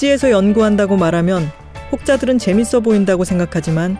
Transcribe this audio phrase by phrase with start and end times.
[0.00, 1.50] 극지에서 연구한다고 말하면
[1.92, 3.98] 혹자들은 재밌어 보인다고 생각하지만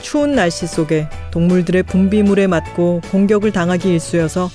[0.00, 4.48] 추운 날씨 속에 동물들의 분비물에 맞고 공격을 당하기 일쑤여서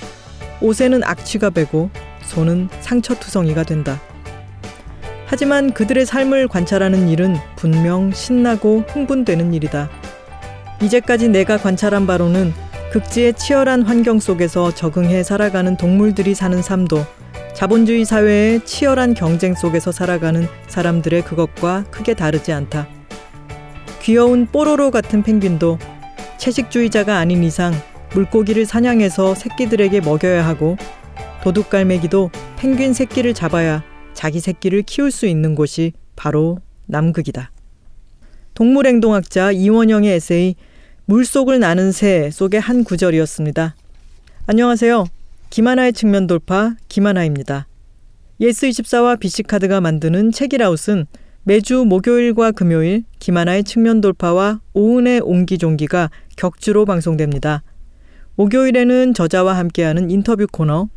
[0.61, 1.89] 옷에는 악취가 배고
[2.23, 3.99] 손은 상처투성이가 된다.
[5.25, 9.89] 하지만 그들의 삶을 관찰하는 일은 분명 신나고 흥분되는 일이다.
[10.81, 12.53] 이제까지 내가 관찰한 바로는
[12.93, 17.05] 극지의 치열한 환경 속에서 적응해 살아가는 동물들이 사는 삶도
[17.55, 22.85] 자본주의 사회의 치열한 경쟁 속에서 살아가는 사람들의 그것과 크게 다르지 않다.
[24.01, 25.79] 귀여운 뽀로로 같은 펭귄도
[26.37, 27.73] 채식주의자가 아닌 이상
[28.13, 30.75] 물고기를 사냥해서 새끼들에게 먹여야 하고
[31.43, 37.51] 도둑갈매기도 펭귄 새끼를 잡아야 자기 새끼를 키울 수 있는 곳이 바로 남극이다.
[38.53, 40.55] 동물행동학자 이원영의 에세이
[41.05, 43.75] 물속을 나는 새 속의 한 구절이었습니다.
[44.45, 45.05] 안녕하세요.
[45.49, 47.67] 김하나의 측면 돌파 김하나입니다.
[48.41, 51.05] 예스24와 비씨카드가 만드는 책읽아웃은
[51.43, 57.63] 매주 목요일과 금요일 김하나의 측면 돌파와 오은의 옹기종기가 격주로 방송됩니다.
[58.35, 60.89] 목요일에는 저자와 함께하는 인터뷰 코너,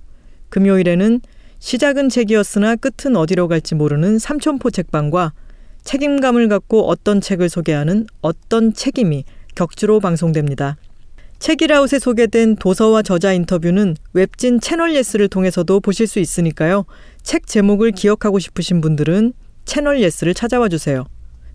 [0.49, 1.21] 금요일에는
[1.61, 5.33] 시작은 책이었으나 끝은 어디로 갈지 모르는 삼천포책방과
[5.83, 9.25] 책임감을 갖고 어떤 책을 소개하는 어떤 책임이
[9.55, 10.77] 격주로 방송됩니다.
[11.39, 16.85] 책읽아웃에 소개된 도서와 저자 인터뷰는 웹진 채널 예스를 통해서도 보실 수 있으니까요.
[17.23, 19.33] 책 제목을 기억하고 싶으신 분들은
[19.65, 21.05] 채널 예스를 찾아와 주세요.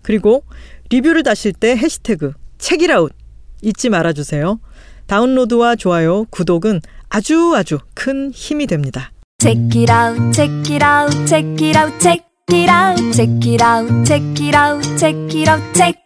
[0.02, 0.44] 그리고
[0.90, 3.12] 리뷰를 다실 때 해시태그 책읽아웃
[3.62, 4.60] 잊지 말아 주세요.
[5.06, 9.12] 다운로드와 좋아요, 구독은 아주 아주 큰 힘이 됩니다.
[9.40, 14.04] Check it out, check it out, check it out, check it out, check it out,
[14.06, 16.03] check it out, check it out, check.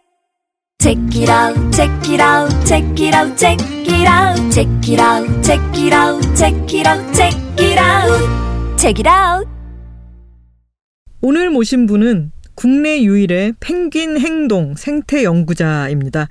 [0.81, 5.43] Check it out, check it out, check it out, check it out, check it out,
[5.43, 9.45] check it out, check it out, check it out, check it out.
[11.19, 16.29] 오늘 모신 분은 국내 유일의 펭귄 행동 생태 연구자입니다.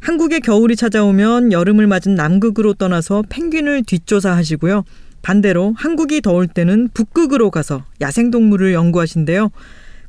[0.00, 4.84] 한국의 겨울이 찾아오면 여름을 맞은 남극으로 떠나서 펭귄을 뒷조사하시고요.
[5.22, 9.52] 반대로 한국이 더울 때는 북극으로 가서 야생동물을 연구하신대요.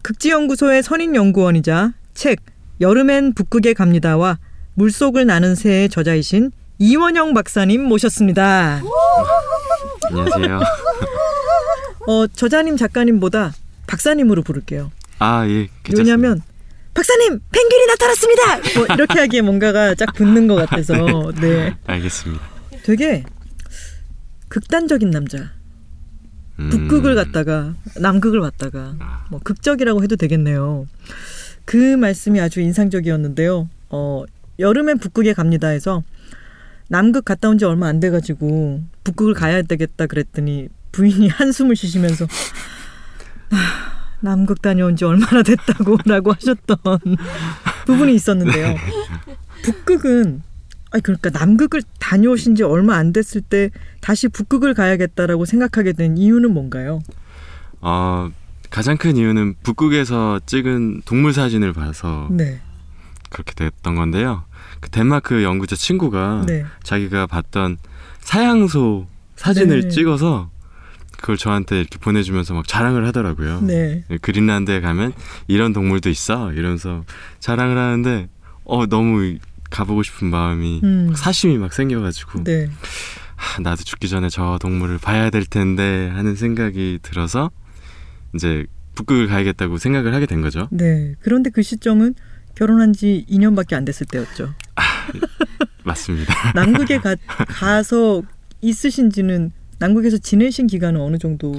[0.01, 2.39] 극지연구소의 선임연구원이자 책
[2.79, 4.39] 여름엔 북극에 갑니다와
[4.75, 8.81] 물속을 나는 새의 저자이신 이원영 박사님 모셨습니다.
[10.09, 10.59] 안녕하세요.
[12.07, 13.53] 어, 저자님 작가님보다
[13.87, 14.91] 박사님으로 부를게요.
[15.19, 15.67] 아, 예.
[15.83, 15.97] 괜찮습니다.
[15.97, 16.41] 왜냐면
[16.93, 18.57] 박사님 펭귄이 나타났습니다.
[18.75, 20.93] 뭐 이렇게 하기에 뭔가가 쫙 붙는 것 같아서
[21.41, 22.43] 네 알겠습니다.
[22.83, 23.23] 되게
[24.49, 25.51] 극단적인 남자.
[26.59, 28.95] 음, 북극을 갔다가 남극을 왔다가
[29.29, 30.87] 뭐 극적이라고 해도 되겠네요.
[31.67, 33.67] 그 말씀이 아주 인상적이었는데요.
[33.89, 34.23] 어,
[34.57, 36.01] 여름엔 북극에 갑니다 해서
[36.87, 42.25] 남극 갔다 온 지 얼마 안 돼가지고 북극을 가야 되겠다 그랬더니 부인이 한숨을 쉬시면서
[43.51, 43.57] 아,
[44.21, 46.77] 남극 다녀온 지 얼마나 됐다고 라고 하셨던
[47.85, 48.75] 부분이 있었는데요.
[49.63, 50.41] 북극은
[50.91, 56.53] 아니 그러니까 남극을 다녀오신 지 얼마 안 됐을 때 다시 북극을 가야겠다라고 생각하게 된 이유는
[56.53, 57.01] 뭔가요?
[57.81, 58.31] 어,
[58.69, 62.61] 가장 큰 이유는 북극에서 찍은 동물 사진을 봐서 네.
[63.29, 64.43] 그렇게 됐던 건데요.
[64.79, 66.65] 그 덴마크 연구자 친구가 네.
[66.83, 67.77] 자기가 봤던
[68.19, 69.89] 사양소 사진을 네.
[69.89, 70.49] 찍어서
[71.17, 73.61] 그걸 저한테 이렇게 보내주면서 막 자랑을 하더라고요.
[73.61, 74.03] 네.
[74.21, 75.13] 그린란드에 가면
[75.47, 77.03] 이런 동물도 있어 이러면서
[77.39, 78.27] 자랑을 하는데
[78.63, 79.37] 어 너무
[79.69, 81.13] 가보고 싶은 마음이 음.
[81.15, 82.69] 사심이 막 생겨가지고 네.
[83.35, 87.51] 하, 나도 죽기 전에 저 동물을 봐야 될 텐데 하는 생각이 들어서
[88.35, 88.65] 이제
[88.95, 90.67] 북극을 가야겠다고 생각을 하게 된 거죠.
[90.71, 91.15] 네.
[91.19, 92.15] 그런데 그 시점은
[92.55, 94.53] 결혼한 지 2년밖에 안 됐을 때였죠.
[95.83, 96.33] 맞습니다.
[96.55, 97.15] 남극에 가,
[97.47, 98.23] 가서
[98.61, 101.53] 있으신지는 남극에서 지내신 기간은 어느 정도?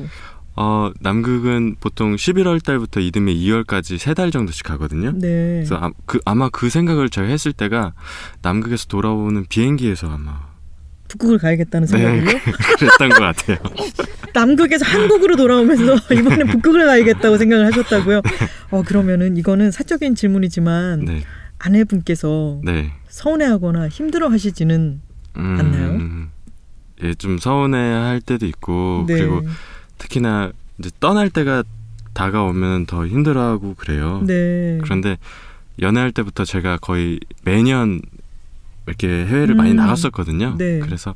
[0.57, 5.13] 어 남극은 보통 11월 달부터 이듬해 2월까지 세 달 정도씩 가거든요.
[5.13, 5.55] 네.
[5.59, 7.95] 그래서 아, 그, 아마 그 생각을 제가 했을 때가
[8.43, 10.48] 남극에서 돌아오는 비행기에서 아마
[11.09, 12.39] 북극을 가야겠다는 네 생각으로
[12.79, 13.59] 그랬던 것 같아요.
[14.35, 18.23] 남극에서 한국으로 돌아오면서 이번에 북극을 가야겠다고 생각을 하셨다고요.
[18.71, 21.23] 어 그러면은 이거는 사적인 질문이지만 네,
[21.59, 22.93] 아내분께서 네.
[23.09, 25.01] 서운해하거나 힘들어하시지는
[25.35, 25.91] 않나요?
[25.91, 26.31] 음,
[27.03, 29.19] 예, 좀 서운해할 때도 있고 네.
[29.19, 29.43] 그리고
[29.99, 31.65] 특히나 이제 떠날 때가
[32.13, 34.23] 다가오면 더 힘들어하고 그래요.
[34.27, 34.79] 네.
[34.83, 35.17] 그런데
[35.81, 38.01] 연애할 때부터 제가 거의 매년
[38.89, 39.77] 이렇게 해외를 많이 음.
[39.77, 40.57] 나갔었거든요.
[40.59, 40.81] 네.
[40.81, 41.15] 그래서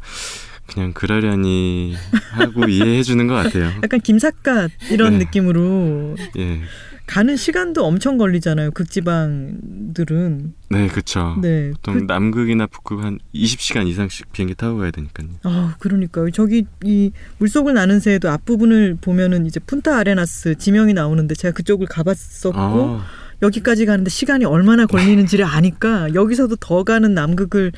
[0.67, 1.95] 그냥 그러려니
[2.33, 3.73] 하고 이해해 주는 것 같아요.
[3.83, 5.25] 약간 김삿갓 이런 네.
[5.25, 6.61] 느낌으로 예.
[7.07, 8.71] 가는 시간도 엄청 걸리잖아요.
[8.71, 10.55] 극지방들은.
[10.71, 11.37] 네, 그쵸.
[11.43, 11.73] 네.
[11.73, 15.29] 보통 그, 남극이나 북극 한 20시간 이상씩 비행기 타고 가야 되니까요.
[15.43, 16.31] 아, 그러니까요.
[16.31, 22.59] 저기 이 물속을 나는 새에도 앞부분을 보면은 이제 푼타 아레나스 지명이 나오는데 제가 그쪽을 가봤었고
[22.59, 23.05] 아,
[23.47, 27.73] 여기까지 가는데 시간이 얼마나 걸리는지를 아니까 여기서도 더 가는 남극을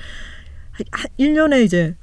[0.71, 1.97] 한- 한 1년에 이제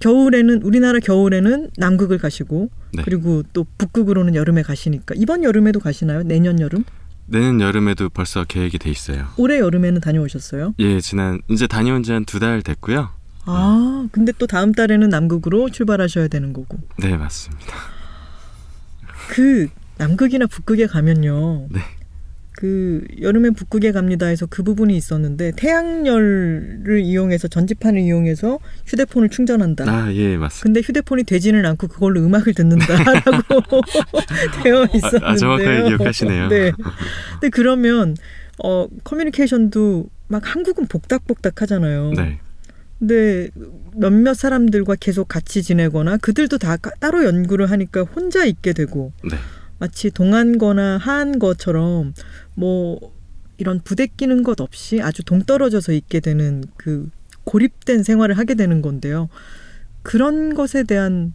[0.00, 3.02] 겨울에는 우리나라 겨울에는 남극을 가시고 네.
[3.04, 6.22] 그리고 또 북극으로는 여름에 가시니까 이번 여름에도 가시나요?
[6.22, 6.84] 내년 여름?
[7.26, 9.26] 내년 여름에도 벌써 계획이 돼 있어요.
[9.36, 10.74] 올해 여름에는 다녀오셨어요?
[10.78, 13.10] 예, 지난 이제 다녀온 지 한 두 달 됐고요.
[13.44, 16.78] 아, 근데 또 다음 달에는 남극으로 출발하셔야 되는 거고.
[16.98, 17.74] 네, 맞습니다.
[19.30, 19.68] 그
[19.98, 21.66] 남극이나 북극에 가면요.
[21.70, 21.80] 네.
[22.58, 29.84] 그 여름엔 북극에 갑니다 해서 그 부분이 있었는데 태양열을 이용해서 전지판을 이용해서 휴대폰을 충전한다.
[29.88, 30.64] 아, 예, 맞습니다.
[30.64, 33.80] 근데 휴대폰이 되지는 않고 그걸로 음악을 듣는다라고
[34.64, 35.20] 되어 있었는데요.
[35.24, 36.48] 아, 정확하게 기억하시네요.
[36.48, 36.72] 네.
[37.34, 38.16] 근데 그러면
[38.64, 42.12] 어 커뮤니케이션도 막 한국은 복닥복닥 하잖아요.
[42.16, 42.40] 네.
[42.98, 43.50] 근데
[43.94, 49.36] 몇몇 사람들과 계속 같이 지내거나 그들도 다 까- 따로 연구를 하니까 혼자 있게 되고 네.
[49.78, 52.14] 마치 동안거나 하한 것처럼
[52.54, 52.98] 뭐
[53.56, 57.10] 이런 부대끼는 것 없이 아주 동떨어져서 있게 되는 그
[57.44, 59.28] 고립된 생활을 하게 되는 건데요.
[60.02, 61.34] 그런 것에 대한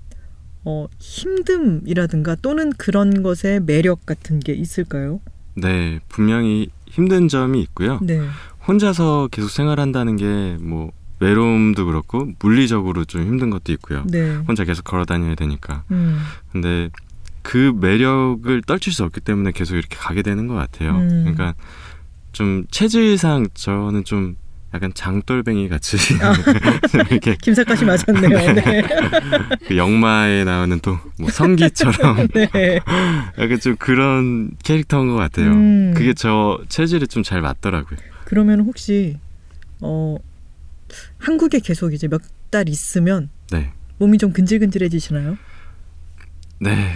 [0.66, 5.20] 어, 힘듦이라든가 또는 그런 것의 매력 같은 게 있을까요?
[5.56, 8.00] 네, 분명히 힘든 점이 있고요.
[8.02, 8.22] 네.
[8.68, 10.92] 혼자서 계속 생활한다는 게 뭐
[11.24, 14.04] 외로움도 그렇고 물리적으로 좀 힘든 것도 있고요.
[14.08, 14.36] 네.
[14.48, 15.84] 혼자 계속 걸어 다녀야 되니까.
[15.92, 16.20] 음.
[16.52, 16.90] 근데
[17.44, 20.92] 그 매력을 떨칠 수 없기 때문에 계속 이렇게 가게 되는 것 같아요.
[20.98, 21.20] 음.
[21.22, 21.54] 그러니까
[22.32, 24.38] 좀 체질상 저는 좀
[24.74, 26.34] 약간 장돌뱅이 같이 아.
[27.12, 28.54] 이렇게 김사까지 맞았네요.
[28.56, 28.84] 네.
[29.68, 32.80] 그 영마에 나오는 또 뭐 성기처럼 네.
[33.38, 35.52] 약간 좀 그런 캐릭터인 것 같아요.
[35.52, 35.94] 음.
[35.96, 38.00] 그게 저 체질에 좀 잘 맞더라고요.
[38.26, 39.18] 그러면 혹시
[39.80, 40.18] 어
[41.20, 42.22] 한국에 계속 이제 몇
[42.54, 43.72] 달 있으면 네.
[43.98, 45.38] 몸이 좀 근질근질해지시나요?
[46.64, 46.96] 네,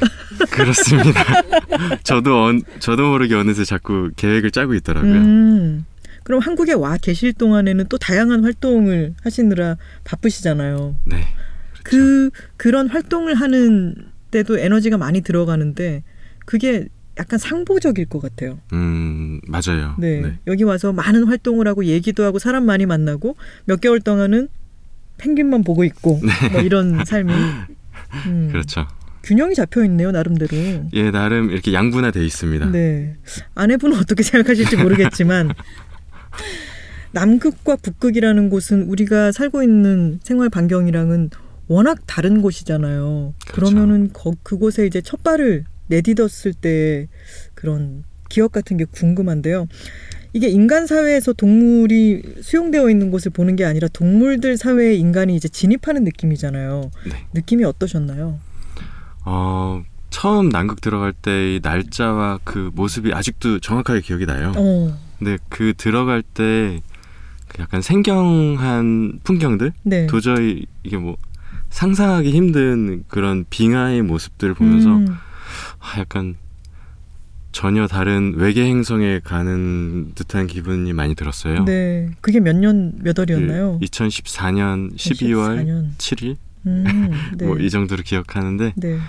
[0.50, 1.22] 그렇습니다.
[2.04, 5.12] 저도 언, 저도 모르게 어느새 자꾸 계획을 짜고 있더라고요.
[5.14, 5.86] 음.
[6.24, 10.96] 그럼 한국에 와 계실 동안에는 또 다양한 활동을 하시느라 바쁘시잖아요.
[11.06, 11.24] 네,
[11.84, 13.96] 그 그런 활동을 하는
[14.31, 16.04] 때도 에너지가 많이 들어가는데
[16.46, 16.88] 그게
[17.19, 18.60] 약간 상보적일 것 같아요.
[18.74, 19.96] 음 맞아요.
[19.98, 20.38] 네.
[20.48, 23.36] 여기 와서 많은 활동을 하고 얘기도 하고 사람 많이 만나고
[23.66, 24.50] 몇 개월 동안은
[25.18, 26.22] 펭귄만 보고 있고
[26.52, 27.31] 뭐 이런 삶이
[28.28, 28.52] 음, 네.
[28.52, 28.88] 그렇죠.
[29.27, 30.56] 균형이 잡혀 있네요 나름대로.
[30.94, 32.71] 예, 나름 이렇게 양분화돼 있습니다.
[32.71, 33.18] 네.
[33.56, 35.51] 아내분은 어떻게 생각하실지 모르겠지만
[37.12, 41.31] 남극과 북극이라는 곳은 우리가 살고 있는 생활 반경이랑은
[41.68, 43.33] 워낙 다른 곳이잖아요.
[43.50, 43.75] 그렇죠.
[43.75, 47.09] 그러면은 거, 그곳에 이제 첫 발을 내딛었을 때
[47.53, 49.68] 그런 기억 같은 게 궁금한데요.
[50.31, 56.06] 이게 인간 사회에서 동물이 수용되어 있는 곳을 보는 게 아니라 동물들 사회에 인간이 이제 진입하는
[56.06, 56.91] 느낌이잖아요.
[57.06, 57.25] 네.
[57.33, 58.39] 느낌이 어떠셨나요?
[59.29, 64.53] 어 처음 남극 들어갈 때의 날짜와 그 모습이 아직도 정확하게 기억이 나요.
[64.56, 66.69] 어, 근데 그 들어갈 때그
[67.59, 70.07] 약간 생경한 풍경들 네.
[70.07, 71.18] 도저히 이게 뭐
[71.69, 75.07] 상상하기 힘든 그런 빙하의 모습들을 보면서 음,
[75.80, 76.35] 아, 약간
[77.51, 81.65] 전혀 다른 외계 행성에 가는 듯한 기분이 많이 들었어요.
[81.65, 82.09] 네.
[82.21, 83.80] 그게 몇 년 몇 월이었나요?
[83.81, 85.97] 2014년 12월 14년.
[85.97, 87.45] 7일 음, 네.
[87.45, 89.00] 뭐이 정도로 기억하는데 네.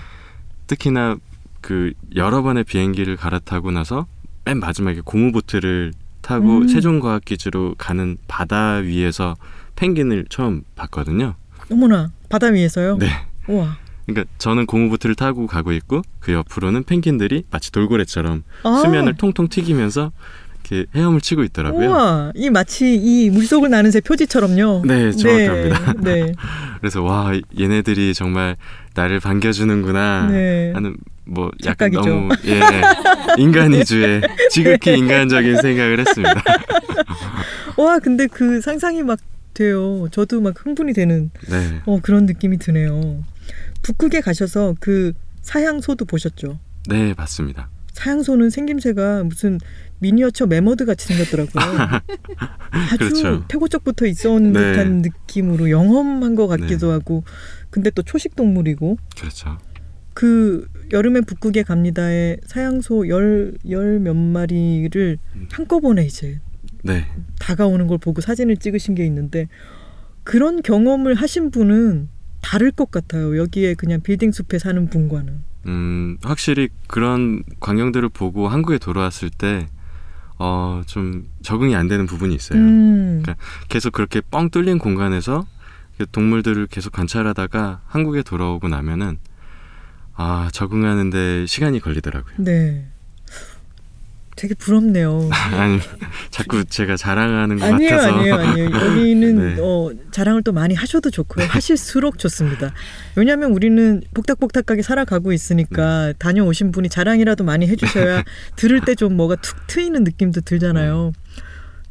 [0.67, 1.17] 특히나
[1.61, 4.07] 그 여러 번의 비행기를 갈아타고 나서
[4.45, 6.67] 맨 마지막에 고무보트를 타고 음.
[6.67, 9.35] 세종과학기지로 가는 바다 위에서
[9.75, 11.35] 펭귄을 처음 봤거든요.
[11.71, 12.97] 어머나 바다 위에서요?
[12.97, 13.07] 네.
[13.47, 13.77] 우와.
[14.05, 20.11] 그러니까 저는 고무보트를 타고 가고 있고 그 옆으로는 펭귄들이 마치 돌고래처럼 아, 수면을 통통 튀기면서
[20.69, 21.89] 이렇게 헤엄을 치고 있더라고요.
[21.89, 22.31] 우와.
[22.35, 24.83] 이 마치 이 물속을 나는 새 표지처럼요.
[24.85, 25.93] 네, 정확합니다.
[26.01, 26.25] 네.
[26.25, 26.33] 네.
[26.79, 28.55] 그래서 와 얘네들이 정말
[28.93, 30.71] 나를 반겨주는구나 네.
[30.73, 30.95] 하는
[31.25, 32.09] 뭐 약간 착각이죠.
[32.09, 32.61] 너무 예
[33.37, 34.21] 인간 위주의
[34.51, 36.41] 지극히 인간적인 생각을 했습니다.
[37.77, 39.19] 와, 근데 그 상상이 막
[39.53, 40.07] 돼요.
[40.11, 43.23] 저도 막 흥분이 되는 네, 어, 그런 느낌이 드네요.
[43.81, 46.59] 북극에 가셔서 그 사향소도 보셨죠?
[46.87, 47.69] 네 맞습니다.
[47.93, 49.59] 사향소는 생김새가 무슨
[49.99, 51.61] 미니어처 메머드 같이 생겼더라고요.
[52.71, 53.45] 아주 그렇죠.
[53.47, 54.59] 태고적부터 있어온 네.
[54.59, 56.93] 듯한 느낌으로 영험한 것 같기도 네.
[56.93, 57.23] 하고,
[57.69, 59.57] 근데 또 초식 동물이고 그렇죠.
[60.13, 65.47] 그 여름에 북극에 갑니다에 사양소 열 열 몇 마리를 음.
[65.51, 66.39] 한꺼번에 이제
[66.83, 67.05] 네,
[67.39, 69.47] 다가오는 걸 보고 사진을 찍으신 게 있는데
[70.23, 72.09] 그런 경험을 하신 분은
[72.41, 73.37] 다를 것 같아요.
[73.37, 75.43] 여기에 그냥 빌딩 숲에 사는 분과는.
[75.67, 79.67] 음, 확실히 그런 광경들을 보고 한국에 돌아왔을 때,
[80.39, 82.59] 어, 좀 적응이 안 되는 부분이 있어요.
[82.59, 83.21] 음.
[83.21, 85.45] 그러니까 계속 그렇게 뻥 뚫린 공간에서
[85.97, 89.19] 그 동물들을 계속 관찰하다가 한국에 돌아오고 나면은,
[90.15, 92.35] 아, 적응하는데 시간이 걸리더라고요.
[92.37, 92.87] 네.
[94.39, 95.29] 되게 부럽네요.
[95.51, 95.79] 아니,
[96.31, 98.15] 자꾸 제가 자랑하는 것 아니에요, 같아서.
[98.15, 98.69] 아니에요, 아니에요.
[98.73, 99.61] 여기는 네.
[99.61, 101.45] 어, 자랑을 또 많이 하셔도 좋고요.
[101.47, 102.71] 하실수록 좋습니다.
[103.17, 106.13] 왜냐하면 우리는 복닥복닥하게 살아가고 있으니까 네.
[106.19, 108.23] 다녀오신 분이 자랑이라도 많이 해주셔야
[108.55, 111.11] 들을 때 좀 뭐가 툭 트이는 느낌도 들잖아요.
[111.13, 111.41] 네.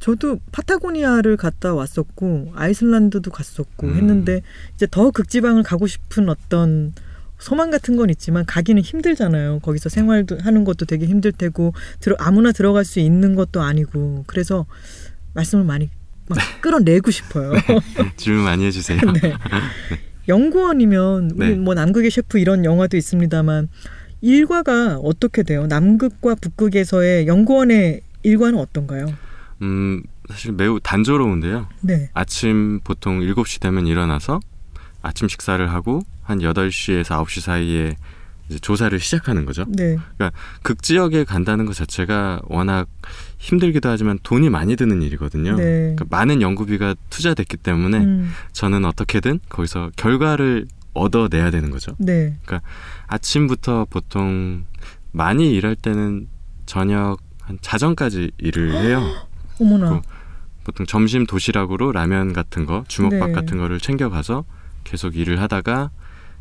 [0.00, 3.97] 저도 파타고니아를 갔다 왔었고 아이슬란드도 갔었고 음.
[3.97, 4.40] 했는데
[4.75, 6.93] 이제 더 극지방을 가고 싶은 어떤
[7.38, 9.61] 소망 같은 건 있지만 가기는 힘들잖아요.
[9.61, 14.66] 거기서 생활도 하는 것도 되게 힘들 테고 들어 아무나 들어갈 수 있는 것도 아니고 그래서
[15.35, 15.88] 말씀을 많이
[16.28, 17.52] 막 끌어내고 싶어요.
[18.16, 19.00] 질문 많이 해주세요.
[19.23, 19.35] 네.
[20.28, 21.54] 연구원이면 우리 네.
[21.54, 23.68] 뭐 남극의 셰프 이런 영화도 있습니다만
[24.21, 25.66] 일과가 어떻게 돼요?
[25.66, 29.07] 남극과 북극에서의 연구원의 일과는 어떤가요?
[29.62, 31.68] 음, 사실 매우 단조로운데요.
[31.83, 32.11] 네.
[32.14, 34.40] 아침 보통 7시 되면 일어나서
[35.02, 37.97] 아침 식사를 하고 한 8시에서 9시 사이에
[38.61, 39.65] 조사를 시작하는 거죠.
[39.69, 39.97] 네.
[40.63, 42.87] 극지역에 간다는 것 자체가 워낙
[43.39, 45.57] 힘들기도 하지만 돈이 많이 드는 일이거든요.
[45.57, 45.95] 네.
[45.97, 51.93] 그러니까 많은 연구비가 투자됐기 때문에 음, 저는 어떻게든 거기서 결과를 얻어내야 되는 거죠.
[51.99, 52.37] 네.
[53.07, 54.65] 아침부터 보통
[55.13, 56.29] 많이 일할 때는
[56.67, 59.03] 저녁 한 자정까지 일을 해요.
[59.61, 60.01] 어머나.
[60.03, 60.09] 그-
[60.65, 63.35] 보통 점심 도시락으로 라면 같은 거, 주먹밥 네.
[63.35, 64.45] 같은 거를 챙겨가서
[64.85, 65.91] 계속 일을 하다가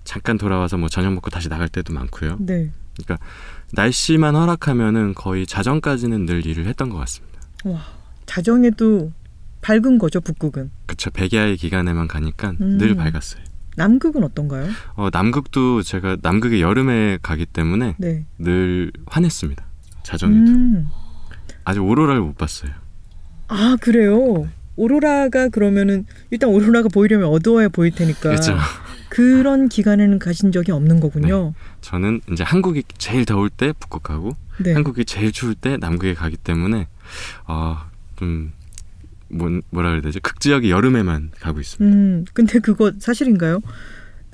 [0.07, 2.37] 잠깐 돌아와서 뭐 저녁 먹고 다시 나갈 때도 많고요.
[2.39, 2.71] 네.
[3.73, 7.41] 날씨만 허락하면은 거의 자정까지는 늘 일을 했던 것 같습니다.
[7.65, 7.81] 와.
[8.25, 9.11] 자정에도
[9.61, 10.71] 밝은 거죠, 북극은.
[10.85, 12.77] 그쵸 백야의 기간에만 가니까 음.
[12.77, 13.43] 늘 밝았어요.
[13.75, 14.69] 남극은 어떤가요?
[14.95, 18.25] 어, 남극도 제가 남극의 여름에 가기 때문에 네.
[18.39, 19.63] 늘 환했습니다.
[20.03, 20.87] 자정에도 음.
[21.65, 22.71] 아직 오로라를 못 봤어요.
[23.49, 24.47] 아, 그래요.
[24.77, 28.57] 오로라가 그러면은 일단 오로라가 보이려면 어두워야 보일 테니까 그렇죠.
[29.17, 31.55] 그런 기간에는 가신 적이 없는 거군요.
[31.81, 34.74] 저는 이제 한국이 제일 더울 때 북극 가고 네.
[34.74, 36.88] 한국이 제일 추울 때 남극에 가기 때문에
[37.47, 38.53] 아좀
[39.29, 41.83] 뭐, 뭐라 그래야 되지 극지역의 여름에만 가고 있습니다.
[41.83, 43.62] 음, 근데 그거 사실인가요?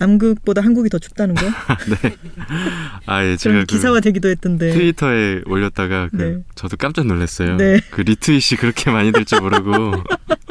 [0.04, 1.46] 남극보다 한국이 더 춥다는 거?
[3.08, 4.72] 아예 그런 제가 그 기사화 되기도 했던데.
[4.72, 6.44] 트위터에 올렸다가 그 네.
[6.56, 7.56] 저도 깜짝 놀랐어요.
[7.58, 7.80] 네.
[7.92, 9.72] 그 리트윗이 그렇게 많이 될 줄 모르고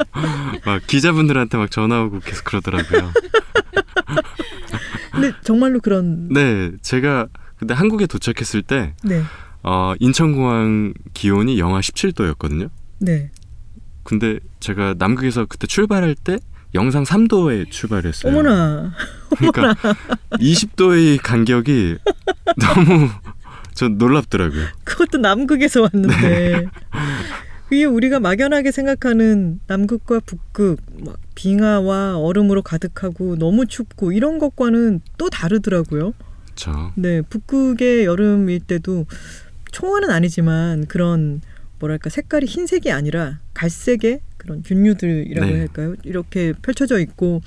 [0.65, 3.11] 막 기자분들한테 막 전화 오고 계속 그러더라고요.
[5.11, 9.21] 근데 정말로 그런 네, 제가 근데 한국에 도착했을 때 네.
[9.61, 12.69] 어, 인천공항 기온이 영하 17도였거든요.
[12.99, 13.29] 네.
[14.03, 16.37] 근데 제가 남극에서 그때 출발할 때
[16.75, 18.31] 영상 3도에 출발했어요.
[18.31, 18.93] 어머나.
[19.37, 19.75] 그러니까
[20.31, 21.97] 20도의 간격이
[22.57, 23.09] 너무
[23.73, 24.65] 전 놀랍더라고요.
[24.83, 26.67] 그것도 남극에서 왔는데.
[27.71, 35.29] 이게 우리가 막연하게 생각하는 남극과 북극, 막 빙하와 얼음으로 가득하고 너무 춥고 이런 것과는 또
[35.29, 36.13] 다르더라고요.
[36.45, 36.91] 그렇죠.
[36.95, 39.07] 네, 북극의 여름일 때도
[39.71, 41.41] 초원은 아니지만 그런
[41.83, 45.59] 뭐랄까 색깔이 흰색이 아니라 갈색의 그런 균류들이라고 네.
[45.59, 45.95] 할까요?
[46.03, 47.41] 이렇게 펼쳐져 있고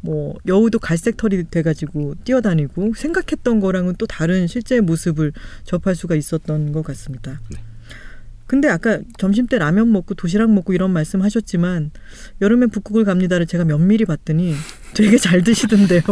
[0.00, 5.32] 뭐 여우도 갈색 털이 돼가지고 뛰어다니고 생각했던 거랑은 또 다른 실제 모습을
[5.64, 7.40] 접할 수가 있었던 것 같습니다.
[7.50, 7.58] 네.
[8.46, 11.90] 근데 아까 점심 때 라면 먹고 도시락 먹고 이런 말씀 하셨지만
[12.40, 14.54] 여름에 북극을 갑니다를 제가 면밀히 봤더니
[14.94, 16.02] 되게 잘 드시던데요.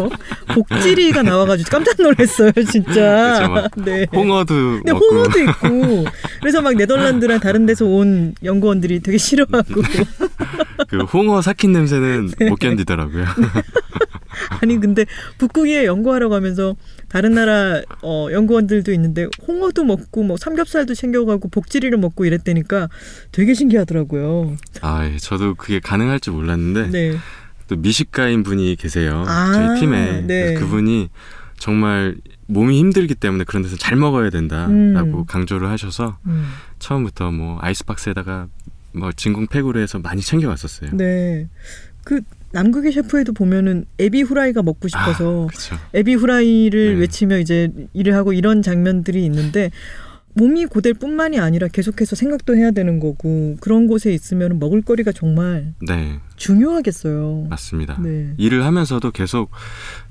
[0.55, 3.69] 복지리가 나와가지고 깜짝 놀랐어요, 진짜.
[3.77, 4.07] 네.
[4.13, 6.05] 홍어도 먹고 홍어도 있고
[6.41, 9.83] 그래서 막 네덜란드랑 다른 데서 온 연구원들이 되게 싫어하고
[10.89, 12.49] 그 홍어 삭힌 냄새는 네.
[12.49, 13.25] 못 견디더라고요.
[14.63, 15.05] 아니 근데
[15.39, 16.77] 북극에 연구하러 가면서
[17.09, 22.89] 다른 나라 어, 연구원들도 있는데 홍어도 먹고 뭐 삼겹살도 챙겨가고 복지리를 먹고 이랬다니까
[23.33, 24.57] 되게 신기하더라고요.
[24.81, 27.17] 아, 예, 저도 그게 가능할 줄 몰랐는데 네.
[27.71, 29.25] 또 미식가인 분이 계세요.
[29.29, 30.55] 아, 저희 팀에 네.
[30.55, 31.09] 그분이
[31.57, 32.17] 정말
[32.49, 35.25] 몸이 힘들기 때문에 그런 데서 잘 먹어야 된다라고 음.
[35.25, 36.47] 강조를 하셔서 음.
[36.81, 38.49] 처음부터 뭐 아이스박스에다가
[38.93, 40.91] 뭐 진공 팩으로 해서 많이 챙겨왔었어요.
[40.95, 41.49] 네.
[42.03, 45.77] 그 남극의 셰프에도 보면은 에비 후라이가 먹고 싶어서 그렇죠.
[45.95, 47.00] 에비 후라이를 네.
[47.03, 49.71] 외치며 이제 일을 하고 이런 장면들이 있는데
[50.35, 56.19] 몸이 고될 뿐만이 아니라 계속해서 생각도 해야 되는 거고 그런 곳에 있으면 먹을거리가 정말 네,
[56.37, 57.47] 중요하겠어요.
[57.51, 57.99] 맞습니다.
[58.01, 58.33] 네.
[58.37, 59.51] 일을 하면서도 계속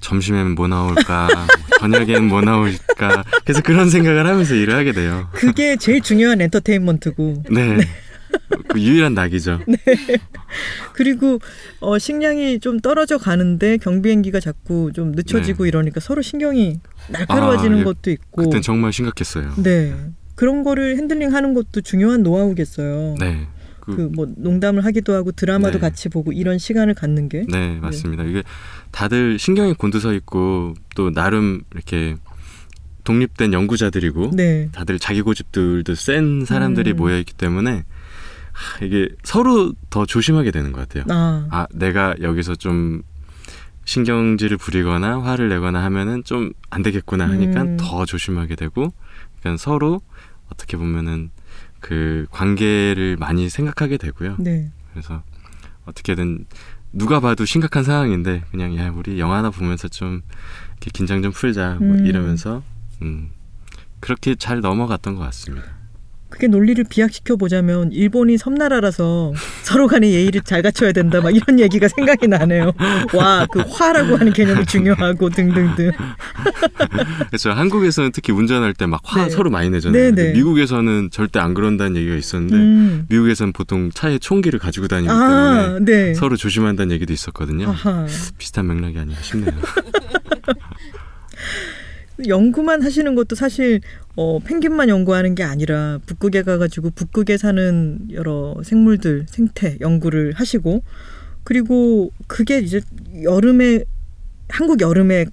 [0.02, 1.46] 점심에는 뭐 나올까, 뭐
[1.80, 5.30] 저녁에는 뭐 나올까, 계속 그런 생각을 하면서 일을 하게 돼요.
[5.32, 7.78] 그게 제일 중요한 엔터테인먼트고 네,
[8.68, 9.60] 그 유일한 낙이죠.
[9.68, 9.78] 네.
[10.94, 11.40] 그리고
[11.80, 17.78] 어, 식량이 좀 떨어져 가는데 경비행기가 자꾸 좀 늦춰지고 이러니까 서로 신경이 날카로워지는 네.
[17.78, 17.84] 아, 예.
[17.84, 18.44] 것도 있고.
[18.44, 19.54] 그땐 정말 심각했어요.
[19.64, 19.96] 네.
[20.36, 23.16] 그런 거를 핸들링 하는 것도 중요한 노하우겠어요.
[23.20, 23.48] 네.
[23.80, 25.80] 그, 그뭐 농담을 하기도 하고 드라마도 네.
[25.80, 28.24] 같이 보고 이런 시간을 갖는 게 네, 맞습니다.
[28.24, 28.44] 이게
[28.92, 32.16] 다들 신경이 곤두서 있고 또 나름 이렇게
[33.04, 34.70] 독립된 연구자들이고 네.
[34.72, 36.98] 다들 자기 고집들도 센 사람들이 음.
[36.98, 37.84] 모여 있기 때문에 하,
[38.82, 41.04] 이게 서로 더 조심하게 되는 것 같아요.
[41.10, 43.02] 아, 아, 내가 여기서 좀
[43.86, 47.78] 신경질을 부리거나 화를 내거나 하면은 좀 안 되겠구나 하니까 음.
[47.78, 48.94] 더 조심하게 되고
[49.40, 50.02] 그러니까 서로
[50.52, 51.32] 어떻게 보면은
[51.80, 54.36] 그 관계를 많이 생각하게 되고요.
[54.40, 54.72] 네.
[54.92, 55.24] 그래서
[55.86, 56.46] 어떻게든
[56.92, 60.22] 누가 봐도 심각한 상황인데 그냥 야 우리 영화 하나 보면서 좀
[60.80, 62.06] 긴장 좀 풀자 뭐 음.
[62.06, 62.64] 이러면서
[63.02, 63.30] 음
[64.00, 65.79] 그렇게 잘 넘어갔던 것 같습니다.
[66.30, 69.34] 그게 논리를 비약시켜 보자면 일본이 섬나라라서
[69.64, 72.72] 서로 간의 예의를 잘 갖춰야 된다 막 이런 얘기가 생각이 나네요.
[73.14, 75.92] 와, 그 화라고 하는 개념이 중요하고 등등등.
[77.30, 79.30] 그래서 한국에서는 특히 운전할 때 막화 네.
[79.30, 80.02] 서로 많이 내잖아요.
[80.02, 80.34] 네, 네.
[80.34, 83.06] 미국에서는 절대 안 그런다는 얘기가 있었는데 음.
[83.10, 86.14] 미국에서는 보통 차에 총기를 가지고 다니기 아, 때문에 네.
[86.14, 87.70] 서로 조심한다는 얘기도 있었거든요.
[87.70, 88.06] 아하.
[88.38, 89.54] 비슷한 맥락이 아닌가 싶네요.
[92.28, 93.82] 연구만 하시는 것도 사실
[94.16, 100.84] 어, 펭귄만 연구하는 게 아니라 북극에 가가지고 북극에 사는 여러 생물들 생태 연구를 하시고
[101.44, 102.82] 그리고 그게 이제
[103.24, 103.84] 여름에
[104.50, 105.26] 한국 여름에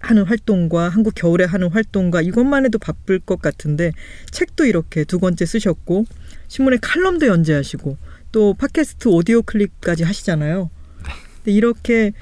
[0.00, 3.92] 하는 활동과 한국 겨울에 하는 활동과 이것만 해도 바쁠 것 같은데
[4.30, 6.04] 책도 이렇게 두 권째 쓰셨고
[6.48, 7.96] 신문에 칼럼도 연재하시고
[8.32, 10.68] 또 팟캐스트 오디오 클립까지 하시잖아요.
[11.36, 12.12] 근데 이렇게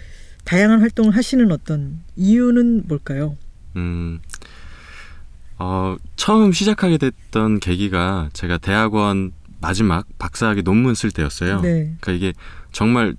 [0.44, 3.36] 다양한 활동을 하시는 어떤 이유는 뭘까요?
[3.76, 4.20] 음,
[5.58, 11.60] 어, 처음 시작하게 됐던 계기가 제가 대학원 마지막 박사학위 논문 쓸 때였어요.
[11.60, 11.94] 네.
[12.00, 12.32] 그러니까 이게
[12.72, 13.14] 정말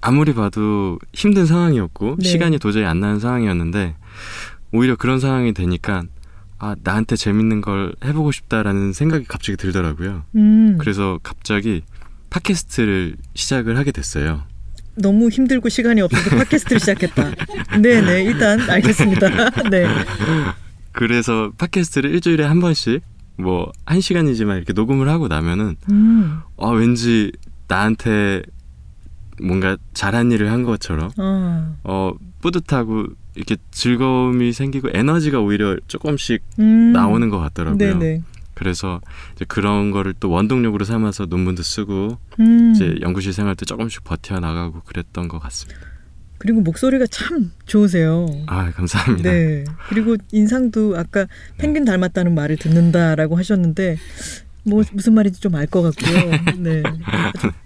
[0.00, 2.28] 아무리 봐도 힘든 상황이었고 네.
[2.28, 3.96] 시간이 도저히 안 나는 상황이었는데
[4.72, 6.04] 오히려 그런 상황이 되니까
[6.58, 10.24] 아 나한테 재밌는 걸 해보고 싶다라는 생각이 갑자기 들더라고요.
[10.36, 11.82] 음, 그래서 갑자기
[12.30, 14.42] 팟캐스트를 시작을 하게 됐어요.
[14.96, 17.30] 너무 힘들고 시간이 없어서 팟캐스트를 시작했다.
[17.80, 19.28] 네네, 일단 알겠습니다.
[19.70, 19.86] 네.
[20.92, 23.02] 그래서 팟캐스트를 일주일에 한 번씩
[23.38, 27.32] 뭐 한 시간이지만 이렇게 녹음을 하고 나면은 음, 어 왠지
[27.68, 28.42] 나한테
[29.42, 36.92] 뭔가 잘한 일을 한 것처럼 아, 어 뿌듯하고 이렇게 즐거움이 생기고 에너지가 오히려 조금씩 음,
[36.92, 37.76] 나오는 것 같더라고요.
[37.78, 38.22] 네네.
[38.56, 39.00] 그래서
[39.36, 44.40] 이제 그런 거를 또 원동력으로 삼아서 논문도 쓰고 음, 이제 연구실 생활 때 조금씩 버텨
[44.40, 45.78] 나가고 그랬던 것 같습니다.
[46.38, 48.26] 그리고 목소리가 참 좋으세요.
[48.46, 49.30] 아 감사합니다.
[49.30, 49.64] 네.
[49.88, 51.26] 그리고 인상도 아까
[51.58, 53.96] 펭귄 닮았다는 말을 듣는다라고 하셨는데
[54.64, 56.30] 뭐 무슨 말인지 좀 알 것 같고요.
[56.58, 56.82] 네.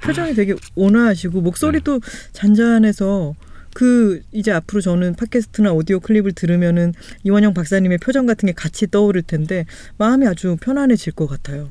[0.02, 2.00] 표정이 되게 온화하시고 목소리도
[2.32, 3.34] 잔잔해서
[3.74, 9.22] 그 이제 앞으로 저는 팟캐스트나 오디오 클립을 들으면은 이원영 박사님의 표정 같은 게 같이 떠오를
[9.22, 9.66] 텐데
[9.98, 11.70] 마음이 아주 편안해질 것 같아요.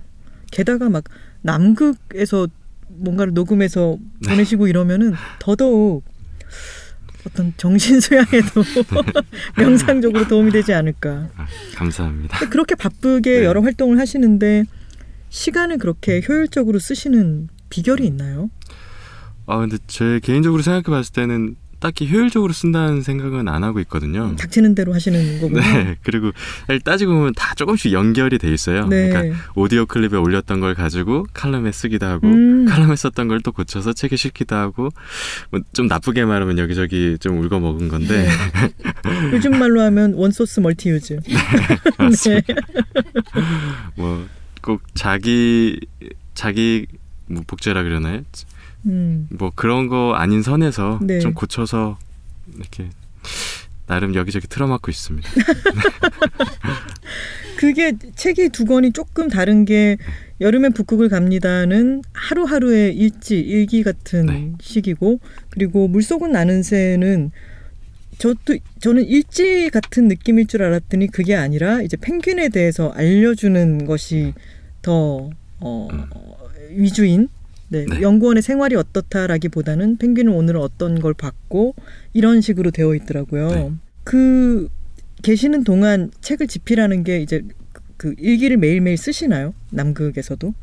[0.52, 1.04] 게다가 막
[1.42, 2.48] 남극에서
[2.88, 6.04] 뭔가를 녹음해서 보내시고 이러면은 더더욱
[7.28, 8.64] 어떤 정신 수양에도
[9.58, 11.30] 명상적으로 도움이 되지 않을까.
[11.36, 12.50] 아, 감사합니다.
[12.50, 13.46] 그렇게 바쁘게 네.
[13.46, 14.64] 여러 활동을 하시는데
[15.30, 18.50] 시간을 그렇게 효율적으로 쓰시는 비결이 있나요?
[19.46, 24.36] 아 근데 제 개인적으로 생각해 봤을 때는 딱히 효율적으로 쓴다는 생각은 안 하고 있거든요.
[24.36, 25.62] 닥치는 대로 하시는 거군요.
[25.62, 26.32] 네 그리고
[26.84, 28.88] 따지고 보면 다 조금씩 연결이 돼 있어요.
[28.88, 29.10] 네.
[29.10, 32.66] 그러니까 오디오 클립에 올렸던 걸 가지고 칼럼에 쓰기도 하고 음.
[32.66, 34.90] 칼럼에 썼던 걸 또 고쳐서 책에 실기도 하고
[35.52, 39.30] 뭐 좀 나쁘게 말하면 여기저기 좀 울거 먹은 건데 네.
[39.32, 41.20] 요즘 말로 하면 원소스 멀티유즈.
[42.28, 42.42] 네.
[43.96, 45.80] 뭐꼭 자기
[46.34, 46.86] 자기
[47.28, 48.22] 뭐 복제라 그러나요?
[48.86, 49.28] 음.
[49.32, 51.20] 뭐 그런 거 아닌 선에서 네.
[51.20, 51.98] 좀 고쳐서
[52.56, 52.90] 이렇게
[53.88, 55.30] 나름 여기저기 틀어막고 있습니다.
[57.58, 59.98] 그게 책이 두 권이 조금 다른 게
[60.40, 64.54] 여름엔 북극을 갑니다는 하루하루의 일지 일기 같은 네.
[64.62, 67.32] 시기고 그리고 물속은 나는 새는
[68.18, 74.34] 저도 저는 일지 같은 느낌일 줄 알았더니 그게 아니라 이제 펭귄에 대해서 알려주는 것이
[74.82, 75.88] 더 어,
[76.70, 77.28] 위주인
[77.70, 78.02] 네, 네.
[78.02, 81.76] 연구원의 생활이 어떻다라기보다는 펭귄은 오늘 어떤 걸 봤고
[82.14, 83.50] 이런 식으로 되어 있더라고요.
[83.50, 83.72] 네.
[84.04, 84.68] 그
[85.22, 87.44] 계시는 동안 책을 집필하는 게 이제
[87.98, 89.54] 그 일기를 매일매일 쓰시나요?
[89.72, 90.54] 남극에서도?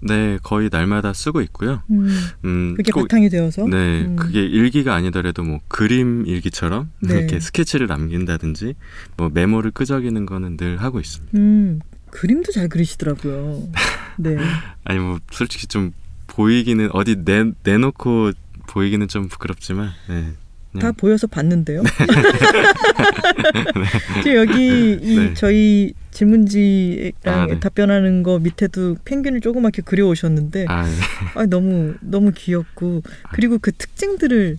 [0.00, 1.82] 네, 거의 날마다 쓰고 있고요.
[1.90, 2.08] 음,
[2.44, 4.16] 음, 그게 꼭- 바탕이 되어서 네, 음.
[4.16, 7.14] 그게 일기가 아니더라도 뭐 그림 일기처럼 네.
[7.18, 8.74] 이렇게 스케치를 남긴다든지
[9.16, 11.36] 뭐 메모를 끄적이는 거는 늘 하고 있습니다.
[11.36, 13.68] 음, 그림도 잘 그리시더라고요.
[14.18, 14.36] 네.
[14.84, 15.92] 아니 뭐 솔직히 좀
[16.28, 18.32] 보이기는 어디 내 내놓고
[18.68, 20.32] 보이기는 좀 부끄럽지만 네.
[20.78, 21.82] 다 보여서 봤는데요.
[24.22, 25.34] 지금 여기 이 네.
[25.34, 27.58] 저희 질문지랑 아, 네.
[27.58, 30.90] 답변하는 거 밑에도 펭귄을 조그맣게 그려오셨는데 아, 네.
[31.34, 34.58] 아, 너무 너무 귀엽고 그리고 그 특징들을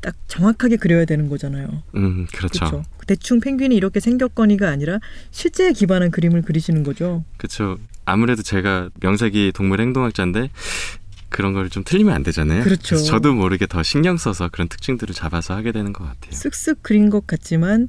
[0.00, 1.82] 딱 정확하게 그려야 되는 거잖아요.
[1.96, 2.58] 음 그렇죠.
[2.58, 2.82] 그렇죠.
[3.06, 4.98] 대충 펭귄이 이렇게 생겼거니가 아니라
[5.30, 7.24] 실제에 기반한 그림을 그리시는 거죠.
[7.36, 7.78] 그렇죠.
[8.10, 10.50] 아무래도 제가 명색이 동물 행동학자인데
[11.28, 12.64] 그런 걸 좀 틀리면 안 되잖아요.
[12.64, 12.96] 그렇죠.
[12.96, 16.30] 저도 모르게 더 신경 써서 그런 특징들을 잡아서 하게 되는 것 같아요.
[16.32, 17.88] 쓱쓱 그린 것 같지만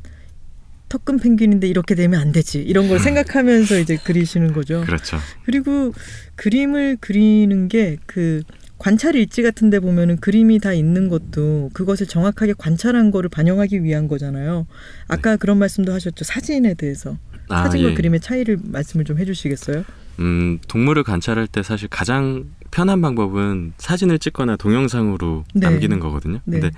[0.89, 4.83] 턱금 펭귄인데 이렇게 되면 안 되지 이런 걸 생각하면서 이제 그리시는 거죠.
[4.85, 5.17] 그렇죠.
[5.45, 5.93] 그리고
[6.35, 8.43] 그림을 그리는 게 그
[8.77, 14.07] 관찰 일지 같은 데 보면은 그림이 다 있는 것도 그것을 정확하게 관찰한 거를 반영하기 위한
[14.07, 14.65] 거잖아요.
[15.07, 16.25] 아까 그런 말씀도 하셨죠.
[16.25, 17.15] 사진에 대해서.
[17.47, 17.93] 아, 사진과 예.
[17.93, 19.83] 그림의 차이를 말씀을 좀 해주시겠어요?
[20.19, 25.69] 음, 동물을 관찰할 때 사실 가장 편한 방법은 사진을 찍거나 동영상으로 네.
[25.69, 26.39] 남기는 거거든요.
[26.45, 26.59] 네.
[26.59, 26.75] 근데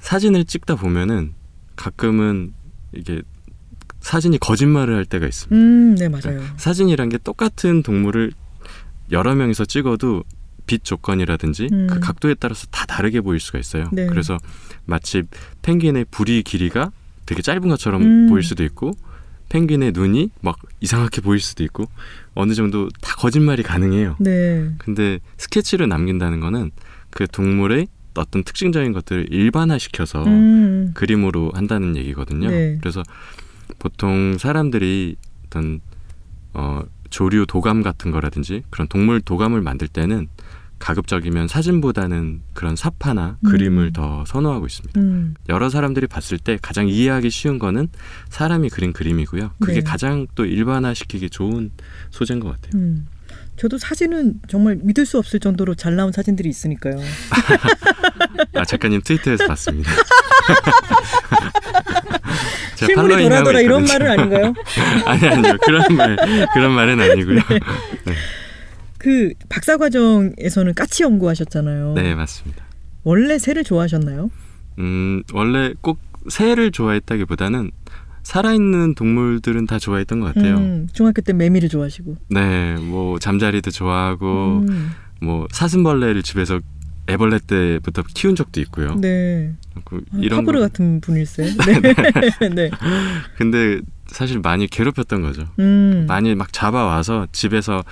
[0.00, 1.34] 사진을 찍다 보면은
[1.76, 2.54] 가끔은
[2.92, 3.22] 이게
[4.00, 5.54] 사진이 거짓말을 할 때가 있습니다.
[5.54, 6.42] 음, 네 맞아요.
[6.56, 8.32] 사진이란 게 똑같은 동물을
[9.10, 10.24] 여러 명이서 찍어도
[10.66, 11.86] 빛 조건이라든지 음.
[11.88, 13.88] 그 각도에 따라서 다 다르게 보일 수가 있어요.
[13.92, 14.06] 네.
[14.06, 14.38] 그래서
[14.84, 15.24] 마치
[15.62, 16.92] 펭귄의 부리 길이가
[17.26, 18.28] 되게 짧은 것처럼 음.
[18.28, 18.92] 보일 수도 있고
[19.48, 21.84] 펭귄의 눈이 막 이상하게 보일 수도 있고
[22.34, 24.16] 어느 정도 다 거짓말이 가능해요.
[24.20, 24.72] 네.
[24.78, 26.70] 근데 스케치를 남긴다는 거는
[27.10, 32.48] 그 동물의 어떤 특징적인 것들을 일반화시켜서 음, 그림으로 한다는 얘기거든요.
[32.48, 32.78] 네.
[32.80, 33.02] 그래서
[33.78, 35.16] 보통 사람들이
[35.46, 35.80] 어떤
[36.52, 40.28] 어, 조류 도감 같은 거라든지 그런 동물 도감을 만들 때는
[40.80, 43.48] 가급적이면 사진보다는 그런 사파나 음.
[43.50, 44.98] 그림을 더 선호하고 있습니다.
[44.98, 47.88] 음, 여러 사람들이 봤을 때 가장 이해하기 쉬운 거는
[48.30, 49.52] 사람이 그린 그림이고요.
[49.60, 49.80] 그게 네.
[49.82, 51.70] 가장 또 일반화시키기 좋은
[52.10, 52.70] 소재인 것 같아요.
[52.74, 53.06] 음.
[53.56, 56.96] 저도 사진은 정말 믿을 수 없을 정도로 잘 나온 사진들이 있으니까요.
[58.56, 59.90] 아 작가님 트위터에서 봤습니다.
[62.76, 63.84] 실물이 돌아돌아 이런.
[63.84, 64.54] 말은 아닌가요?
[65.04, 66.16] 아니 아니요 그런 말
[66.54, 67.40] 그런 말은 아니고요.
[69.00, 71.94] 그 박사 과정에서는 까치 연구하셨잖아요.
[71.94, 72.62] 네 맞습니다.
[73.02, 74.30] 원래 새를 좋아하셨나요?
[74.78, 77.70] 음 원래 꼭 새를 좋아했다기보다는
[78.22, 80.56] 살아있는 동물들은 다 좋아했던 것 같아요.
[80.58, 82.16] 음, 중학교 때 매미를 좋아하시고.
[82.28, 84.90] 네, 뭐 잠자리도 좋아하고 음,
[85.22, 86.60] 뭐 사슴벌레를 집에서
[87.08, 88.94] 애벌레 때부터 키운 적도 있고요.
[88.96, 89.54] 네.
[89.86, 90.66] 그 아, 이런 파브르 거.
[90.66, 91.44] 같은 분일세.
[91.66, 92.48] 네.
[92.54, 92.70] 네.
[93.38, 95.48] 근데 사실 많이 괴롭혔던 거죠.
[95.58, 96.04] 음.
[96.06, 97.82] 많이 막 잡아와서 집에서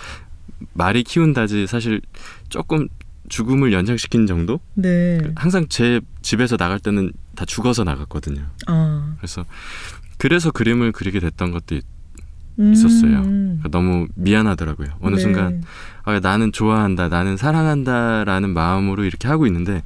[0.75, 2.01] 말이 키운다지 사실
[2.49, 2.88] 조금
[3.29, 4.61] 죽음을 연장시킨 정도?
[4.75, 5.18] 네.
[5.37, 8.42] 항상 제 집에서 나갈 때는 다 죽어서 나갔거든요.
[8.66, 9.14] 아.
[9.18, 9.44] 그래서
[10.16, 11.85] 그래서 그림을 그리게 됐던 것도 있-
[12.59, 12.73] 음.
[12.73, 13.23] 있었어요.
[13.23, 14.88] 그러니까 너무 미안하더라고요.
[15.01, 15.21] 어느 네.
[15.21, 15.62] 순간
[16.05, 19.83] 아, 나는 좋아한다, 나는 사랑한다라는 마음으로 이렇게 하고 있는데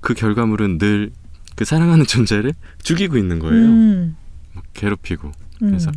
[0.00, 1.10] 그 결과물은 늘
[1.56, 2.52] 그 사랑하는 존재를
[2.82, 3.64] 죽이고 있는 거예요.
[3.64, 4.16] 음.
[4.52, 5.28] 막 괴롭히고
[5.62, 5.68] 음.
[5.70, 5.90] 그래서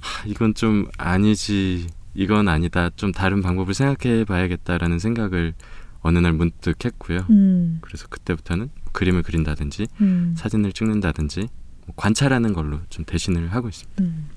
[0.00, 5.54] 하, 이건 좀 아니지, 이건 아니다, 좀 다른 방법을 생각해 봐야겠다라는 생각을
[6.00, 7.26] 어느 날 문득 했고요.
[7.30, 7.78] 음.
[7.80, 10.34] 그래서 그때부터는 그림을 그린다든지 음.
[10.36, 11.48] 사진을 찍는다든지
[11.86, 14.02] 뭐 관찰하는 걸로 좀 대신을 하고 있습니다.
[14.02, 14.28] 음.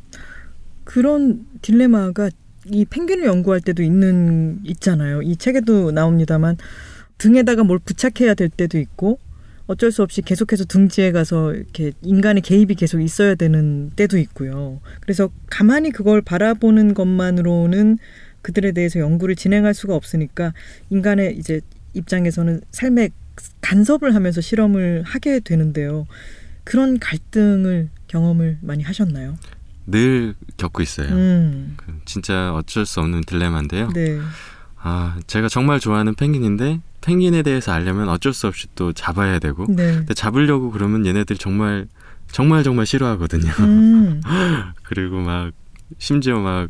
[0.84, 2.30] 그런 딜레마가
[2.66, 5.22] 이 펭귄을 연구할 때도 있는 있잖아요.
[5.22, 6.58] 이 책에도 나옵니다만
[7.18, 9.20] 등에다가 뭘 부착해야 될 때도 있고
[9.68, 14.80] 어쩔 수 없이 계속해서 둥지에 가서 이렇게 인간의 개입이 계속 있어야 되는 때도 있고요.
[15.02, 17.98] 그래서 가만히 그걸 바라보는 것만으로는
[18.42, 20.54] 그들에 대해서 연구를 진행할 수가 없으니까
[20.90, 21.62] 인간의 이제
[21.94, 23.10] 입장에서는 삶에
[23.62, 26.08] 간섭을 하면서 실험을 하게 되는데요.
[26.64, 29.36] 그런 갈등을 경험을 많이 하셨나요?
[29.86, 31.10] 늘 겪고 있어요.
[31.10, 31.74] 음.
[31.78, 33.90] 그 진짜 어쩔 수 없는 딜레마인데요.
[33.94, 34.20] 네.
[34.78, 39.94] 아, 제가 정말 좋아하는 펭귄인데 펭귄에 대해서 알려면 어쩔 수 없이 또 잡아야 되고 네.
[39.94, 41.88] 근데 잡으려고 그러면 얘네들이 정말
[42.34, 43.50] 정말 정말 싫어하거든요.
[43.60, 44.22] 음.
[44.84, 45.52] 그리고 막
[45.98, 46.68] 심지어 막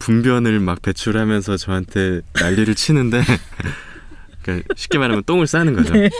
[0.00, 3.22] 분변을 막 배출하면서 저한테 난리를 치는데
[4.42, 5.94] 그러니까 쉽게 말하면 똥을 싸는 거죠.
[5.94, 6.10] 네.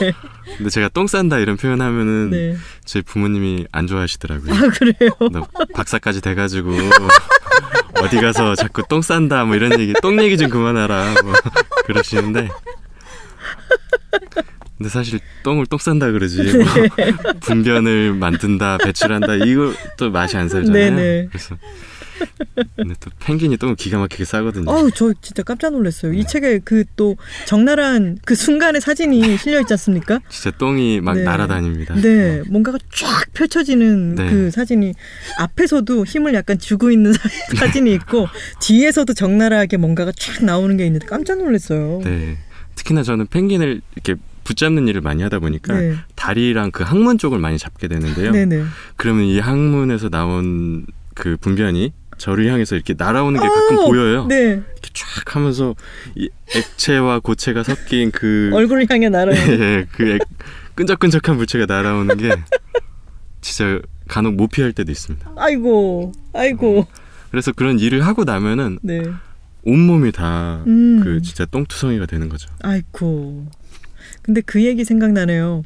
[0.55, 2.57] 근데 제가 똥 싼다 이런 표현하면은 네.
[2.85, 4.53] 저희 부모님이 안 좋아하시더라고요.
[4.53, 5.11] 아 그래요.
[5.33, 6.71] 너 박사까지 돼가지고
[8.01, 11.33] 어디 가서 자꾸 똥 싼다 뭐 이런 얘기 똥 얘기 좀 그만하라 뭐
[11.85, 12.47] 그러시는데
[14.77, 16.65] 근데 사실 똥을 똥 싼다 그러지 뭐
[17.41, 21.27] 분변을 만든다 배출한다 이거 또 맛이 안 살잖아요 네네.
[21.29, 21.57] 그래서
[22.75, 26.13] 근데 또 펭귄이 똥을 기가 막히게 싸거든요 어우 저 진짜 깜짝 놀랐어요.
[26.13, 27.15] 이 책에 그 또
[27.47, 30.19] 적나라한 그 순간의 사진이 실려 있지 않습니까?
[30.29, 31.23] 진짜 똥이 막 네.
[31.23, 34.29] 날아다닙니다 네, 뭔가가 쫙 펼쳐지는 네.
[34.29, 34.93] 그 사진이
[35.39, 38.27] 앞에서도 힘을 약간 주고 있는 사- 사진이 있고
[38.61, 42.01] 뒤에서도 적나라하게 뭔가가 쫙 나오는 게 있는데 깜짝 놀랐어요.
[42.03, 42.37] 네
[42.75, 45.95] 특히나 저는 펭귄을 이렇게 붙잡는 일을 많이 하다 보니까 네.
[46.15, 48.31] 다리랑 그 항문 쪽을 많이 잡게 되는데요.
[48.31, 48.63] 네네.
[48.95, 54.25] 그러면 이 항문에서 나온 그 분변이 저를 향해서 이렇게 날아오는 게 가끔 어, 보여요.
[54.27, 54.35] 네.
[54.51, 55.75] 이렇게 쫙 하면서
[56.15, 59.35] 이 액체와 고체가 섞인 그 얼굴을 향해 날아요.
[59.51, 60.21] 예, 그 액,
[60.75, 62.31] 끈적끈적한 물체가 날아오는 게
[63.41, 65.31] 진짜 간혹 못 피할 때도 있습니다.
[65.37, 66.87] 아이고, 아이고.
[67.31, 69.01] 그래서 그런 일을 하고 나면은 네.
[69.63, 71.21] 온몸이 다그 음.
[71.21, 72.49] 진짜 똥투성이가 되는 거죠.
[72.61, 73.47] 아이고.
[74.21, 75.63] 근데 그 얘기 생각나네요.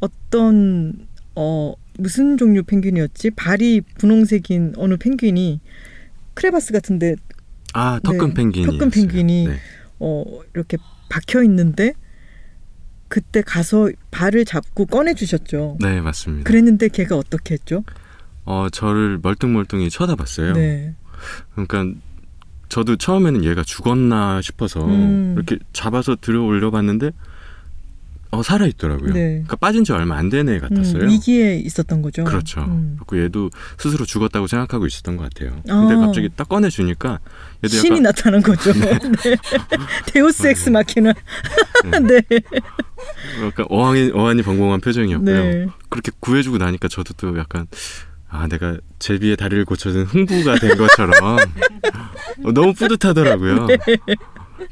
[0.00, 3.30] 어떤 어 무슨 종류 펭귄이었지?
[3.30, 5.60] 발이 분홍색인 어느 펭귄이
[6.34, 7.16] 크레바스 같은데
[7.72, 8.66] 아, 턱금 네, 펭귄이.
[8.66, 9.56] 턱금 펭귄이 네.
[9.98, 10.76] 어 이렇게
[11.08, 11.92] 박혀 있는데
[13.08, 15.78] 그때 가서 발을 잡고 꺼내 주셨죠.
[15.80, 16.48] 네, 맞습니다.
[16.48, 17.84] 그랬는데 걔가 어떻게 했죠?
[18.44, 20.52] 어, 저를 멀뚱멀뚱히 쳐다봤어요.
[20.54, 20.94] 네.
[21.52, 21.98] 그러니까
[22.68, 25.34] 저도 처음에는 얘가 죽었나 싶어서 음.
[25.36, 27.10] 이렇게 잡아서 들어 올려 봤는데
[28.32, 29.12] 어 살아 있더라고요.
[29.12, 29.20] 네.
[29.30, 31.04] 그러니까 빠진 지 얼마 안 된 애 같았어요.
[31.04, 32.24] 음, 위기에 있었던 거죠.
[32.24, 32.60] 그렇죠.
[32.62, 32.98] 음.
[33.06, 35.62] 그리고 얘도 스스로 죽었다고 생각하고 있었던 것 같아요.
[35.64, 35.98] 근데 아.
[35.98, 37.20] 갑자기 딱 꺼내 주니까
[37.64, 38.72] 얘도 신이 약간 나타난 거죠.
[38.72, 38.98] 네.
[40.12, 41.12] 데우스 엑스 마키나.
[42.02, 42.20] 네.
[43.44, 45.44] 약간 어안이 어안이 벙벙한 표정이었고요.
[45.44, 45.66] 네.
[45.88, 47.68] 그렇게 구해주고 나니까 저도 또 약간
[48.36, 51.38] 아 내가 제비의 다리를 고쳐준 흥부가 된 것처럼
[52.44, 53.66] 어, 너무 뿌듯하더라고요.
[53.66, 53.76] 네.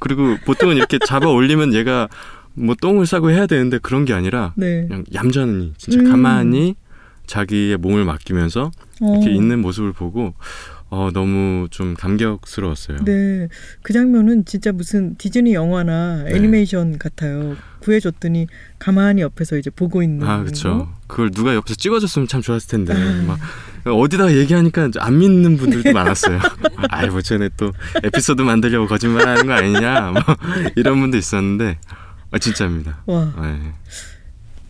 [0.01, 2.09] 그리고 보통은 이렇게 잡아 올리면 얘가
[2.55, 4.87] 뭐 똥을 싸고 해야 되는데 그런 게 아니라 네.
[4.87, 6.11] 그냥 얌전히 진짜 음.
[6.11, 6.77] 가만히
[7.27, 9.31] 자기의 몸을 맡기면서 이렇게 어.
[9.31, 10.35] 있는 모습을 보고
[10.97, 12.99] 어 너무 좀 감격스러웠어요.
[13.05, 13.49] 네.
[13.83, 16.37] 그 장면은 진짜 무슨 디즈니 영화나 네.
[16.37, 17.57] 애니메이션 같아요.
[17.81, 18.47] 구해줬더니
[18.79, 20.25] 가만히 옆에서 이제 보고 있는.
[20.25, 20.95] 아, 그렇죠.
[21.09, 23.25] 그걸 누가 옆에서 찍어줬으면 참 좋았을 텐데 아.
[23.27, 23.41] 막
[23.85, 26.39] 어디다가 얘기하니까 안 믿는 분들도 많았어요.
[26.91, 27.73] 아이 뭐 쟤네 또
[28.05, 30.23] 에피소드 만들려고 거짓말 하는 거 아니냐, 뭐
[30.77, 31.79] 이런 분도 있었는데
[32.31, 33.03] 아, 진짜입니다.
[33.07, 33.73] 와, 네.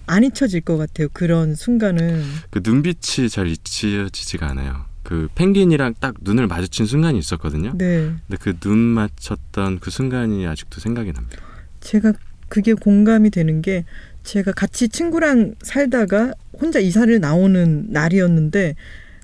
[0.06, 1.08] 안 잊혀질 것 같아요.
[1.12, 2.24] 그런 순간은.
[2.50, 4.93] 그 눈빛이 잘 잊혀지지가 않아요.
[5.04, 7.72] 그 펭귄이랑 딱 눈을 마주친 순간이 있었거든요.
[7.76, 8.10] 네.
[8.26, 11.36] 근데 그 눈 맞췄던 그 순간이 아직도 생각이 납니다.
[11.80, 12.12] 제가
[12.48, 13.84] 그게 공감이 되는 게
[14.22, 18.74] 제가 같이 친구랑 살다가 혼자 이사를 나오는 날이었는데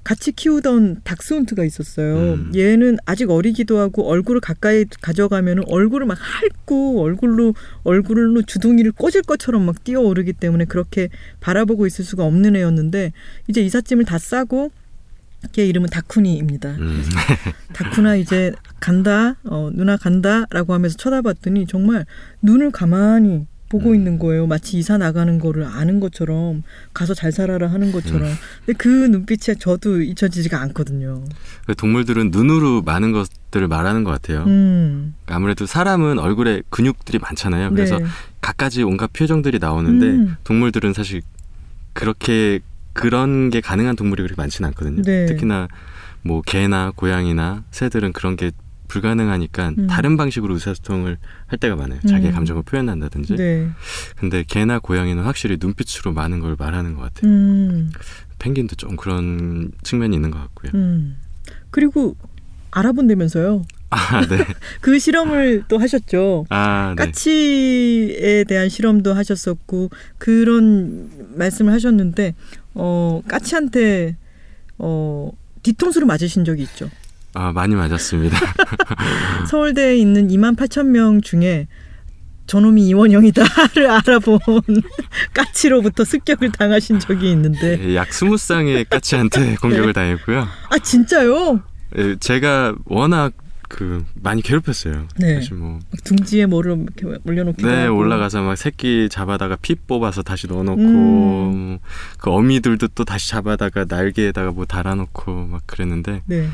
[0.03, 2.35] 같이 키우던 닥스훈트가 있었어요.
[2.35, 2.53] 음.
[2.57, 9.65] 얘는 아직 어리기도 하고 얼굴을 가까이 가져가면 얼굴을 막 핥고 얼굴로 얼굴로 주둥이를 꽂을 것처럼
[9.67, 11.09] 막 뛰어오르기 때문에 그렇게
[11.41, 13.13] 바라보고 있을 수가 없는 애였는데
[13.49, 14.71] 이제 이삿짐을 다 싸고
[15.53, 16.71] 걔 이름은 다쿠니입니다.
[16.71, 17.03] 음.
[17.73, 22.07] 다쿠나 이제 간다, 어, 누나 간다라고 하면서 쳐다봤더니 정말
[22.43, 23.95] 눈을 가만히 보고 음.
[23.95, 24.47] 있는 거예요.
[24.47, 28.23] 마치 이사 나가는 거를 아는 것처럼 가서 잘 살아라 하는 것처럼.
[28.29, 28.35] 음.
[28.67, 31.25] 근데 그 눈빛이 저도 잊혀지지가 않거든요.
[31.67, 34.45] 그 동물들은 눈으로 많은 것들을 말하는 것 같아요.
[34.47, 35.15] 음.
[35.27, 37.71] 아무래도 사람은 얼굴에 근육들이 많잖아요.
[37.71, 38.07] 그래서 네.
[38.41, 40.37] 갖가지 온갖 표정들이 나오는데 음.
[40.43, 41.23] 동물들은 사실
[41.93, 42.59] 그렇게
[42.93, 45.03] 그런 게 가능한 동물이 그렇게 많지는 않거든요.
[45.03, 45.27] 네.
[45.27, 45.69] 특히나
[46.23, 48.51] 뭐 개나 고양이나 새들은 그런 게
[48.89, 49.87] 불가능하니까 음.
[49.87, 52.01] 다른 방식으로 의사소통을 할 때가 많아요.
[52.01, 52.35] 자기의 음.
[52.35, 53.37] 감정을 표현한다든지.
[53.37, 53.69] 네.
[54.17, 57.31] 근데 개나 고양이는 확실히 눈빛으로 많은 걸 말하는 것 같아요.
[57.31, 57.93] 음.
[58.41, 60.73] 펭귄도 좀 그런 측면이 있는 것 같고요.
[60.75, 61.17] 음.
[61.71, 62.17] 그리고
[62.73, 63.65] 알아본다면서요.
[63.91, 64.39] 아, 네.
[64.81, 66.47] 그 실험을 또 하셨죠.
[66.49, 67.05] 아, 네.
[67.05, 72.35] 까치에 대한 실험도 하셨었고 그런 말씀을 하셨는데
[72.75, 74.17] 어 까치한테
[74.79, 75.31] 어
[75.63, 76.91] 뒤통수를 맞으신 적이 있죠.
[77.35, 78.37] 아, 많이 맞았습니다.
[79.49, 81.69] 서울대에 있는 2만 8천 명 중에
[82.47, 84.41] 저놈이 이원영이다를 알아본
[85.35, 90.49] 까치로부터 습격을 당하신 적이 있는데 예, 약 스무 쌍의 까치한테 공격을 당했고요.
[90.71, 91.61] 아 진짜요?
[91.99, 93.33] 예, 제가 워낙
[93.71, 95.07] 그 많이 괴롭혔어요.
[95.17, 95.37] 네.
[95.37, 100.49] 사실 뭐막 둥지에 뭐를 이렇게 올려놓기도 네, 하고 올라가서 막 새끼 잡아다가 피 뽑아서 다시
[100.49, 101.79] 넣어놓고 음.
[102.19, 106.49] 그 어미들도 또 다시 잡아다가 날개에다가 뭐 달아놓고 막 그랬는데 네.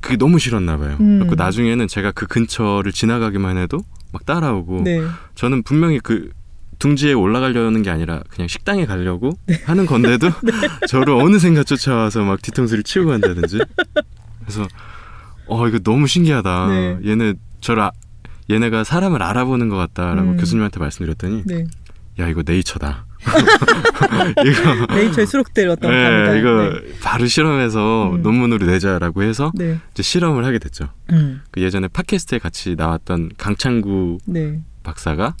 [0.00, 0.96] 그게 너무 싫었나 봐요.
[1.00, 1.18] 음.
[1.18, 3.80] 그래고 나중에는 제가 그 근처를 지나가기만 해도
[4.12, 5.02] 막 따라오고 네.
[5.34, 6.30] 저는 분명히 그
[6.78, 9.60] 둥지에 올라가려는 게 아니라 그냥 식당에 가려고 네.
[9.64, 10.30] 하는 건데도
[10.88, 13.58] 저를 어느샌가 쫓아와서 막 뒤통수를 치고 간다든지
[14.40, 14.68] 그래서
[15.48, 16.98] 어 이거 너무 신기하다 네.
[17.04, 17.90] 얘네 저를 아,
[18.50, 20.36] 얘네가 사람을 알아보는 것 같다라고 음.
[20.36, 21.64] 교수님한테 말씀드렸더니 네.
[22.18, 23.06] 야 이거 네이처다
[24.46, 26.32] 이거 네이처에 수록될 어떤 감이다.
[26.32, 26.98] 네, 이거 네.
[27.02, 28.22] 바로 실험해서 음.
[28.22, 29.78] 논문으로 내자라고 해서 네.
[29.92, 31.42] 이제 실험을 하게 됐죠 음.
[31.50, 34.60] 그 예전에 팟캐스트에 같이 나왔던 강창구 네.
[34.82, 35.34] 박사가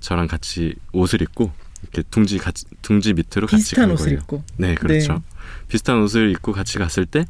[0.00, 4.18] 저랑 같이 옷을 입고 이렇게 둥지 같이 둥지 밑으로 같이 비슷한 간 옷을 거예요.
[4.20, 4.42] 입고.
[4.56, 5.14] 네, 그렇죠.
[5.14, 5.20] 네.
[5.68, 7.24] 비슷한 옷을 입고 같이 갔을 때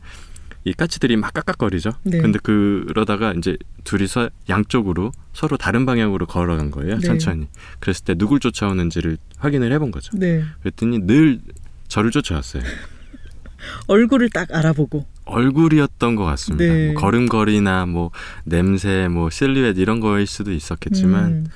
[0.69, 1.93] 이 까치들이 막 깍깍거리죠.
[2.05, 2.19] 네.
[2.19, 6.99] 근데 그러다가 이제 둘이서 양쪽으로 서로 다른 방향으로 걸어간 거예요.
[6.99, 7.07] 네.
[7.07, 7.49] 천천히.
[7.81, 10.17] 그랬을 때 누굴 쫓아오는지를 확인을 해본 거죠.
[10.17, 10.45] 네.
[10.61, 11.41] 그랬더니 늘
[11.89, 12.63] 저를 쫓아왔어요.
[13.89, 15.07] 얼굴을 딱 알아보고.
[15.25, 16.73] 얼굴이었던 것 같습니다.
[16.73, 16.93] 네.
[16.93, 18.11] 뭐 걸음걸이나 뭐
[18.45, 21.47] 냄새, 뭐 실루엣 이런 거일 수도 있었겠지만 음,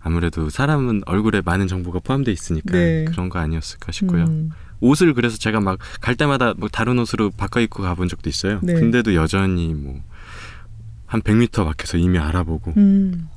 [0.00, 3.04] 아무래도 사람은 얼굴에 많은 정보가 포함되어 있으니까 네.
[3.04, 4.24] 그런 거 아니었을까 싶고요.
[4.24, 4.50] 음,
[4.82, 8.60] 옷을 그래서 제가 막 갈 때마다 뭐 다른 옷으로 바꿔 입고 가본 적도 있어요.
[8.62, 8.74] 네.
[8.74, 10.02] 근데도 여전히 뭐
[11.12, 13.28] 한 100m 밖에서 이미 알아보고 음,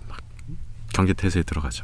[0.94, 1.84] 경계 태세에 들어가죠.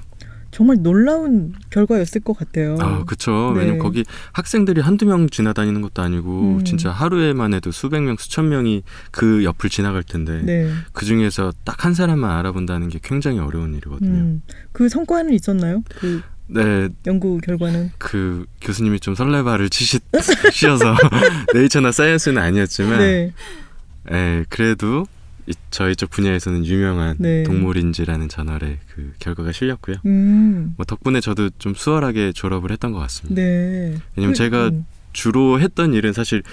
[0.52, 2.78] 정말 놀라운 결과였을 것 같아요.
[2.80, 3.52] 아, 그쵸.
[3.56, 3.62] 네.
[3.62, 6.63] 왜냐면 거기 학생들이 한두 명 지나다니는 것도 아니고 음.
[6.65, 10.69] 진짜 하루에만 해도 수백 명, 수천 명이 그 옆을 지나갈 텐데 네.
[10.93, 14.12] 그 중에서 딱 한 사람만 알아본다는 게 굉장히 어려운 일이거든요.
[14.12, 15.84] 음, 그 성과는 있었나요?
[16.00, 17.91] 그 네, 연구 결과는?
[17.97, 19.99] 그 교수님이 좀 설레발을 치시,
[20.51, 20.95] 치셔서
[21.54, 23.34] 네이처나 사이언스는 아니었지만 네.
[24.12, 25.06] 예, 그래도
[25.47, 27.43] 이, 저희 쪽 분야에서는 유명한 네.
[27.43, 29.97] 동물인지라는 저널에 그 결과가 실렸고요.
[30.06, 33.41] 음, 뭐 덕분에 저도 좀 수월하게 졸업을 했던 것 같습니다.
[33.41, 33.95] 네.
[34.15, 36.43] 왜냐면 제가 음, 주로 했던 일은 사실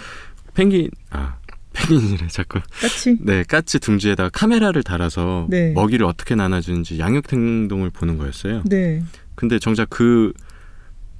[0.55, 1.37] 펭귄 아
[1.72, 3.18] 펭귄이래 자꾸 까치?
[3.20, 5.72] 네 까치 둥지에다가 카메라를 달아서 네.
[5.72, 8.62] 먹이를 어떻게 나눠주는지 양육 행동을 보는 거였어요.
[8.64, 9.03] 네.
[9.38, 10.33] 근데 정작 그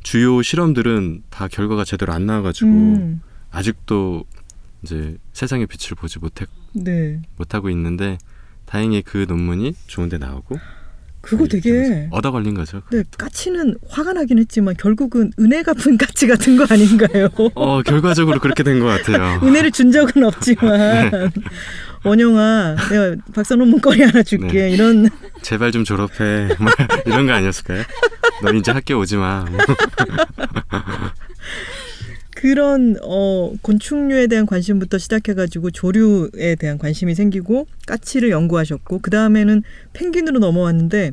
[0.03, 3.21] 주요 실험들은 다 결과가 제대로 안 나와가지고 음,
[3.53, 4.25] 아직도
[4.83, 7.23] 이제 세상의 빛을 보지 못해 네.
[7.37, 8.19] 못하고 있는데
[8.65, 10.59] 다행히 그 논문이 좋은데 나오고
[11.21, 12.83] 그거 되게 얻어 걸린 거죠.
[12.91, 17.29] 네, 까치는 화가 나긴 했지만 결국은 은혜 갚은 까치 같은 거 아닌가요?
[17.55, 19.39] 어 결과적으로 그렇게 된 것 같아요.
[19.47, 21.31] 은혜를 준 적은 없지만
[22.05, 24.71] 원영아 내가 박사 논 문 거리 하나 줄게 네.
[24.71, 25.09] 이런
[25.43, 26.71] 제발 좀 졸업해 뭐
[27.07, 27.83] 이런 거 아니었을까요?
[28.43, 29.45] 너 이제 학교 오지 마.
[29.45, 29.59] 뭐.
[32.35, 40.39] 그런 어 곤충류에 대한 관심부터 시작해가지고 조류에 대한 관심이 생기고 까치를 연구하셨고 그 다음에는 펭귄으로
[40.39, 41.13] 넘어왔는데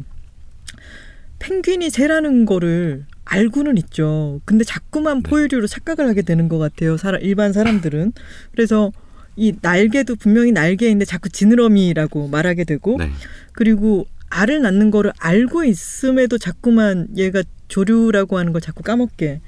[1.40, 4.40] 펭귄이 새라는 거를 알고는 있죠.
[4.46, 5.30] 근데 자꾸만 네.
[5.30, 6.96] 포유류로 착각을 하게 되는 것 같아요.
[6.96, 8.14] 사람, 일반 사람들은
[8.52, 8.92] 그래서
[9.36, 13.10] 이 날개도 분명히 날개인데 자꾸 지느러미라고 말하게 되고 네.
[13.52, 19.42] 그리고 알을 낳는 거를 알고 있음에도 자꾸만 얘가 조류라고 하는 걸 자꾸 까먹게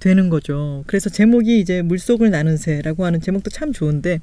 [0.00, 0.84] 되는 거죠.
[0.86, 4.20] 그래서 제목이 이제 물속을 나는 새라고 하는 제목도 참 좋은데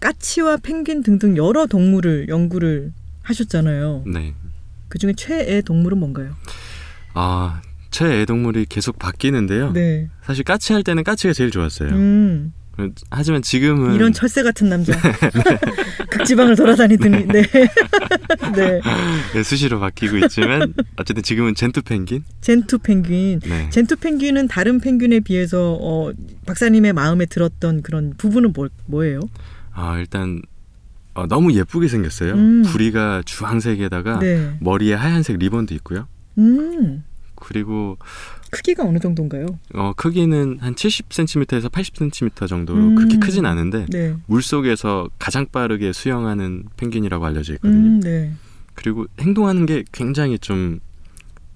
[0.00, 4.04] 까치와 펭귄 등등 여러 동물을 연구를 하셨잖아요.
[4.06, 4.34] 네.
[4.88, 6.34] 그 중에 최애 동물은 뭔가요?
[7.14, 9.72] 아 최애 동물이 계속 바뀌는데요.
[9.72, 10.08] 네.
[10.22, 11.90] 사실 까치 할 때는 까치가 제일 좋았어요.
[11.90, 12.52] 음,
[13.10, 14.92] 하지만 지금은 이런 철새 같은 남자.
[16.10, 17.42] 극지방을 돌아다니더니, 네.
[18.54, 18.80] 네.
[19.34, 22.24] 네, 수시로 바뀌고 있지만 어쨌든 지금은 젠투 펭귄.
[22.40, 23.40] 젠투 펭귄.
[23.40, 23.70] 네.
[23.70, 26.12] 젠투 펭귄은 다른 펭귄에 비해서 어,
[26.46, 29.20] 박사님의 마음에 들었던 그런 부분은 뭐, 뭐예요?
[29.72, 30.42] 아 일단
[31.14, 32.34] 어, 너무 예쁘게 생겼어요.
[32.34, 32.62] 음.
[32.62, 34.56] 부리가 주황색에다가 네.
[34.60, 36.06] 머리에 하얀색 리본도 있고요.
[36.38, 37.96] 음, 그리고
[38.56, 39.46] 크기가 어느 정도인가요?
[39.74, 42.94] 어, 크기는 한 70cm에서 80cm 정도로 음.
[42.94, 44.14] 그렇게 크진 않은데 네.
[44.26, 47.86] 물 속에서 가장 빠르게 수영하는 펭귄이라고 알려져 있거든요.
[47.86, 48.32] 음, 네.
[48.74, 50.80] 그리고 행동하는 게 굉장히 좀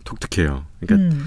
[0.05, 0.67] 독특해요.
[0.81, 1.25] 그러니까 음,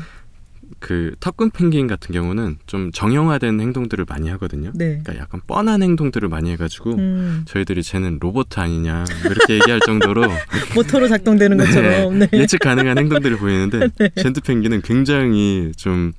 [0.80, 4.72] 그 턱근 펭귄 같은 경우는 좀 정형화된 행동들을 많이 하거든요.
[4.74, 5.00] 네.
[5.04, 10.24] 그러니까 약간 뻔한 행동들을 많이 해가지고 음, 저희들이 쟤는 로봇 아니냐 뭐 이렇게 얘기할 정도로
[10.76, 12.20] 모터로 작동되는 것처럼.
[12.20, 12.30] 네.
[12.34, 13.90] 예측 가능한 행동들을 보이는데
[14.22, 16.14] 젠트 펭귄은 굉장히 좀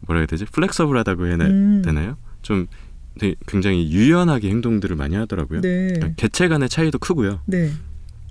[0.00, 2.16] 뭐라 해야 되지 플렉서블하다고 해야 음, 되나요?
[2.42, 2.66] 좀
[3.18, 5.60] 되게 굉장히 유연하게 행동들을 많이 하더라고요.
[5.60, 5.88] 네.
[5.88, 7.40] 그러니까 개체 간의 차이도 크고요.
[7.46, 7.70] 네.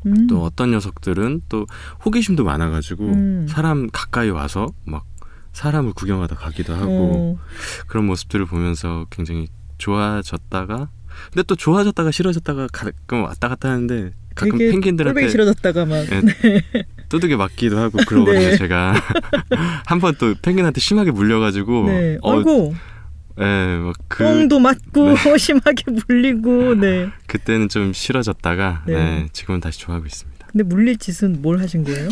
[0.05, 1.65] 음, 또 어떤 녀석들은 또
[2.05, 3.47] 호기심도 많아가지고 음.
[3.49, 5.05] 사람 가까이 와서 막
[5.53, 7.45] 사람을 구경하다 가기도 하고 어,
[7.87, 10.89] 그런 모습들을 보면서 굉장히 좋아졌다가
[11.33, 15.95] 근데 또 좋아졌다가 싫어졌다가 가끔 왔다 갔다 하는데 가끔 펭귄들한테 싫어졌다가 막.
[15.97, 18.57] 예, 두들겨 맞기도 하고 그러거든요 네.
[18.57, 18.93] 제가
[19.85, 22.17] 한 번 또 펭귄한테 심하게 물려가지고 네.
[22.21, 22.73] 어, 아이고,
[23.41, 23.43] 예,
[23.83, 27.09] 막그 똥도 맞고 심하게 물리고, 네.
[27.27, 28.93] 그때는 좀 싫어졌다가 네.
[28.93, 30.47] 네, 지금은 다시 좋아하고 있습니다.
[30.51, 32.09] 근데 물릴 짓은 뭘 하신 거예요?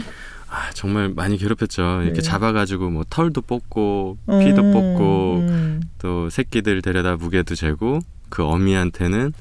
[0.57, 2.01] 아, 정말 많이 괴롭혔죠.
[2.01, 2.21] 이렇게 네.
[2.21, 9.33] 잡아가지고 뭐 털도 뽑고 피도 어, 뽑고 음, 또 새끼들 데려다 무게도 재고 그 어미한테는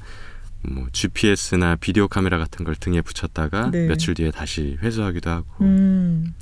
[0.69, 3.87] 뭐 GPS나 비디오 카메라 같은 걸 등에 붙였다가 네.
[3.87, 6.35] 며칠 뒤에 다시 회수하기도 하고 음,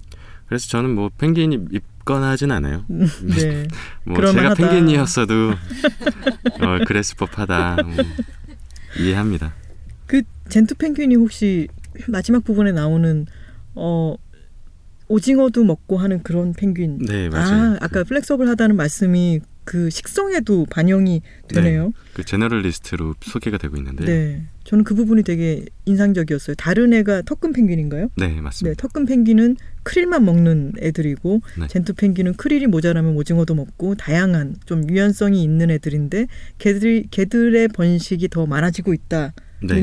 [0.48, 2.84] 그래서 저는 뭐 펭귄이 입거나 하진 않아요.
[2.90, 3.68] 네.
[4.04, 4.26] 뭐.
[4.26, 7.96] 제가 펭귄이었어도 어, 그랬을 법하다 뭐,
[9.00, 9.54] 이해합니다.
[10.06, 11.70] 그 젠투 펭귄이 혹시
[12.10, 13.26] 마지막 부분에 나오는
[13.74, 14.16] 어
[15.08, 16.98] 오징어도 먹고 하는 그런 펭귄.
[17.00, 17.74] 네 맞아요.
[17.74, 21.92] 아, 아까 flexible하다는 말씀이 그 식성에도 반영이 되네요.
[22.14, 24.06] 그 generalist로 소개가 되고 있는데.
[24.06, 24.46] 네.
[24.64, 26.56] 저는 그 부분이 되게 인상적이었어요.
[26.56, 28.10] 다른 애가 턱끈펭귄인가요?
[28.18, 28.72] 네, 맞습니다.
[28.72, 31.68] 네, 턱끈펭귄은 크릴만 먹는 애들이고 네.
[31.68, 36.28] 젠투 펭귄은 크릴이 모자라면 오징어도 먹고 다양한 좀 유연성이 있는 애들인데
[36.58, 39.32] 걔들이 걔들의 번식이 더 많아지고 있다는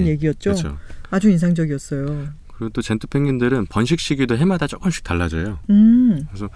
[0.07, 0.51] 얘기였죠.
[0.51, 0.79] 그렇죠.
[1.11, 2.29] 아주 인상적이었어요.
[2.57, 5.59] 그리고 또 젠투 펭귄들은 번식 시기도 해마다 조금씩 달라져요.
[5.71, 6.25] 음.
[6.29, 6.49] 그래서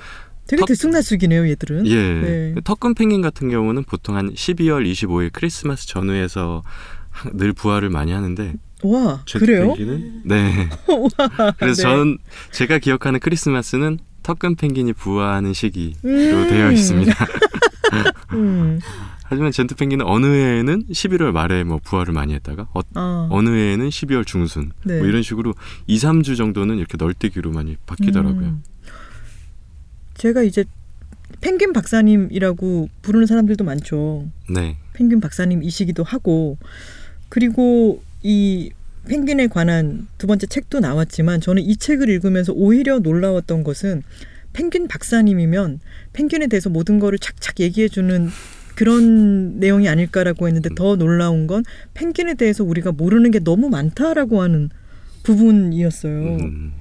[0.47, 1.87] 되게 턱- 들쑥날쑥이네요, 얘들은.
[1.89, 1.95] 예.
[1.95, 2.55] 네.
[2.63, 6.63] 턱금 펭귄 같은 경우는 보통 한 12월 25일 크리스마스 전후에서
[7.11, 9.69] 하- 늘 부화를 많이 하는데 와, 그래요?
[9.75, 10.69] 펭귄은 네.
[10.87, 11.95] 와, 그래서 네.
[11.95, 12.19] 저는
[12.53, 16.47] 제가 기억하는 크리스마스는 턱금 펭귄이 부화하는 시기로 음.
[16.49, 17.13] 되어 있습니다.
[18.35, 18.79] 음.
[19.29, 23.89] 하지만 젠투 펭귄은 어느 해에는 11월 말에 뭐 부화를 많이 했다가 어, 아, 어느 해에는
[23.89, 24.99] 12월 중순 네.
[24.99, 25.55] 뭐 이런 식으로
[25.87, 28.47] 2, 3주 정도는 이렇게 널뛰기로 많이 바뀌더라고요.
[28.47, 28.63] 음.
[30.15, 30.65] 제가 이제
[31.41, 34.27] 펭귄 박사님이라고 부르는 사람들도 많죠.
[34.49, 34.77] 네.
[34.93, 36.57] 펭귄 박사님이시기도 하고
[37.29, 38.71] 그리고 이
[39.09, 44.03] 펭귄에 관한 두 번째 책도 나왔지만 저는 이 책을 읽으면서 오히려 놀라웠던 것은
[44.53, 45.81] 펭귄 박사님이면
[46.13, 48.31] 펭귄에 대해서 모든 거를 착착 얘기해주는
[48.77, 51.65] 그런 내용이 아닐까라고 했는데 더 놀라운 건
[51.95, 54.71] 펭귄에 대해서 우리가 모르는 게 너무 많다라고 하는
[55.25, 56.37] 부분이었어요.
[56.37, 56.73] 음,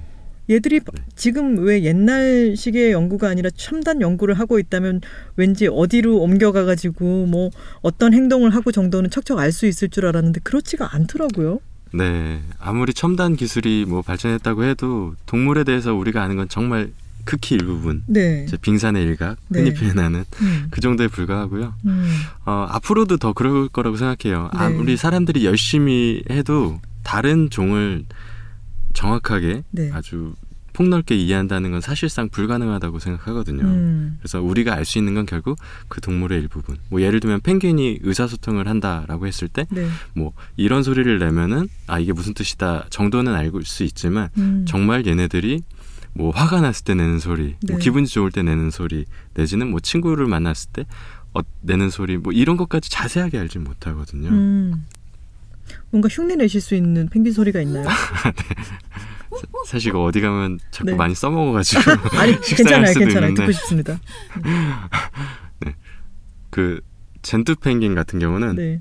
[0.48, 0.80] 얘들이
[1.16, 5.00] 지금 왜 옛날식의 연구가 아니라 첨단 연구를 하고 있다면
[5.36, 10.40] 왠지 어디로 옮겨가 가지고 뭐 어떤 행동을 하고 정도는 척척 알 수 있을 줄 알았는데
[10.44, 11.58] 그렇지가 않더라고요.
[11.94, 12.40] 네.
[12.60, 16.90] 아무리 첨단 기술이 뭐 발전했다고 해도 동물에 대해서 우리가 아는 건 정말
[17.26, 18.02] 극히 일부분.
[18.06, 18.46] 네.
[18.62, 19.60] 빙산의 일각, 네.
[19.60, 20.66] 흔히 표현하는 음.
[20.70, 21.74] 그 정도에 불과하고요.
[21.84, 22.08] 음.
[22.46, 24.48] 어, 앞으로도 더 그럴 거라고 생각해요.
[24.54, 24.58] 네.
[24.58, 28.04] 아무리 사람들이 열심히 해도 다른 종을
[28.94, 29.90] 정확하게 네.
[29.92, 30.34] 아주
[30.72, 33.62] 폭넓게 이해한다는 건 사실상 불가능하다고 생각하거든요.
[33.64, 34.16] 음.
[34.20, 35.58] 그래서 우리가 알 수 있는 건 결국
[35.88, 36.76] 그 동물의 일부분.
[36.90, 39.88] 뭐 예를 들면 펭귄이 의사소통을 한다라고 했을 때 네.
[40.14, 44.64] 뭐 이런 소리를 내면은 아 이게 무슨 뜻이다 정도는 알고 수 있지만 음.
[44.68, 45.62] 정말 얘네들이
[46.16, 47.78] 뭐 화가 났을 때 내는 소리, 뭐 네.
[47.78, 49.04] 기분이 좋을 때 내는 소리,
[49.34, 50.86] 내지는 뭐 친구를 만났을 때
[51.34, 54.30] 어, 내는 소리, 뭐 이런 것까지 자세하게 알지 못하거든요.
[54.30, 54.86] 음.
[55.90, 57.86] 뭔가 흉내 내실 수 있는 펭귄 소리가 있나요?
[59.66, 60.96] 사실 이거 어디 가면 자꾸 네.
[60.96, 61.80] 많이 써먹어가지고
[62.18, 63.34] 아니 괜찮아요, 괜찮아요.
[63.34, 64.00] 듣고 싶습니다.
[66.50, 66.80] 그
[67.20, 68.80] 젠투 펭귄 같은 경우는 네.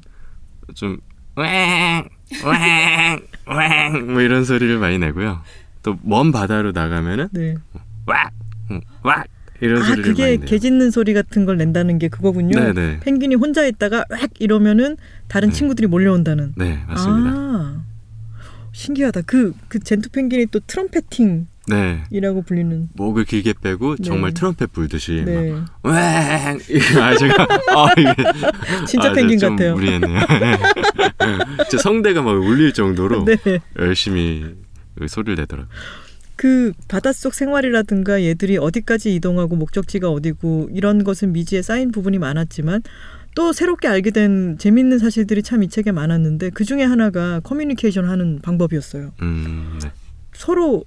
[0.75, 0.99] 좀
[1.36, 5.41] 왱, 왱, 왱, 뭐 이런 소리를 많이 내고요.
[5.86, 7.55] 또 먼 바다로 나가면은 네.
[8.07, 8.31] 왁,
[8.71, 9.27] 음, 왁
[9.61, 10.38] 이런 아 소리를 그게.
[10.38, 12.59] 개 짖는 소리 같은 걸 낸다는 게 그거군요.
[12.59, 12.99] 네네.
[13.01, 15.55] 펭귄이 혼자 있다가 왁 이러면은 다른 네.
[15.55, 16.53] 친구들이 몰려온다는.
[16.57, 17.29] 네 맞습니다.
[17.31, 17.81] 아,
[18.73, 19.21] 신기하다.
[19.21, 22.03] 그, 그 젠투 펭귄이 또 트럼페팅이라고 네
[22.45, 22.89] 불리는.
[22.93, 24.03] 목을 길게 빼고 네.
[24.03, 25.51] 정말 트럼펫 불듯이 네.
[25.83, 28.13] 막왱 이거 아 제가 아 이게
[28.88, 29.75] 진짜 아, 펭귄 좀 같아요.
[29.75, 30.19] 무리했네요.
[31.71, 33.38] 제 성대가 막 울릴 정도로 네.
[33.79, 34.64] 열심히 그
[35.07, 35.73] 소리를 내더라고요.
[36.35, 42.83] 그 바닷속 생활이라든가 얘들이 어디까지 이동하고 목적지가 어디고 이런 것은 미지에 쌓인 부분이 많았지만
[43.35, 48.39] 또 새롭게 알게 된 재밌는 사실들이 참 이 책에 많았는데 그 중에 하나가 커뮤니케이션 하는
[48.41, 49.11] 방법이었어요.
[49.21, 49.91] 음, 네.
[50.33, 50.83] 서로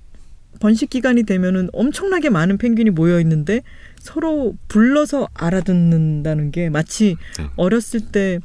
[0.61, 3.63] 번식 기간이 되면은 엄청나게 많은 펭귄이 모여 있는데
[3.99, 7.47] 서로 불러서 알아듣는다는 게 마치 네.
[7.57, 8.41] 어렸을 때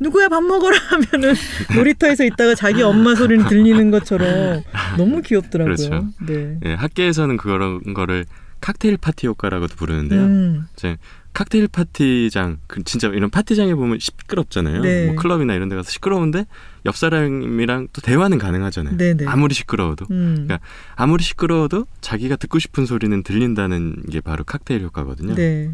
[0.00, 1.34] 누구야 밥 먹어라 하면은
[1.74, 4.62] 놀이터에서 있다가 자기 엄마 소리는 들리는 것처럼
[4.96, 5.76] 너무 귀엽더라고요.
[5.76, 6.08] 그렇죠.
[6.26, 6.58] 네.
[6.64, 8.24] 예, 학계에서는 그런 거를
[8.60, 10.20] 칵테일 파티 효과라고도 부르는데요.
[10.20, 10.96] 음, 이제
[11.32, 14.82] 칵테일 파티장, 그 진짜 이런 파티장에 보면 시끄럽잖아요.
[14.82, 15.06] 네.
[15.06, 16.46] 뭐 클럽이나 이런 데 가서 시끄러운데
[16.86, 18.96] 옆 사람이랑 또 대화는 가능하잖아요.
[18.96, 19.26] 네네.
[19.26, 20.06] 아무리 시끄러워도.
[20.10, 20.60] 음, 그러니까
[20.96, 25.34] 아무리 시끄러워도 자기가 듣고 싶은 소리는 들린다는 게 바로 칵테일 효과거든요.
[25.34, 25.70] 네.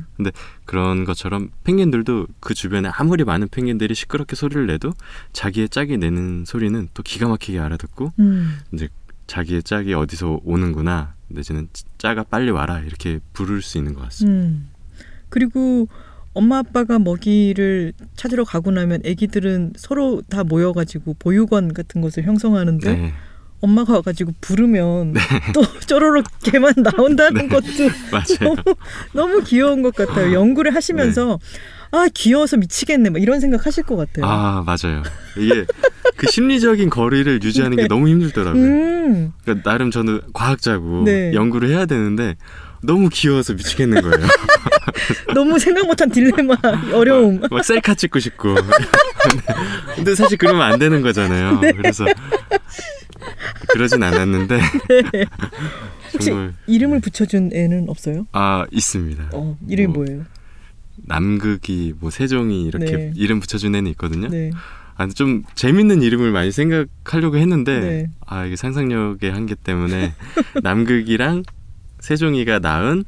[0.64, 4.92] 그런 것처럼 펭귄들도 그 주변에 아무리 많은 펭귄들이 시끄럽게 소리를 내도
[5.32, 8.58] 자기의 짝이 내는 소리는 또 기가 막히게 알아듣고 음,
[9.26, 14.46] 자기의 짝이 어디서 오는구나 내지는 짝아 빨리 와라 이렇게 부를 수 있는 것 같습니다.
[14.46, 14.75] 음.
[15.28, 15.88] 그리고
[16.34, 23.12] 엄마 아빠가 먹이를 찾으러 가고 나면 아기들은 서로 다 모여가지고 보육원 같은 것을 형성하는데 네,
[23.60, 25.14] 엄마가 와가지고 부르면
[25.54, 27.48] 또 쪼로록 개만 나온다는 네.
[27.48, 27.66] 것도.
[28.44, 28.56] 너무,
[29.14, 30.32] 너무 귀여운 것 같아요.
[30.34, 31.38] 연구를 하시면서
[31.90, 34.26] 아 귀여워서 미치겠네 막 이런 생각 하실 것 같아요.
[34.26, 35.02] 아 맞아요.
[35.38, 35.64] 이게
[36.16, 37.82] 그 심리적인 거리를 유지하는 네.
[37.84, 38.62] 게 너무 힘들더라고요.
[38.62, 41.32] 음, 그러니까 나름 저는 과학자고 네.
[41.32, 42.36] 연구를 해야 되는데
[42.86, 44.26] 너무 귀여워서 미치겠는 거예요.
[45.34, 46.54] 너무 생각 못한 딜레마,
[46.94, 47.40] 어려움.
[47.50, 48.54] 막 셀카 찍고 싶고.
[49.96, 51.60] 근데 사실 그러면 안 되는 거잖아요.
[51.60, 51.72] 네.
[51.72, 52.06] 그래서
[53.68, 54.58] 그러진 않았는데
[56.14, 58.26] 혹시 정말 이름을 붙여준 애는 없어요?
[58.32, 59.30] 아 있습니다.
[59.32, 60.24] 어, 이름이 뭐, 뭐예요?
[60.96, 63.12] 남극이 뭐 세종이 이렇게 네.
[63.16, 64.28] 이름 붙여준 애는 있거든요.
[64.28, 64.50] 네.
[64.96, 68.10] 아, 좀 재밌는 이름을 많이 생각하려고 했는데 네.
[68.24, 70.14] 아 이게 상상력의 한계 때문에
[70.62, 71.42] 남극이랑
[72.00, 73.04] 세종이가 낳은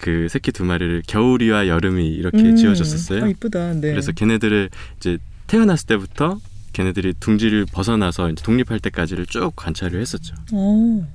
[0.00, 2.56] 그 새끼 두 마리를 겨울이와 여름이 이렇게 음.
[2.56, 3.24] 지어줬었어요.
[3.24, 3.74] 아, 이쁘다.
[3.74, 3.90] 네.
[3.90, 6.38] 그래서 걔네들을 이제 태어났을 때부터
[6.72, 10.34] 걔네들이 둥지를 벗어나서 이제 독립할 때까지를 쭉 관찰을 했었죠.
[10.52, 11.06] 어.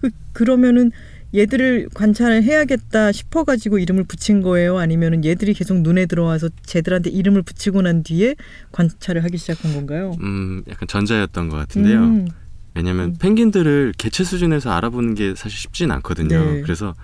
[0.00, 0.92] 그, 그러면은
[1.34, 4.78] 얘들을 관찰해야겠다 싶어가지고 이름을 붙인 거예요?
[4.78, 8.34] 아니면은 얘들이 계속 눈에 들어와서 쟤들한테 이름을 붙이고 난 뒤에
[8.72, 10.14] 관찰을 하기 시작한 건가요?
[10.20, 11.98] 음, 약간 전자였던 것 같은데요.
[11.98, 12.28] 음.
[12.78, 13.16] 왜냐하면 음.
[13.18, 16.38] 펭귄들을 개체 수준에서 알아보는 게 사실 쉽진 않거든요.
[16.38, 16.60] 네.
[16.62, 16.94] 그래서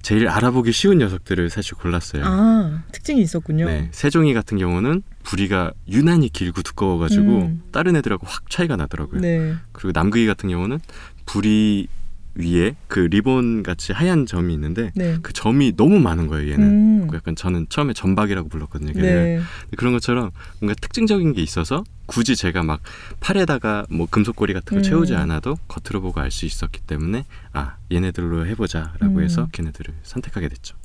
[0.00, 2.24] 제일 알아보기 쉬운 녀석들을 사실 골랐어요.
[2.24, 3.66] 아, 특징이 있었군요.
[3.66, 7.62] 네, 세종이 같은 경우는 부리가 유난히 길고 두꺼워가지고 음.
[7.72, 9.20] 다른 애들하고 확 차이가 나더라고요.
[9.20, 9.54] 네.
[9.72, 10.80] 그리고 남극이 같은 경우는
[11.26, 11.88] 부리
[12.34, 15.18] 위에 그 리본 같이 하얀 점이 있는데 네.
[15.22, 16.52] 그 점이 너무 많은 거예요.
[16.52, 17.06] 얘는 음.
[17.08, 18.92] 그 약간 저는 처음에 점박이라고 불렀거든요.
[18.94, 19.40] 네.
[19.76, 20.30] 그런 것처럼
[20.60, 22.80] 뭔가 특징적인 게 있어서 굳이 제가 막
[23.20, 24.82] 팔에다가 뭐 금속고리 같은 거 음.
[24.82, 29.22] 채우지 않아도 겉으로 보고 알 수 있었기 때문에 아 얘네들로 해보자라고 음.
[29.22, 30.76] 해서 걔네들을 선택하게 됐죠.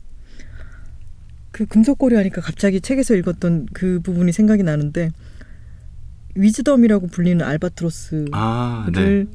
[1.51, 5.11] 그 금속고리 하니까 갑자기 책에서 읽었던 그 부분이 생각이 나는데
[6.35, 9.25] 위즈덤이라고 불리는 알바트로스를 아, 네.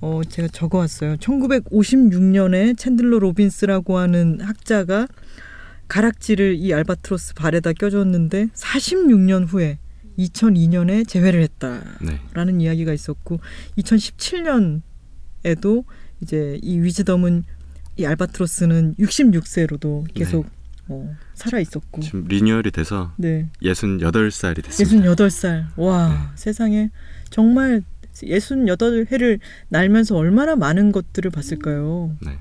[0.00, 1.16] 어 제가 적어왔어요.
[1.16, 5.08] 1956년에 챈들러 로빈스라고 하는 학자가
[5.88, 9.78] 가락지를 이 알바트로스 발에다 껴줬는데 46년 후에
[10.18, 12.64] 2002년에 재회를 했다라는 네.
[12.64, 13.40] 이야기가 있었고
[13.78, 15.84] 2017년에도
[16.20, 17.44] 이제 이 위즈덤은
[17.96, 20.46] 이 알바트로스는 66세로도 계속
[20.88, 23.48] 어, 살아 있었고 지금 리뉴얼이 돼서 네.
[23.62, 25.14] 68살이 됐습니다.
[25.14, 25.66] 68살.
[25.76, 26.90] 와, 세상에
[27.30, 27.82] 정말
[28.26, 29.38] 68 회를
[29.68, 32.16] 날면서 얼마나 많은 것들을 봤을까요?
[32.20, 32.38] 네.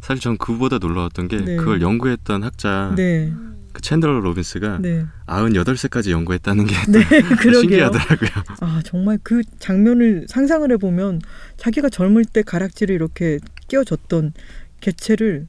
[0.00, 1.56] 사실 전 그보다 놀라웠던 게 네.
[1.56, 3.32] 그걸 연구했던 학자 네.
[3.72, 5.04] 그 챈들러 로빈스가 네.
[5.26, 7.00] 98세까지 연구했다는 게 네.
[7.52, 8.30] 신기하더라고요.
[8.60, 11.20] 아, 정말 그 장면을 상상을 해보면
[11.56, 14.32] 자기가 젊을 때 가락지를 이렇게 끼워줬던
[14.80, 15.46] 개체를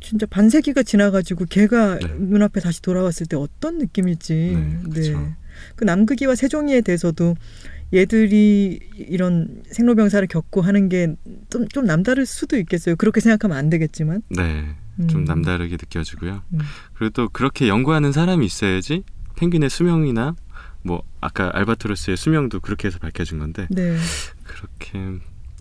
[0.00, 2.14] 진짜 반세기가 지나가지고 걔가 네.
[2.18, 4.34] 눈앞에 다시 돌아왔을 때 어떤 느낌일지.
[4.56, 5.32] 네, 그쵸.
[5.76, 7.36] 그 남극이와 세종이에 대해서도
[7.92, 12.96] 얘들이 이런 생로병사를 겪고 하는 게좀좀 남다를 수도 있겠어요.
[12.96, 14.22] 그렇게 생각하면 안 되겠지만.
[14.28, 14.76] 네.
[15.00, 15.08] 음.
[15.08, 16.42] 좀 남다르게 느껴지고요.
[16.52, 16.58] 음.
[16.94, 19.02] 그리고 또 그렇게 연구하는 사람이 있어야지
[19.36, 20.36] 펭귄의 수명이나
[20.82, 23.96] 뭐 아까 알바트로스의 수명도 그렇게 해서 밝혀진 건데 네.
[24.44, 25.18] 그렇게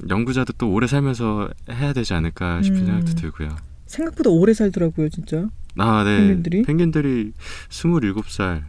[0.08, 2.86] 연구자도 또 오래 살면서 해야 되지 않을까 싶은 음.
[2.86, 3.56] 생각도 들고요.
[3.86, 5.50] 생각보다 오래 살더라고요, 진짜.
[5.78, 6.18] 아, 네.
[6.20, 6.62] 펭귄들이?
[6.64, 7.34] 펭귄들이
[7.70, 8.64] 27살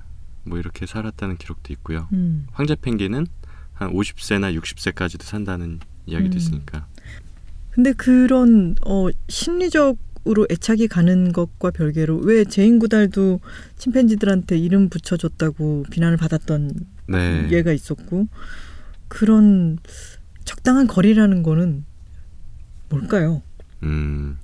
[0.44, 2.08] 뭐 이렇게 살았다는 기록도 있고요.
[2.12, 2.46] 음.
[2.52, 3.26] 황제 펭귄은
[3.80, 6.36] 한 50세나 60세까지도 산다는 이야기도 음.
[6.36, 6.86] 있으니까.
[7.70, 13.40] 근데 그런 어 심리적 으로 애착이 가는 것과 별개로 왜 제인 구달도
[13.78, 16.72] 침팬지들한테 이름 붙여줬다고 비난을 받았던
[17.08, 17.48] 네.
[17.50, 18.28] 예가 있었고
[19.08, 19.78] 그런
[20.44, 21.86] 적당한 거리라는 거는
[22.90, 23.40] 뭘까요?
[23.82, 24.36] 음.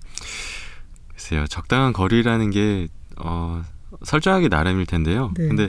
[1.08, 1.46] 글쎄요.
[1.46, 3.62] 적당한 거리라는 게 어,
[4.02, 5.30] 설정하기 나름일 텐데요.
[5.36, 5.46] 네.
[5.46, 5.68] 근데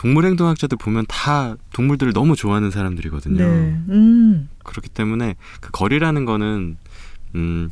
[0.00, 3.36] 동물행동학자들 보면 다 동물들을 너무 좋아하는 사람들이거든요.
[3.36, 3.80] 네.
[3.90, 4.48] 음.
[4.64, 6.78] 그렇기 때문에 그 거리라는 거는
[7.34, 7.68] 음,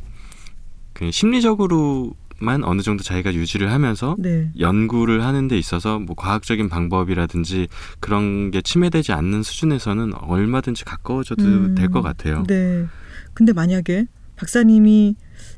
[0.93, 4.51] 그 심리적으로 만 어느 정도 자기가 유지를 하면서 네.
[4.59, 7.67] 연구를 하는 데 있어서 뭐 과학적인 방법이라든지
[7.99, 11.75] 그런 게 침해되지 않는 수준에서는 얼마든지 가까워져도 음.
[11.75, 12.43] 될것 같아요.
[12.47, 12.85] 네.
[13.33, 14.05] 근데 만약에
[14.35, 15.15] 박사님이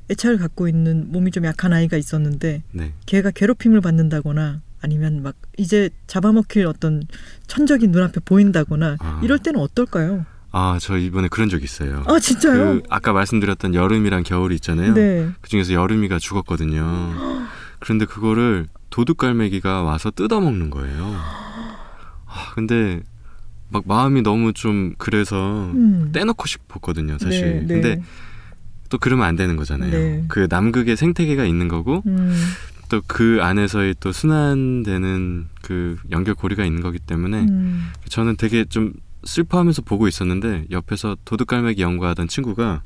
[0.09, 2.93] 애착을 갖고 있는 몸이 좀 약한 아이가 있었는데 네.
[3.05, 7.03] 걔가 괴롭힘을 받는다거나 아니면 막 이제 잡아먹힐 어떤
[7.47, 9.21] 천적이 눈앞에 보인다거나 아.
[9.23, 10.25] 이럴 때는 어떨까요?
[10.51, 12.03] 아, 저 이번에 그런 적 있어요.
[12.07, 12.55] 아 진짜요?
[12.55, 14.93] 그 아까 말씀드렸던 여름이랑 겨울이 있잖아요.
[14.93, 15.29] 네.
[15.39, 17.13] 그 중에서 여름이가 죽었거든요.
[17.79, 21.15] 그런데 그거를 도둑갈매기가 와서 뜯어먹는 거예요.
[22.25, 23.01] 아, 근데
[23.69, 26.11] 막 마음이 너무 좀 그래서 음.
[26.11, 27.41] 떼놓고 싶었거든요, 사실.
[27.41, 27.81] 네, 네.
[27.81, 28.01] 근데
[28.89, 29.89] 또 그러면 안 되는 거잖아요.
[29.89, 30.25] 네.
[30.27, 32.35] 그 남극의 생태계가 있는 거고 음.
[32.91, 37.89] 또 그 안에서의 또 순환되는 그 연결고리가 있는 거기 때문에 음.
[38.09, 38.91] 저는 되게 좀
[39.23, 42.81] 슬퍼하면서 보고 있었는데 옆에서 도둑갈매기 연구하던 친구가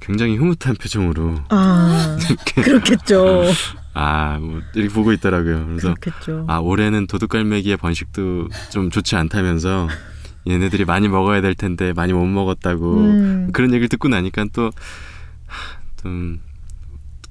[0.00, 2.16] 굉장히 흐뭇한 표정으로 아
[2.62, 3.44] 그렇겠죠.
[3.94, 5.66] 아, 뭐 이렇게 보고 있더라고요.
[5.66, 6.44] 그래서 그렇겠죠.
[6.48, 9.88] 아, 올해는 도둑갈매기의 번식도 좀 좋지 않다면서
[10.46, 13.50] 얘네들이 많이 먹어야 될 텐데 많이 못 먹었다고 음.
[13.52, 14.70] 그런 얘기를 듣고 나니까 또
[16.04, 16.38] 좀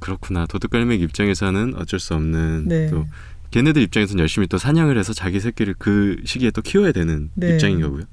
[0.04, 0.46] 그렇구나.
[0.48, 2.90] 도둑갈매기 입장에서는 어쩔 수 없는 네.
[2.90, 3.08] 또
[3.52, 7.54] 걔네들 입장에서는 열심히 또 사냥을 해서 자기 새끼를 그 시기에 또 키워야 되는 네.
[7.54, 8.04] 입장인 거고요.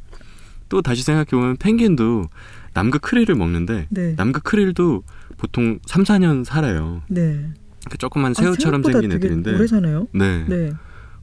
[0.68, 2.28] 또 다시 생각해 보면 펭귄도
[2.74, 4.14] 남극 크릴을 먹는데 네.
[4.14, 5.02] 남극 크릴도
[5.36, 7.02] 보통 3, 4년 살아요.
[7.08, 7.48] 네.
[7.90, 10.06] 그 조그만 아, 새우처럼 생각보다 생긴 애들인데 오래 사네요.
[10.12, 10.44] 네.
[10.46, 10.72] 네.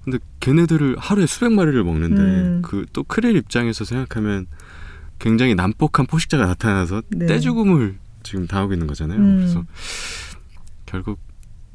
[0.04, 2.62] 근데 걔네들을 하루에 수백 마리를 먹는데 음.
[2.62, 4.48] 그또 크릴 입장에서 생각하면
[5.20, 7.26] 굉장히 난폭한 포식자가 나타나서 네.
[7.26, 9.18] 떼죽음을 지금 당하고 있는 거잖아요.
[9.18, 9.36] 음.
[9.38, 9.64] 그래서
[10.88, 11.20] 결국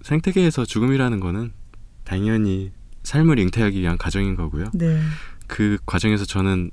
[0.03, 1.53] 생태계에서 죽음이라는 거는
[2.03, 2.73] 당연히
[3.05, 4.65] 삶을 잉태하기 위한 과정인 거고요.
[4.75, 5.01] 네.
[5.47, 6.71] 그 과정에서 저는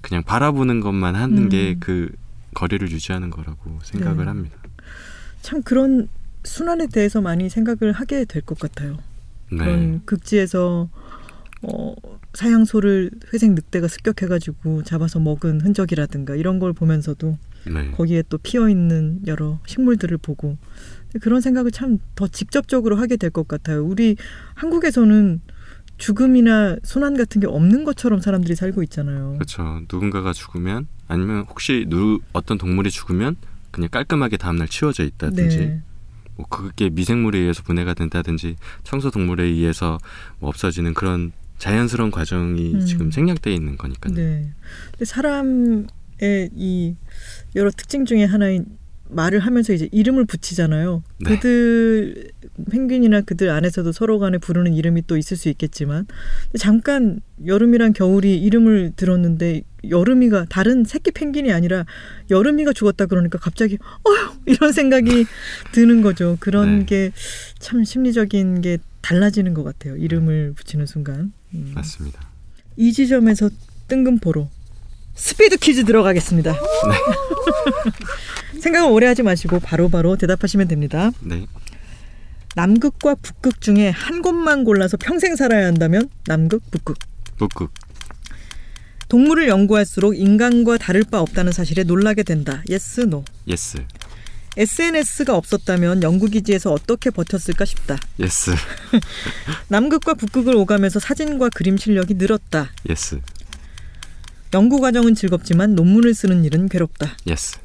[0.00, 1.48] 그냥 바라보는 것만 하는 음.
[1.50, 2.10] 게그
[2.54, 4.24] 거리를 유지하는 거라고 생각을 네.
[4.24, 4.56] 합니다.
[5.42, 6.08] 참 그런
[6.44, 8.96] 순환에 대해서 많이 생각을 하게 될 것 같아요.
[9.50, 9.58] 네.
[9.58, 10.88] 그런 극지에서
[11.62, 11.94] 어,
[12.32, 17.36] 사양소를 회색 늑대가 습격해가지고 잡아서 먹은 흔적이라든가 이런 걸 보면서도
[17.66, 17.90] 네.
[17.90, 20.56] 거기에 또 피어 있는 여러 식물들을 보고
[21.20, 23.84] 그런 생각을 참 더 직접적으로 하게 될 것 같아요.
[23.84, 24.16] 우리
[24.54, 25.40] 한국에서는
[25.98, 29.34] 죽음이나 순환 같은 게 없는 것처럼 사람들이 살고 있잖아요.
[29.34, 29.80] 그렇죠.
[29.92, 33.36] 누군가가 죽으면 아니면 혹시 누 어떤 동물이 죽으면
[33.70, 35.82] 그냥 깔끔하게 다음날 치워져 있다든지 네.
[36.36, 39.98] 뭐 그게 미생물에 의해서 분해가 된다든지 청소 동물에 의해서
[40.38, 42.86] 뭐 없어지는 그런 자연스러운 과정이 음.
[42.86, 44.14] 지금 생략돼 있는 거니까요.
[44.14, 44.50] 네.
[44.92, 45.86] 근데 사람의
[46.56, 46.96] 이
[47.54, 48.64] 여러 특징 중에 하나인
[49.10, 51.02] 말을 하면서 이제 이름을 붙이잖아요.
[51.20, 51.30] 네.
[51.36, 52.30] 그들
[52.70, 56.06] 펭귄이나 그들 안에서도 서로 간에 부르는 이름이 또 있을 수 있겠지만
[56.58, 61.86] 잠깐 여름이랑 겨울이 이름을 들었는데 여름이가 다른 새끼 펭귄이 아니라
[62.30, 65.26] 여름이가 죽었다 그러니까 갑자기 어휴 이런 생각이
[65.72, 66.36] 드는 거죠.
[66.40, 67.12] 그런 네.
[67.56, 69.96] 게참 심리적인 게 달라지는 것 같아요.
[69.96, 71.32] 이름을 붙이는 순간.
[71.54, 71.72] 음.
[71.74, 72.20] 맞습니다.
[72.76, 73.50] 이 지점에서
[73.88, 74.48] 뜬금포로
[75.20, 76.54] 스피드 퀴즈 들어가겠습니다.
[78.60, 81.10] 생각을 오래 하지 마시고 바로 바로 대답하시면 됩니다.
[81.20, 81.46] 네.
[82.56, 86.98] 남극과 북극 중에 한 곳만 골라서 평생 살아야 한다면 남극, 북극.
[87.36, 87.70] 북극.
[89.08, 92.62] 동물을 연구할수록 인간과 다를 바 없다는 사실에 놀라게 된다.
[92.68, 93.24] Yes, no.
[93.46, 93.84] Yes.
[94.56, 97.98] SNS가 없었다면 연구기지에서 어떻게 버텼을까 싶다.
[98.18, 98.52] Yes.
[99.68, 102.70] 남극과 북극을 오가면서 사진과 그림 실력이 늘었다.
[102.88, 103.20] Yes.
[104.52, 107.16] 연구 과정은 즐겁지만 논문을 쓰는 일은 괴롭다.
[107.26, 107.58] Yes.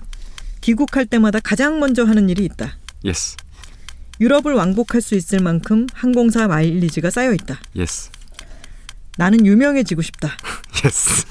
[0.62, 2.78] 귀국할 때마다 가장 먼저 하는 일이 있다.
[3.04, 3.38] Yes.
[4.20, 7.60] 유럽을 왕복할 수 있을 만큼 항공사 마일리지가 쌓여 있다.
[7.76, 8.12] Yes.
[9.18, 10.30] 나는 유명해지고 싶다.
[10.86, 11.26] Yes.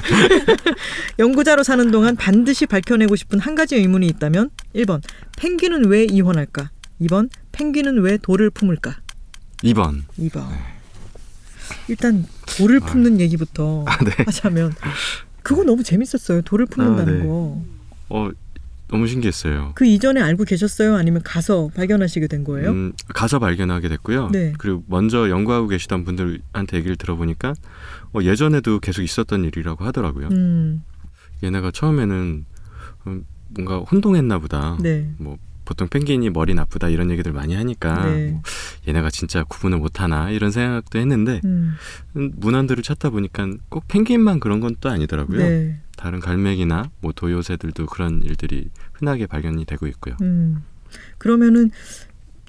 [1.18, 5.02] 연구자로 사는 동안 반드시 밝혀내고 싶은 한 가지 의문이 있다면 1번
[5.38, 6.70] 펭귄은 왜 이혼할까?
[7.02, 8.96] 2번 펭귄은 왜 돌을 품을까?
[9.62, 10.02] 2번.
[10.18, 10.48] 2번
[11.88, 12.26] 일단
[12.58, 14.10] 돌을 품는 얘기부터 아, 네.
[14.24, 14.74] 하자면
[15.44, 16.42] 그거 너무 재밌었어요.
[16.42, 17.28] 돌을 품는다는 아, 네.
[17.28, 17.62] 거.
[18.08, 18.30] 어
[18.88, 19.72] 너무 신기했어요.
[19.74, 20.96] 그 이전에 알고 계셨어요?
[20.96, 22.70] 아니면 가서 발견하시게 된 거예요?
[22.70, 24.30] 음, 가서 발견하게 됐고요.
[24.30, 24.52] 네.
[24.58, 27.54] 그리고 먼저 연구하고 계시던 분들한테 얘기를 들어보니까
[28.14, 30.28] 어, 예전에도 계속 있었던 일이라고 하더라고요.
[30.32, 30.82] 음,
[31.42, 32.44] 얘네가 처음에는
[33.06, 34.78] 음, 뭔가 혼동했나 보다.
[34.80, 35.10] 네.
[35.18, 38.28] 뭐 보통 펭귄이 머리 나쁘다 이런 얘기들 많이 하니까 네.
[38.30, 38.42] 뭐
[38.88, 41.74] 얘네가 진짜 구분을 못하나 이런 생각도 했는데 음,
[42.16, 45.38] 음, 문헌들을 찾다 보니까 꼭 펭귄만 그런 건 또 아니더라고요.
[45.38, 45.80] 네.
[45.96, 50.16] 다른 갈매기나 뭐 도요새들도 그런 일들이 흔하게 발견이 되고 있고요.
[50.20, 50.62] 음.
[51.18, 51.70] 그러면은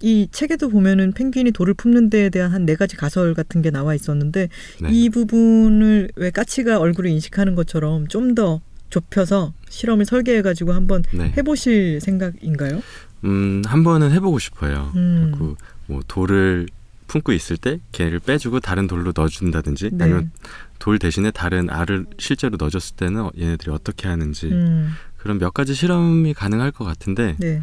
[0.02, 3.94] 이 책에도 보면은 펭귄이 돌을 품는 데에 대한 한 네 가지 가설 같은 게 나와
[3.96, 4.50] 있었는데
[4.82, 4.90] 네.
[4.92, 8.60] 이 부분을 왜 까치가 얼굴을 인식하는 것처럼 좀 더
[8.90, 11.34] 좁혀서 실험을 설계해 가지고 한번 네.
[11.38, 12.82] 해보실 생각인가요?
[13.24, 14.92] 음, 한 번은 해보고 싶어요.
[14.96, 15.34] 음.
[15.38, 15.56] 그,
[15.88, 16.68] 뭐 돌을
[17.08, 20.04] 품고 있을 때 걔를 빼주고 다른 돌로 넣어준다든지 네.
[20.06, 20.32] 아니면
[20.80, 25.74] 돌 대신에 다른 알을 실제로 넣어줬을 때는 어- 얘네들이 어떻게 하는지 음, 그런 몇 가지
[25.76, 27.62] 실험이 가능할 것 같은데 네.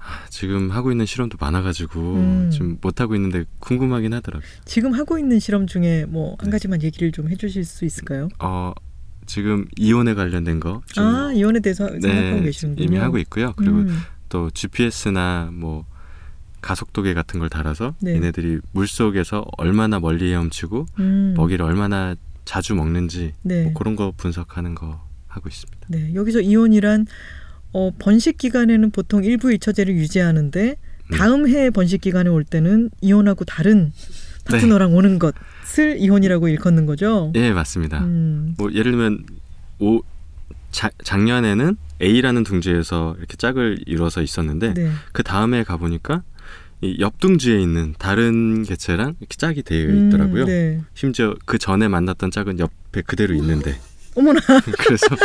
[0.00, 2.50] 아, 지금 하고 있는 실험도 많아가지고 음.
[2.52, 4.48] 좀 못하고 있는데 궁금하긴 하더라고요.
[4.64, 6.50] 지금 하고 있는 실험 중에 뭐한 네.
[6.50, 8.28] 가지만 얘기를 좀 해주실 수 있을까요?
[8.40, 8.72] 어,
[9.26, 12.84] 지금 이온에 관련된 거좀아 이원에 대해서 생각하고 계시는군요.
[12.84, 13.52] 이미 하고 있고요.
[13.56, 13.96] 그리고 음,
[14.32, 15.84] 또 GPS나 뭐
[16.62, 18.14] 가속도계 같은 걸 달아서 네.
[18.14, 22.14] 얘네들이 물 속에서 얼마나 멀리 헤엄치고 음, 먹이를 얼마나
[22.46, 23.64] 자주 먹는지 네.
[23.64, 25.86] 뭐 그런 거 분석하는 거 하고 있습니다.
[25.88, 27.06] 네, 여기서 이온이란
[27.72, 30.76] 어, 번식 기간에는 보통 일부 일처제를 유지하는데
[31.10, 31.16] 네.
[31.16, 33.92] 다음 해 번식 기간에 올 때는 이온하고 다른
[34.46, 37.32] 파트너랑 오는 것을 이온이라고 일컫는 거죠.
[37.34, 38.02] 예, 맞습니다.
[38.02, 39.26] 음, 뭐 예를 들면
[39.78, 40.00] 오
[40.70, 44.90] 자, 작년에는 A라는 둥지에서 이렇게 짝을 이뤄서 있었는데 네.
[45.12, 46.22] 그 다음에 가 보니까
[46.82, 50.46] 이 옆 둥지에 있는 다른 개체랑 이렇게 짝이 되어 음, 있더라고요.
[50.46, 50.80] 네.
[50.94, 53.78] 심지어 그 전에 만났던 짝은 옆에 그대로 있는데
[54.16, 54.40] 어머나,
[54.78, 55.18] 그래서 어,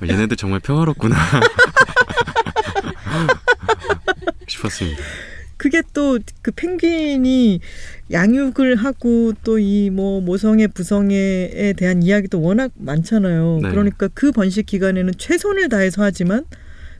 [0.08, 1.16] 얘네들 정말 평화롭구나
[4.48, 5.02] 싶었습니다.
[5.60, 7.60] 그게 또 그 펭귄이
[8.10, 13.60] 양육을 하고 또 이 뭐 모성애 부성애에 대한 이야기도 워낙 많잖아요.
[13.62, 13.70] 네.
[13.70, 16.44] 그러니까 그 번식 기간에는 최선을 다해서 하지만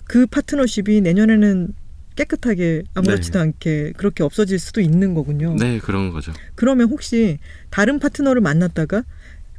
[0.05, 1.73] 그 파트너십이 내년에는
[2.17, 3.45] 깨끗하게 아무렇지도 네.
[3.45, 5.57] 않게 그렇게 없어질 수도 있는 거군요.
[5.59, 6.33] 네 그런 거죠.
[6.55, 7.39] 그러면 혹시
[7.71, 9.05] 다른 파트너를 만났다가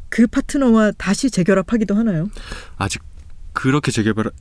[0.10, 2.30] 그 파트너와 다시 재결합하기도 하나요?
[2.78, 3.02] 아직
[3.54, 4.34] 그렇게 재결합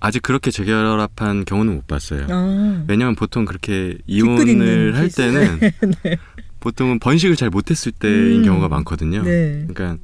[0.00, 2.26] 아직 그렇게 재결합한 경우는 못 봤어요.
[2.30, 5.16] 아, 왜냐면 보통 그렇게 이혼을 할 케이스.
[5.16, 5.60] 때는
[6.02, 6.16] 네.
[6.60, 8.44] 보통은 번식을 잘 못했을 때인 음.
[8.44, 9.22] 경우가 많거든요.
[9.22, 9.66] 네.
[9.68, 10.02] 그러니까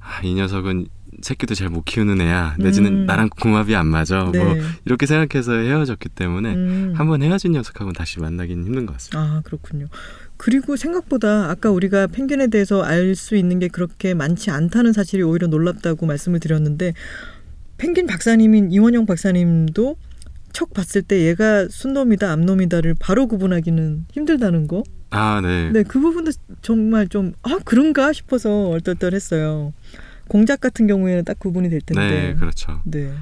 [0.00, 0.86] 아, 이 녀석은
[1.20, 2.56] 새끼도 잘 못 키우는 애야.
[2.58, 3.06] 내지는 음.
[3.06, 4.30] 나랑 궁합이 안 맞아.
[4.32, 4.42] 네.
[4.42, 6.92] 뭐 이렇게 생각해서 헤어졌기 때문에 음.
[6.96, 9.18] 한번 헤어진 녀석하고는 다시 만나기는 힘든 것 같습니다.
[9.20, 9.86] 아, 그렇군요.
[10.38, 15.46] 그리고 생각보다 아까 우리가 펭귄에 대해서 알 수 있는 게 그렇게 많지 않다는 사실이 오히려
[15.46, 16.94] 놀랍다고 말씀을 드렸는데
[17.82, 19.96] 펭귄 박사님인 이원영 박사님도
[20.52, 24.84] 척 봤을 때 얘가 순놈이다 암놈이다를 바로 구분하기는 힘들다는 거.
[25.10, 25.68] 아, 네.
[25.72, 26.30] 네, 그 부분도
[26.62, 29.72] 정말 좀 아, 그런가 싶어서 얼떨떨했어요.
[30.28, 32.08] 공작 같은 경우에는 딱 구분이 될 텐데.
[32.08, 32.80] 네, 그렇죠.
[32.84, 33.12] 네.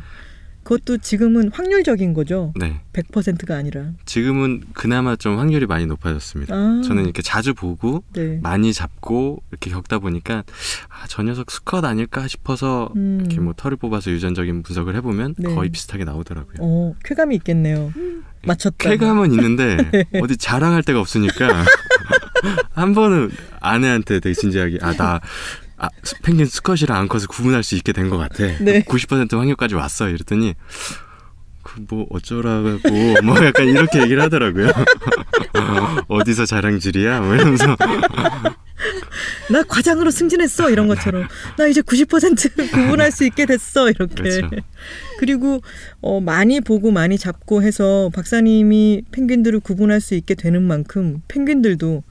[0.71, 2.53] 그것도 지금은 확률적인 거죠.
[2.55, 2.81] 네.
[2.93, 3.87] 100%가 아니라.
[4.05, 6.55] 지금은 그나마 좀 확률이 많이 높아졌습니다.
[6.55, 6.83] 아.
[6.85, 8.39] 저는 이렇게 자주 보고 네.
[8.41, 10.45] 많이 잡고 이렇게 겪다 보니까
[10.89, 13.19] 아, 저 녀석 수컷 아닐까 싶어서 음.
[13.21, 15.53] 이렇게 뭐 털을 뽑아서 유전적인 분석을 해보면 네.
[15.53, 16.55] 거의 비슷하게 나오더라고요.
[16.61, 17.93] 어, 쾌감이 있겠네요.
[18.47, 18.91] 맞췄다.
[18.91, 19.77] 쾌감은 있는데
[20.23, 21.65] 어디 자랑할 데가 없으니까
[22.73, 25.21] 한 번은 아내한테 되게 진지하게 아 나
[25.81, 25.89] 아,
[26.23, 28.45] 펭귄 수컷이랑 암컷을 구분할 수 있게 된 것 같아.
[28.61, 28.83] 네.
[28.83, 30.09] 90% 확률까지 왔어.
[30.09, 30.55] 이랬더니
[31.63, 32.79] 그 뭐 어쩌라고
[33.23, 34.71] 뭐 약간 이렇게 얘기를 하더라고요.
[36.09, 37.21] 어디서 자랑질이야?
[37.21, 37.77] 뭐 이러면서
[39.51, 41.27] 나 과장으로 승진했어 이런 것처럼
[41.59, 44.49] 나 이제 90% 구분할 수 있게 됐어 이렇게 그렇죠.
[45.19, 45.61] 그리고
[46.01, 52.03] 어, 많이 보고 많이 잡고 해서 박사님이 펭귄들을 구분할 수 있게 되는 만큼 펭귄들도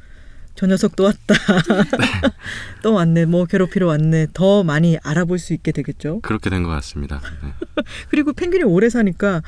[0.56, 1.36] 저 녀석 또 왔다
[2.84, 7.22] 또 왔네 뭐 괴롭히러 왔네 더 많이 알아볼 수 있게 되겠죠 그렇게 된 것 같습니다.
[7.42, 7.54] 네.
[8.10, 9.42] 그리고 펭귄이 오래 사니까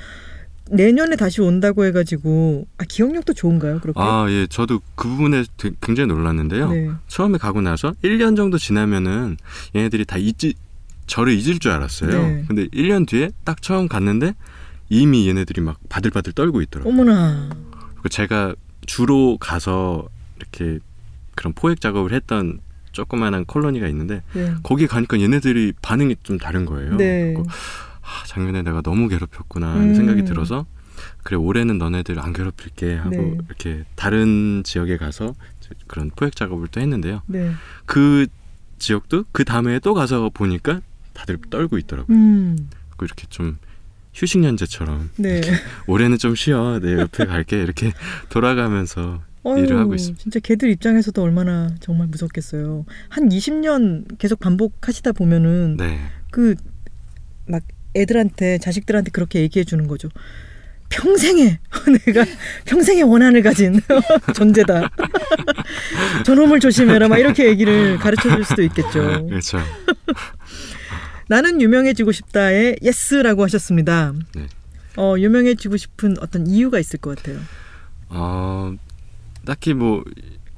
[0.70, 4.48] 내년에 다시 온다고 해가지고 아 기억력도 좋은가요 그렇게 아, 예.
[4.48, 5.44] 저도 그 부분에
[5.82, 6.72] 굉장히 놀랐는데요.
[6.72, 6.90] 네.
[7.08, 9.36] 처음에 가고 나서 1년 정도 지나면은
[9.76, 10.54] 얘네들이 다 잊지,
[11.08, 12.12] 저를 잊을 줄 알았어요.
[12.12, 12.46] 네.
[12.48, 14.34] 근데 1년 뒤에 딱 처음 갔는데
[14.88, 16.94] 이미 얘네들이 막 바들바들 떨고 있더라고요.
[16.94, 17.50] 어머나
[17.96, 20.80] 그리고 제가 주로 가서 이렇게
[21.42, 22.60] 그런 포획 작업을 했던
[22.92, 24.54] 조그마한 콜로니가 있는데 네.
[24.62, 26.98] 거기 가니까 얘네들이 반응이 좀 다른 거예요.
[26.98, 27.34] 네.
[27.36, 29.80] 아, 작년에 내가 너무 괴롭혔구나 음.
[29.82, 30.68] 하는 생각이 들어서
[31.24, 33.38] 그래 올해는 너네들 안 괴롭힐게 하고 네.
[33.48, 35.34] 이렇게 다른 지역에 가서
[35.88, 37.24] 그런 포획 작업을 또 했는데요.
[37.26, 37.54] 네.
[37.88, 38.28] 그
[38.78, 40.82] 지역도 그 다음에 또 가서 보니까
[41.14, 42.16] 다들 떨고 있더라고요.
[42.16, 42.70] 음.
[42.90, 43.58] 그리고 이렇게 좀
[44.14, 45.42] 휴식 연재처럼 네.
[45.88, 47.94] 올해는 좀 쉬어 내 옆에 갈게 이렇게
[48.30, 50.22] 돌아가면서 일을 하고 있습니다.
[50.22, 52.86] 진짜 걔들 입장에서도 얼마나 정말 무섭겠어요.
[53.10, 56.00] 한 20년 계속 반복하시다 보면은 네.
[56.32, 57.64] 그막
[57.96, 60.10] 애들한테 자식들한테 그렇게 얘기해 주는 거죠.
[60.90, 61.60] 평생에
[62.06, 62.26] 내가
[62.66, 63.80] 평생의 원한을 가진
[64.36, 64.90] 존재다.
[66.26, 67.08] 저놈을 조심해라.
[67.08, 69.26] 막 이렇게 얘기를 가르쳐 줄 수도 있겠죠.
[69.28, 69.60] 그렇죠.
[71.28, 74.14] 나는 유명해지고 싶다의 yes라고 하셨습니다.
[74.36, 74.48] 네.
[74.98, 77.40] 어, 유명해지고 싶은 어떤 이유가 있을 것 같아요.
[78.10, 78.74] 어,
[79.46, 80.04] 딱히 뭐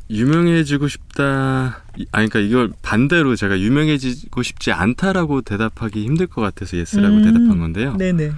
[0.10, 1.82] 유명해지고 싶다.
[1.98, 7.24] 이- 아니 그러니까 이걸 반대로 제가 유명해지고 싶지 않다라고 대답하기 힘들 것 같아서 yes라고 음.
[7.24, 7.96] 대답한 건데요.
[7.98, 8.32] 네네.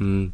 [0.00, 0.32] 음,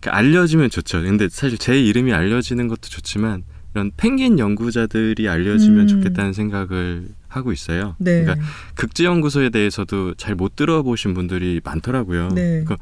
[0.00, 1.02] 그러니까 알려지면 좋죠.
[1.02, 3.44] 근데 사실 제 이름이 알려지는 것도 좋지만
[3.74, 5.86] 이런 펭귄 연구자들이 알려지면 음.
[5.88, 7.94] 좋겠다는 생각을 하고 있어요.
[7.98, 8.22] 네.
[8.24, 12.28] 그러니까 극지 연구소에 대해서도 잘 못 들어보신 분들이 많더라고요.
[12.34, 12.64] 네.
[12.66, 12.76] 그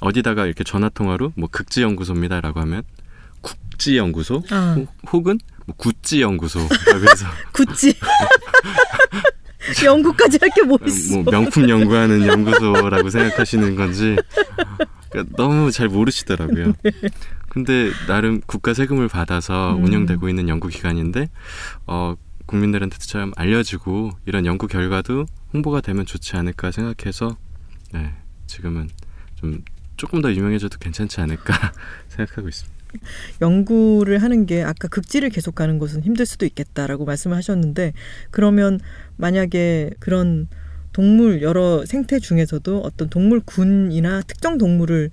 [0.00, 2.82] 어디다가 이렇게 전화 통화로 뭐 극지 연구소입니다라고 하면
[3.42, 4.76] 국지 연구소 아,
[5.12, 7.94] 혹은 뭐 구찌 연구소 그래서 구찌.
[9.84, 11.20] 연구까지 할 게 뭐 있어.
[11.20, 14.16] 뭐 명품 연구하는 연구소라고 생각하시는 건지
[15.10, 16.72] 그러니까 너무 잘 모르시더라고요.
[17.48, 19.84] 근데 나름 국가 세금을 받아서 음.
[19.84, 21.28] 운영되고 있는 연구 기관인데
[21.86, 22.14] 어,
[22.46, 27.36] 국민들한테 좀 알려지고 이런 연구 결과도 홍보가 되면 좋지 않을까 생각해서
[27.92, 28.14] 네,
[28.46, 28.88] 지금은
[29.36, 29.62] 좀
[29.96, 31.72] 조금 더 유명해져도 괜찮지 않을까
[32.08, 32.81] 생각하고 있습니다.
[33.40, 37.92] 연구를 하는 게 아까 극지를 계속 가는 것은 힘들 수도 있겠다라고 말씀을 하셨는데
[38.30, 38.80] 그러면
[39.16, 40.48] 만약에 그런
[40.92, 45.10] 동물 여러 생태 중에서도 어떤 동물군이나 특정 동물을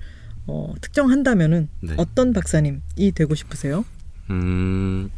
[0.47, 1.93] 어, 특정한다면은 네.
[1.97, 3.85] 어떤 박사님이 되고 싶으세요?
[4.29, 5.09] 음,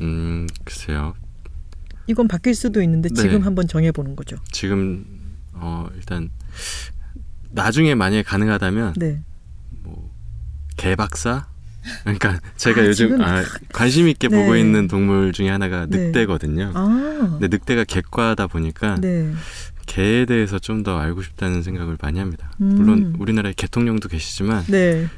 [0.00, 1.14] 음, 글쎄요.
[2.06, 3.14] 이건 바뀔 수도 있는데 네.
[3.14, 4.36] 지금 한번 정해보는 거죠.
[4.50, 5.04] 지금
[5.52, 6.30] 어 일단
[7.50, 9.22] 나중에 만약에 가능하다면 네.
[10.80, 11.46] 뭐 개박사
[12.02, 14.36] 그러니까 제가 아, 요즘 아, 관심 있게 네.
[14.36, 16.08] 보고 있는 동물 중에 하나가 네.
[16.08, 16.72] 늑대거든요.
[16.74, 17.38] 아.
[17.38, 19.32] 근데 늑대가 객과다 보니까 네.
[19.86, 22.52] 개에 대해서 좀 더 알고 싶다는 생각을 많이 합니다.
[22.60, 22.74] 음.
[22.76, 25.08] 물론 우리나라에 개통령도 계시지만 네.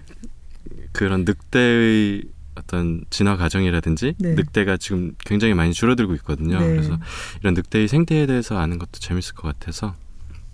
[0.92, 4.34] 그런 늑대의 어떤 진화 과정이라든지 네.
[4.34, 6.58] 늑대가 지금 굉장히 많이 줄어들고 있거든요.
[6.60, 6.66] 네.
[6.68, 6.98] 그래서
[7.40, 9.94] 이런 늑대의 생태에 대해서 아는 것도 재밌을 것 같아서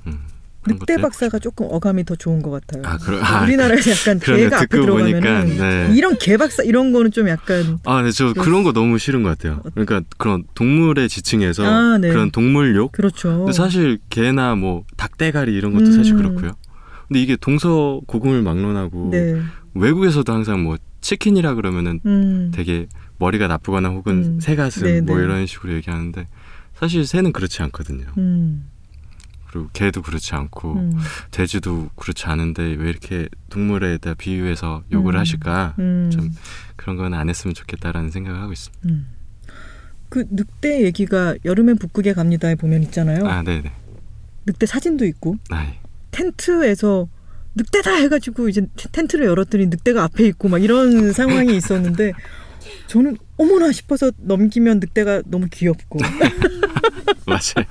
[0.07, 0.21] 음,
[0.67, 2.83] 늑대 박사가 조금 어감이 더 좋은 것 같아요.
[2.85, 5.93] 아, 그러- 아, 우리나라에서 약간 그러네, 개가 앞에 보니까, 네.
[5.95, 9.31] 이런 개 박사 이런 거는 좀 약간 아, 네, 저 그런 거 너무 싫은 것
[9.31, 9.63] 같아요.
[9.75, 12.09] 그러니까 그런 동물의 지칭에서 아, 네.
[12.09, 12.93] 그런 동물욕.
[12.93, 13.51] 그렇죠.
[13.53, 16.19] 사실 개나 뭐 닭대가리 이런 것도 사실 음.
[16.19, 16.53] 그렇고요.
[17.07, 19.41] 근데 이게 동서 고금을 막론하고 네.
[19.75, 22.51] 외국에서도 항상 뭐 치킨이라 그러면은 음.
[22.53, 22.87] 되게
[23.19, 24.41] 머리가 나쁘거나 혹은 음.
[24.41, 25.25] 새 가슴 네, 뭐 네.
[25.25, 26.27] 이런 식으로 얘기하는데
[26.75, 28.05] 사실 새는 그렇지 않거든요.
[28.19, 28.67] 음.
[29.51, 30.93] 그리고 개도 그렇지 않고 음.
[31.31, 35.21] 돼지도 그렇지 않은데 왜 이렇게 동물에다 비유해서 욕을 음.
[35.21, 35.75] 하실까?
[35.79, 36.11] 음.
[36.13, 36.31] 좀
[36.77, 38.89] 그런 건 안 했으면 좋겠다라는 생각을 하고 있습니다.
[38.89, 39.07] 음.
[40.11, 43.27] 그 늑대 얘기가 여름엔 북극에 갑니다에 보면 있잖아요.
[43.27, 43.73] 아, 네, 네.
[44.47, 45.79] 늑대 사진도 있고 아, 예.
[46.11, 47.09] 텐트에서
[47.55, 52.13] 늑대다 해가지고 이제 텐- 텐트를 열었더니 늑대가 앞에 있고 막 이런 상황이 있었는데
[52.87, 55.99] 저는 어머나 싶어서 넘기면 늑대가 너무 귀엽고
[57.29, 57.67] 맞아요.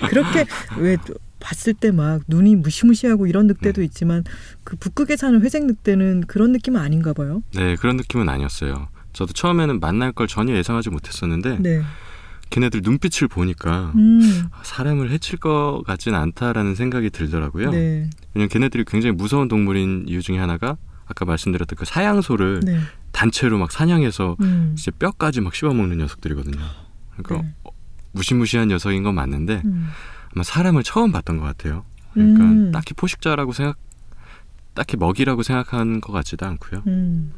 [0.08, 0.44] 그렇게
[0.78, 3.84] 왜또 봤을 때 막 눈이 무시무시하고 이런 늑대도 네.
[3.86, 4.24] 있지만
[4.64, 7.42] 그 북극에 사는 회색 늑대는 그런 느낌은 아닌가 봐요.
[7.54, 8.88] 네, 그런 느낌은 아니었어요.
[9.12, 11.82] 저도 처음에는 만날 걸 전혀 예상하지 못했었는데 네.
[12.50, 14.44] 걔네들 눈빛을 보니까 음.
[14.52, 17.70] 아, 사람을 해칠 것 같진 않다라는 생각이 들더라고요.
[17.70, 18.08] 네.
[18.34, 22.78] 왜냐면 걔네들이 굉장히 무서운 동물인 이유 중에 하나가 아까 말씀드렸던 그 사양소를 네.
[23.10, 24.74] 단체로 막 사냥해서 음.
[24.76, 26.60] 진짜 뼈까지 막 씹어먹는 녀석들이거든요.
[27.16, 27.54] 그러니까 네.
[28.12, 29.88] 어, 무시무시한 녀석인 건 맞는데 음.
[30.34, 31.84] 아마 사람을 처음 봤던 것 같아요.
[32.12, 32.72] 그러니까 음.
[32.72, 33.76] 딱히 포식자라고 생각,
[34.74, 36.82] 딱히 먹이라고 생각한 것 같지도 않고요.
[36.86, 37.32] 음.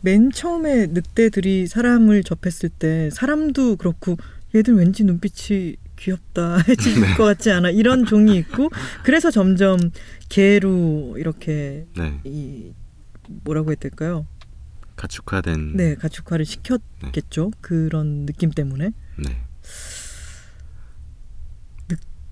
[0.00, 4.16] 맨 처음에 늑대들이 사람을 접했을 때 사람도 그렇고
[4.54, 7.14] 얘들 왠지 눈빛이 귀엽다 해질 네.
[7.14, 8.70] 것 같지 않아 이런 종이 있고
[9.04, 9.78] 그래서 점점
[10.28, 12.72] 개로 이렇게 네, 이
[13.44, 14.26] 뭐라고 해야 될까요?
[14.96, 15.76] 가축화된.
[15.76, 19.44] 네 가축화를 시켰겠죠 그런 느낌 때문에 네.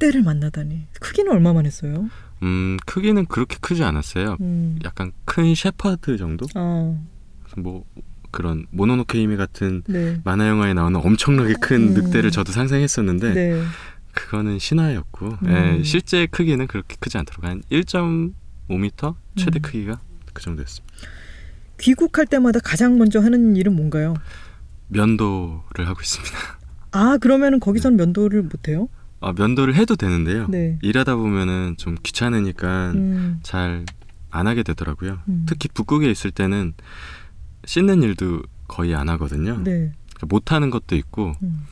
[0.01, 2.09] 늑대를 만나다니 크기는 얼마만 했어요?
[2.42, 4.38] 음 크기는 그렇게 크지 않았어요.
[4.40, 4.78] 음.
[4.84, 6.46] 약간 큰 셰퍼드 정도?
[6.55, 6.96] 아,
[7.42, 7.84] 그래서 뭐
[8.30, 10.20] 그런 모노노케 히메 같은 네.
[10.24, 11.94] 만화 영화에 나오는 엄청나게 큰 음.
[11.94, 13.62] 늑대를 저도 상상했었는데 네.
[14.12, 15.48] 그거는 신화였고 음.
[15.78, 17.51] 예, 실제 크기는 그렇게 크지 않더라고요.
[17.51, 19.62] 한 1.5m 최대 음.
[19.62, 20.01] 크기가
[20.32, 20.94] 그 정도였습니다.
[21.78, 24.14] 귀국할 때마다 가장 먼저 하는 일은 뭔가요?
[24.88, 26.36] 면도를 하고 있습니다.
[26.92, 28.88] 아 그러면은 거기선 면도를 못 해요?
[29.21, 30.47] 아, 면도를 해도 되는데요.
[30.49, 30.79] 네.
[30.83, 33.41] 일하다 보면은 좀 귀찮으니까 음.
[33.43, 33.85] 잘안
[34.33, 35.18] 하게 되더라고요.
[35.29, 35.45] 음.
[35.47, 36.73] 특히 북극에 있을 때는
[37.64, 39.59] 씻는 일도 거의 안 하거든요.
[39.62, 39.93] 네.
[40.14, 41.66] 그러니까 못 하는 것도 있고 음.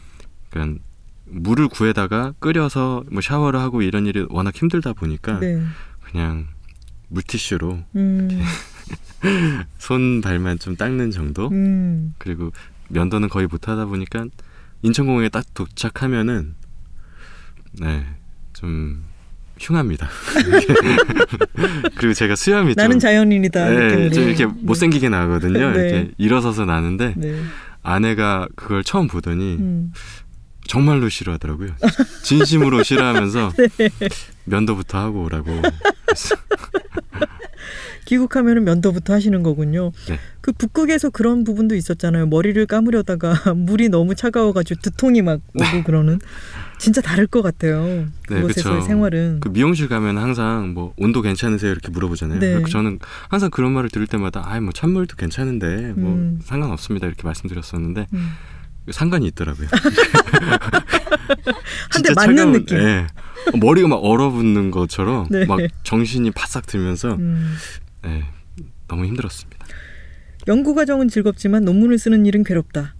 [0.50, 0.82] 그러니까
[1.24, 5.62] 물을 구해다가 끓여서 뭐 샤워를 하고 이런 일이 워낙 힘들다 보니까 네.
[6.00, 6.48] 그냥
[7.08, 8.28] 물티슈로 음.
[9.78, 12.14] 손 발만 좀 닦는 정도 음.
[12.18, 12.50] 그리고
[12.88, 14.26] 면도는 거의 못 하다 보니까
[14.82, 16.54] 인천공항에 딱 도착하면은
[17.72, 18.18] 네
[18.58, 19.04] 좀
[19.60, 20.08] 흉합니다.
[21.96, 23.70] 그리고 제가 수염이 나는 좀 자연인이다.
[23.70, 24.10] 네.
[24.10, 24.52] 좀 이렇게 네.
[24.62, 25.70] 못생기게 나거든요.
[25.72, 25.88] 네.
[25.88, 27.40] 이렇게 일어서서 나는데 네.
[27.82, 29.92] 아내가 그걸 처음 보더니 음.
[30.66, 31.70] 정말로 싫어하더라고요.
[32.24, 33.90] 진심으로 싫어하면서 네.
[34.44, 35.62] 면도부터 하고 오라고.
[38.08, 39.92] 귀국하면은 면도부터 하시는 거군요.
[40.08, 40.18] 네.
[40.40, 42.26] 그 북극에서 그런 부분도 있었잖아요.
[42.28, 46.18] 머리를 감으려다가 물이 너무 차가워가지고 두통이 막 오고 그러는.
[46.78, 47.84] 진짜 다를 것 같아요.
[48.30, 48.82] 네, 그곳에서의.
[48.82, 49.40] 생활은.
[49.40, 52.38] 그 미용실 가면 항상 뭐 온도 괜찮으세요 이렇게 물어보잖아요.
[52.38, 52.62] 네.
[52.70, 52.98] 저는
[53.28, 56.40] 항상 그런 말을 들을 때마다 아이 뭐 찬물도 괜찮은데 뭐 음.
[56.44, 58.28] 상관없습니다 이렇게 말씀드렸었는데 음.
[58.90, 59.68] 상관이 있더라고요.
[61.90, 62.78] 한대 진짜 맞는 차가운- 느낌.
[62.78, 63.06] 예.
[63.60, 65.44] 머리가 막 얼어붙는 것처럼 네.
[65.44, 67.54] 막 정신이 바싹 들면서 음.
[68.06, 68.24] 예,
[68.86, 69.66] 너무 힘들었습니다.
[70.46, 72.94] 연구 과정은 즐겁지만 논문을 쓰는 일은 괴롭다.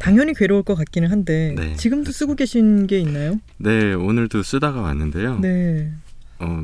[0.00, 1.74] 당연히 괴로울 것 같기는 한데 네.
[1.76, 3.40] 지금도 쓰고 계신 게 있나요?
[3.58, 5.38] 네 오늘도 쓰다가 왔는데요.
[5.38, 5.92] 네.
[6.40, 6.62] 어,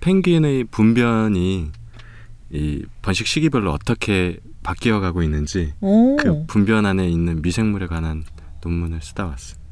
[0.00, 1.70] 펭귄의 분변이
[2.50, 6.16] 이 번식 시기별로 어떻게 바뀌어 가고 있는지 어.
[6.18, 8.24] 그 분변 안에 있는 미생물에 관한
[8.62, 9.65] 논문을 쓰다 왔어요.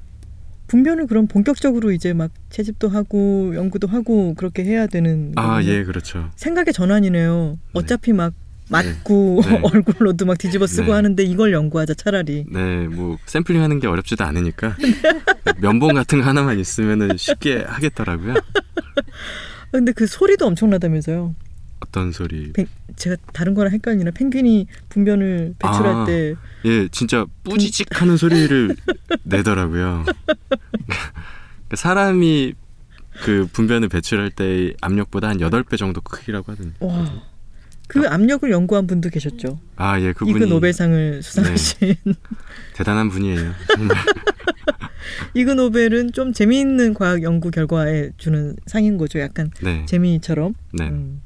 [0.74, 5.62] 분변을 그럼 본격적으로 이제 막 채집도 하고 연구도 하고 그렇게 해야 되는 아.
[5.62, 6.30] 예, 그렇죠.
[6.34, 7.58] 생각의 전환이네요.
[7.74, 8.34] 어차피 막
[8.70, 9.60] 맞고 네.
[9.72, 10.92] 얼굴로도 막 뒤집어 쓰고 네.
[10.92, 12.44] 하는데 이걸 연구하자 차라리.
[12.50, 14.76] 네, 뭐 샘플링 하는 게 어렵지도 않으니까
[15.60, 18.34] 면봉 같은 거 하나만 있으면은 쉽게 하겠더라고요.
[18.34, 21.36] 아, 근데 그 소리도 엄청나다면서요.
[21.94, 22.52] 어떤 소리?
[22.52, 22.66] 펭-
[22.96, 26.04] 제가 다른 거랑 헷갈리나 펭귄이 분변을 배출할 아.
[26.04, 26.34] 때
[26.64, 28.74] 예, 진짜 뿌지직 하는 소리를
[29.22, 30.04] 내더라고요.
[30.04, 32.54] 그러니까 사람이
[33.22, 36.74] 그 분변을 배출할 때의 압력보다 한 8배 정도 크기라고 하던데.
[36.80, 37.22] 와.
[37.86, 39.60] 그 압력을 연구한 분도 계셨죠.
[39.76, 41.94] 아, 예, 그분이 이그 노벨상을 수상하신
[42.74, 43.52] 대단한 분이에요.
[43.76, 43.96] 정말.
[45.34, 49.20] 이그 노벨은 좀 재미있는 과학 연구 결과에 주는 상인 거죠.
[49.20, 49.84] 약간 네.
[49.86, 50.54] 재미처럼.
[50.72, 50.88] 네.
[50.88, 51.20] 음.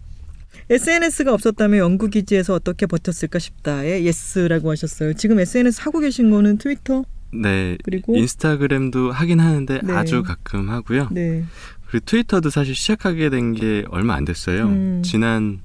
[0.71, 5.15] SNS가 없었다면 연구 기지에서 어떻게 버텼을까 싶다에 yes라고 하셨어요.
[5.15, 7.77] 지금 SNS 하고 계신 거는 트위터 네.
[7.85, 9.93] 그리고 인스타그램도 하긴 하는데 네.
[9.93, 11.09] 아주 가끔 하고요.
[11.11, 11.45] 네.
[11.89, 14.67] 그리고 트위터도 사실 시작하게 된 게 얼마 안 됐어요.
[14.67, 15.03] 음.
[15.03, 15.61] 지난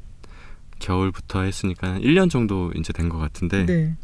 [0.80, 3.96] 겨울부터 했으니까 1년 정도 이제 된 것 같은데 네.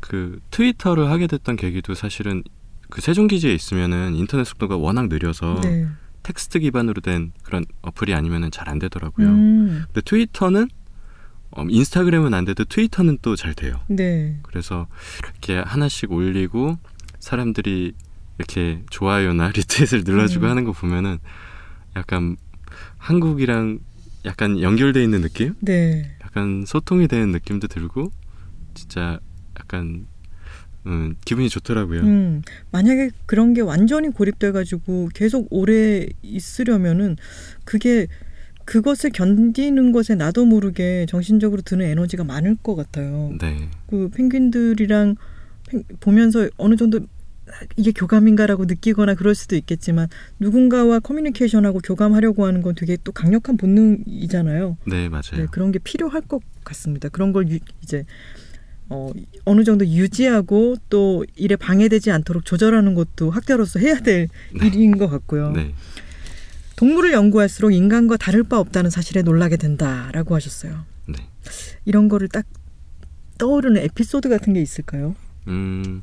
[0.00, 2.42] 그 트위터를 하게 됐던 계기도 사실은
[2.90, 5.86] 그 세종 기지에 있으면은 인터넷 속도가 워낙 느려서 네.
[6.24, 9.28] 텍스트 기반으로 된 그런 어플이 아니면은 잘 안 되더라고요.
[9.28, 9.82] 음.
[9.86, 10.68] 근데 트위터는
[11.52, 13.80] 어, 인스타그램은 안 돼도 트위터는 또 잘 돼요.
[13.86, 14.40] 네.
[14.42, 14.88] 그래서
[15.22, 16.78] 이렇게 하나씩 올리고
[17.20, 17.92] 사람들이
[18.38, 20.50] 이렇게 좋아요나 리트윗을 눌러주고 음.
[20.50, 21.18] 하는 거 보면은
[21.94, 22.36] 약간
[22.98, 23.78] 한국이랑
[24.24, 25.54] 약간 연결돼 있는 느낌?
[25.60, 26.16] 네.
[26.24, 28.10] 약간 소통이 되는 느낌도 들고
[28.72, 29.20] 진짜
[29.60, 30.06] 약간
[30.86, 32.00] 음, 기분이 좋더라고요.
[32.02, 37.16] 음, 만약에 그런 게 완전히 고립돼가지고 계속 오래 있으려면은
[37.64, 38.06] 그게
[38.66, 43.32] 그것을 견디는 것에 나도 모르게 정신적으로 드는 에너지가 많을 것 같아요.
[43.40, 45.16] 네, 그 펭귄들이랑
[45.68, 47.00] 펭- 보면서 어느 정도
[47.76, 50.08] 이게 교감인가라고 느끼거나 그럴 수도 있겠지만
[50.38, 54.78] 누군가와 커뮤니케이션하고 교감하려고 하는 건 되게 또 강력한 본능이잖아요.
[54.86, 55.22] 네 맞아요.
[55.36, 57.10] 네, 그런 게 필요할 것 같습니다.
[57.10, 58.04] 그런 걸 유, 이제
[58.90, 59.10] 어,
[59.44, 64.66] 어느 정도 유지하고 또 일에 방해되지 않도록 조절하는 것도 학자로서 해야 될 네.
[64.66, 65.52] 일인 것 같고요.
[65.52, 65.74] 네,
[66.76, 70.84] 동물을 연구할수록 인간과 다를 바 없다는 사실에 놀라게 된다라고 하셨어요.
[71.06, 71.14] 네.
[71.84, 72.46] 이런 거를 딱
[73.38, 75.14] 떠오르는 에피소드 같은 게 있을까요?
[75.48, 76.02] 음,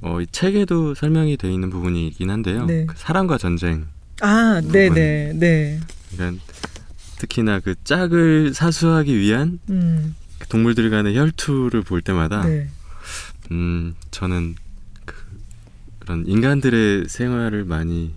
[0.00, 2.66] 어, 이 책에도 설명이 돼 있는 부분이긴 한데요.
[2.66, 2.86] 네.
[2.86, 3.86] 그 사랑과 전쟁,
[4.20, 5.80] 아, 네, 네, 네.
[6.12, 6.42] 그러니까
[7.18, 12.68] 특히나 그 짝을 사수하기 위한 음, 그 동물들 간의 혈투를 볼 때마다 네.
[13.50, 14.54] 음 저는
[15.04, 15.14] 그,
[15.98, 18.14] 그런 인간들의 생활을 많이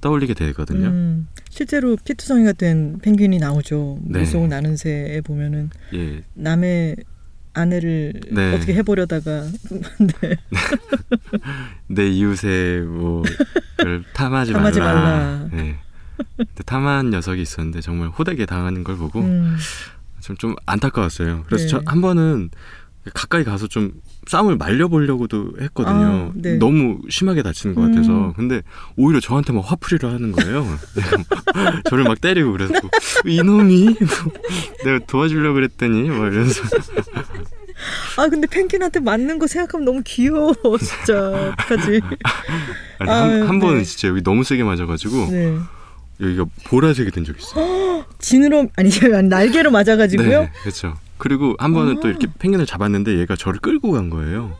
[0.00, 0.88] 떠올리게 되거든요.
[0.88, 3.98] 음, 실제로 피투성이가 된 펭귄이 나오죠.
[4.02, 4.20] 네.
[4.20, 6.96] 물속을 나는 새에 보면은 예, 남의
[7.54, 8.54] 아내를 네.
[8.54, 9.46] 어떻게 해보려다가
[10.20, 10.36] 네.
[11.86, 13.22] 내 이웃의 뭐
[13.76, 15.00] 그걸 탐하지, 탐하지 말라.
[15.00, 15.48] 말라.
[15.52, 15.76] 네.
[16.66, 19.56] 탐한 녀석이 있었는데 정말 호되게 당하는 걸 보고 음,
[20.24, 21.44] 좀, 좀 안타까웠어요.
[21.46, 21.68] 그래서 네.
[21.68, 22.48] 저한 번은
[23.12, 23.92] 가까이 가서 좀
[24.26, 26.30] 싸움을 말려보려고도 했거든요.
[26.30, 26.56] 아, 네.
[26.56, 28.10] 너무 심하게 다치는 것 같아서.
[28.10, 28.32] 음.
[28.32, 28.62] 근데
[28.96, 30.66] 오히려 저한테 막 화풀이를 하는 거예요.
[31.90, 32.72] 저를 막 때리고 그래서
[33.26, 33.94] 이놈이
[34.84, 36.62] 내가 도와주려고 그랬더니 막 이러면서
[38.16, 42.00] 아 근데 펭귄한테 맞는 거 생각하면 너무 귀여워 진짜 어떡하지
[42.98, 43.84] 아니, 한, 한 번은 네.
[43.84, 45.58] 진짜 여기 너무 세게 맞아가지고 네
[46.20, 48.04] 여기가 보라색이 된적 있어요.
[48.18, 48.90] 지느러 아니
[49.28, 50.94] 날개로 맞아가지고요 네, 그렇죠.
[51.18, 52.00] 그리고 한 번은 아.
[52.00, 54.56] 또 이렇게 펭귄을 잡았는데 얘가 저를 끌고 간 거예요.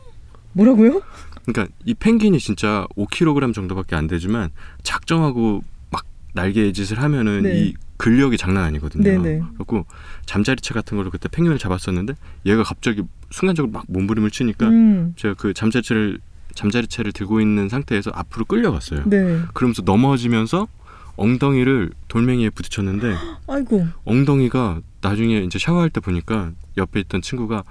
[0.52, 1.02] 뭐라고요
[1.46, 4.50] 그러니까 이 펭귄이 진짜 5kg 정도밖에 안 되지만
[4.82, 7.58] 작정하고 막 날개 짓을 하면은 네.
[7.58, 9.02] 이 근력이 장난 아니거든요.
[9.04, 9.42] 네네.
[9.54, 9.86] 그래고
[10.26, 12.14] 잠자리채 같은 걸로 그때 펭귄을 잡았었는데
[12.46, 16.18] 얘가 갑자기 순간적으로 막 몸부림을 치니까 음, 제가 그 잠자리채를
[16.54, 19.02] 잠자리채를 들고 있는 상태에서 앞으로 끌려갔어요.
[19.06, 20.68] 네 그러면서 넘어지면서
[21.16, 23.14] 엉덩이를 돌멩이에 부딪혔는데
[23.46, 27.64] 아이고 엉덩이가 나중에 이제 샤워할 때 보니까 옆에 있던 친구가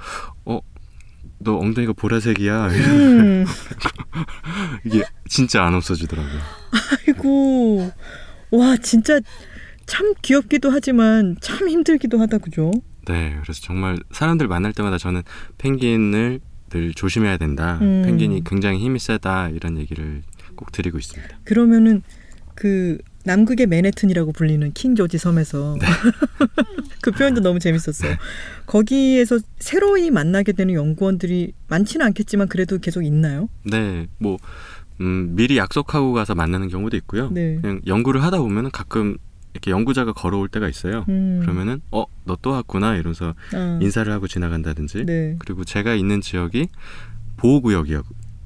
[0.45, 0.61] 어
[1.43, 3.45] 너 엉덩이가 보라색이야 음,
[4.85, 6.39] 이게 진짜 안 없어지더라고요.
[7.07, 7.91] 아이고
[8.51, 9.19] 와 진짜
[9.85, 12.71] 참 귀엽기도 하지만 참 힘들기도 하다 그죠
[13.05, 15.23] 네, 그래서 정말 사람들 만날 때마다 저는
[15.57, 16.39] 펭귄을
[16.69, 17.77] 늘 조심해야 된다.
[17.81, 18.03] 음.
[18.05, 20.23] 펭귄이 굉장히 힘이 세다 이런 얘기를
[20.55, 21.39] 꼭 드리고 있습니다.
[21.43, 22.01] 그러면은
[22.55, 25.85] 그 남극의 맨해튼이라고 불리는 킹 조지 섬에서 네.
[27.01, 28.15] 그 표현도 너무 재밌었어요.
[28.65, 33.49] 거기에서 새로이 만나게 되는 연구원들이 많지는 않겠지만 그래도 계속 있나요?
[33.63, 34.37] 네, 뭐
[35.01, 37.29] 음, 미리 약속하고 가서 만나는 경우도 있고요.
[37.31, 37.57] 네.
[37.61, 39.17] 그냥 연구를 하다 보면 가끔
[39.53, 41.05] 이렇게 연구자가 걸어올 때가 있어요.
[41.09, 41.39] 음.
[41.41, 45.05] 그러면은 어 너 또 왔구나 이러면서 아, 인사를 하고 지나간다든지.
[45.05, 45.35] 네.
[45.39, 46.67] 그리고 제가 있는 지역이
[47.37, 48.01] 보호구역이요.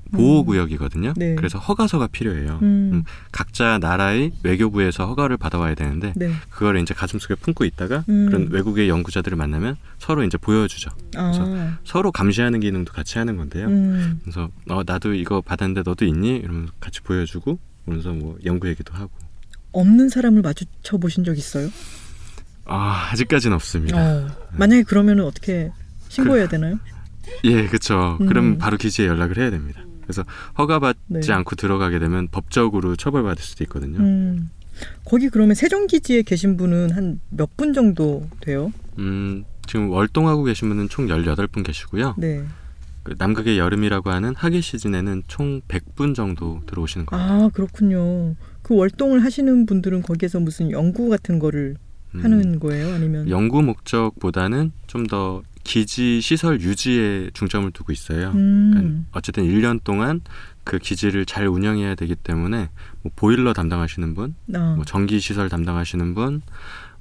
[0.08, 1.14] 보호구역이거든요.
[1.16, 1.36] 네.
[1.36, 2.60] 그래서 허가서가 필요해요.
[2.62, 2.90] 음.
[2.94, 6.32] 음, 각자 나라의 외교부에서 허가를 받아와야 되는데 네.
[6.50, 8.28] 그걸 이제 가슴속에 품고 있다가 음.
[8.28, 10.92] 그런 외국의 연구자들을 만나면 서로 이제 보여주죠.
[11.16, 11.78] 아.
[11.84, 13.68] 서로 감시하는 기능도 같이 하는 건데요.
[13.68, 14.20] 음.
[14.24, 16.38] 그래서 어 나도 이거 받았는데 너도 있니?
[16.38, 19.10] 이러면서 같이 보여주고 그러면서 뭐 연구 얘기도 하고.
[19.72, 21.70] 없는 사람을 마주쳐 보신 적 있어요?
[22.66, 23.98] 아 아직까지는 없습니다.
[23.98, 24.28] 어.
[24.54, 25.72] 만약에 그러면은 어떻게
[26.10, 26.80] 신고해야 되나요?
[27.44, 28.18] 예, 그렇죠.
[28.22, 28.28] 음.
[28.28, 29.82] 그럼 바로 기지에 연락을 해야 됩니다.
[30.08, 30.24] 그래서
[30.58, 31.34] 허가받지 네.
[31.34, 34.00] 않고 들어가게 되면 법적으로 처벌받을 수도 있거든요.
[34.00, 34.50] 음.
[35.06, 38.72] 거기 그러면 세종기지에 계신 분은 한 몇 분 정도 돼요?
[39.00, 42.16] 음, 지금 월동하고 계신 분은 총 18분 계시고요.
[42.18, 42.44] 네.
[43.04, 47.26] 그 남극의 여름이라고 하는 하계 시즌에는 총 100분 정도 들어오시는 거예요.
[47.26, 48.36] 아 그렇군요.
[48.62, 51.76] 그 월동을 하시는 분들은 거기에서 무슨 연구 같은 거를
[52.16, 52.94] 음, 하는 거예요?
[52.94, 58.32] 아니면 연구 목적보다는 좀 더 기지 시설 유지에 중점을 두고 있어요.
[58.32, 58.72] 음.
[58.74, 60.22] 그러니까 어쨌든 1년 동안
[60.64, 62.70] 그 기지를 잘 운영해야 되기 때문에
[63.02, 66.42] 뭐 보일러 담당하시는 분, 아, 뭐 전기 시설 담당하시는 분,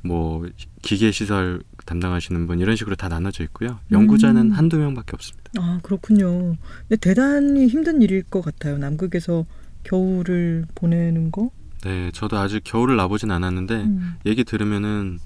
[0.03, 0.49] 뭐
[0.83, 3.79] 기계 시설 담당하시는 분 이런 식으로 다 나눠져 있고요.
[3.93, 4.51] 연구자는 음.
[4.51, 5.53] 한두 명밖에 없습니다.
[5.59, 6.57] 아 그렇군요.
[6.89, 8.79] 근데 대단히 힘든 일일 것 같아요.
[8.79, 9.47] 남극에서
[9.85, 11.51] 겨울을 보내는 거.
[11.85, 14.15] 네, 저도 아직 겨울을 나보진 않았는데 음.
[14.27, 15.21] 얘기 들으면은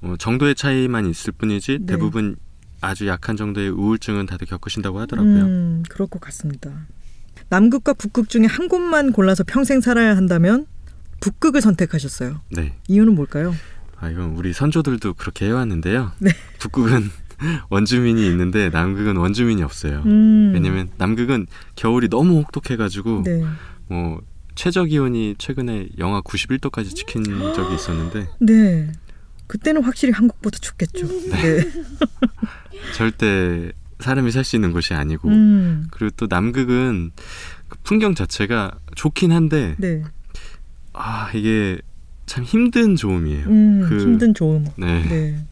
[0.00, 1.86] 어, 정도의 차이만 있을 뿐이지 네.
[1.86, 2.36] 대부분
[2.80, 5.44] 아주 약한 정도의 우울증은 다들 겪으신다고 하더라고요.
[5.44, 6.86] 음, 그럴 것 같습니다.
[7.48, 10.66] 남극과 북극 중에 한 곳만 골라서 평생 살아야 한다면
[11.20, 12.40] 북극을 선택하셨어요.
[12.50, 13.54] 네, 이유는 뭘까요?
[14.00, 16.12] 아 이건 우리 선조들도 그렇게 해왔는데요.
[16.18, 16.30] 네.
[16.58, 17.10] 북극은
[17.70, 20.02] 원주민이 있는데 남극은 원주민이 없어요.
[20.06, 23.44] 음, 왜냐면 남극은 겨울이 너무 혹독해가지고 네,
[23.88, 24.20] 뭐
[24.54, 27.22] 최저 기온이 최근에 영하 91도까지 찍힌
[27.54, 28.92] 적이 있었는데 네.
[29.48, 31.06] 그때는 확실히 한국보다 춥겠죠.
[31.08, 31.64] 네.
[32.94, 37.10] 절대 사람이 살 수 있는 곳이 아니고 음, 그리고 또 남극은
[37.68, 40.04] 그 풍경 자체가 좋긴 한데 네.
[40.92, 41.80] 아 이게
[42.26, 43.46] 참 힘든 조음이에요.
[43.48, 44.66] 음, 그- 힘든 조음.
[44.76, 45.44] 네, 네.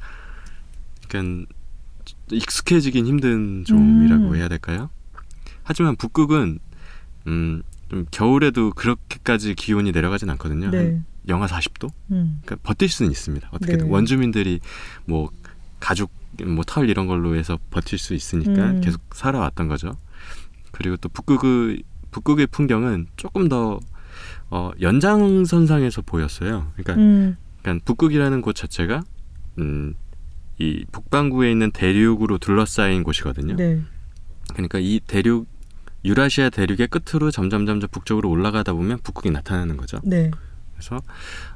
[1.09, 1.47] 그러니까
[2.31, 4.37] 익숙해지긴 힘든 조음이라고 음.
[4.37, 4.91] 해야 될까요?
[5.65, 6.59] 하지만 북극은
[7.27, 10.71] 음, 좀 겨울에도 그렇게까지 기온이 내려가진 않거든요.
[10.71, 10.79] 네.
[10.79, 11.91] 한 영하 40도?
[12.11, 13.49] 음, 그러니까 버틸 수는 있습니다.
[13.53, 13.93] 어떻게든 네.
[13.93, 14.61] 원주민들이
[15.07, 15.31] 뭐
[15.81, 16.11] 가죽
[16.45, 18.81] 뭐털 이런 걸로 해서 버틸 수 있으니까 음.
[18.81, 19.97] 계속 살아왔던 거죠.
[20.73, 23.81] 그리고 또 북극의 북극의 풍경은 조금 더
[24.51, 26.73] 어, 연장선상에서 보였어요.
[26.77, 29.03] 그러니까, 음, 그러니까 북극이라는 곳 자체가
[29.59, 29.95] 음,
[30.59, 33.57] 이 북반구에 있는 대륙으로 둘러싸인 곳이거든요.
[33.57, 33.81] 네.
[34.53, 35.47] 그러니까 이 대륙
[36.05, 40.01] 유라시아 대륙의 끝으로 점점 점점 북쪽으로 올라가다 보면 북극이 나타나는 거죠.
[40.05, 40.31] 네.
[40.77, 41.01] 그래서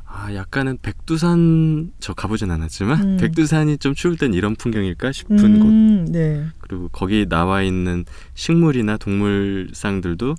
[0.06, 3.16] 아 약간은 백두산 저 가보진 않았지만 음.
[3.18, 6.46] 백두산이 좀 추울 땐 이런 풍경일까 싶은 곳 음, 네.
[6.58, 8.04] 그리고 거기 나와 있는
[8.34, 10.34] 식물이나 동물상들도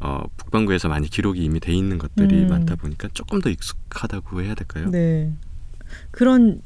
[0.00, 2.48] 어, 북반구에서 많이 기록이 이미 돼 있는 것들이 음.
[2.48, 4.88] 많다 보니까 조금 더 익숙하다고 해야 될까요?
[4.90, 5.32] 네.
[6.10, 6.62] 그런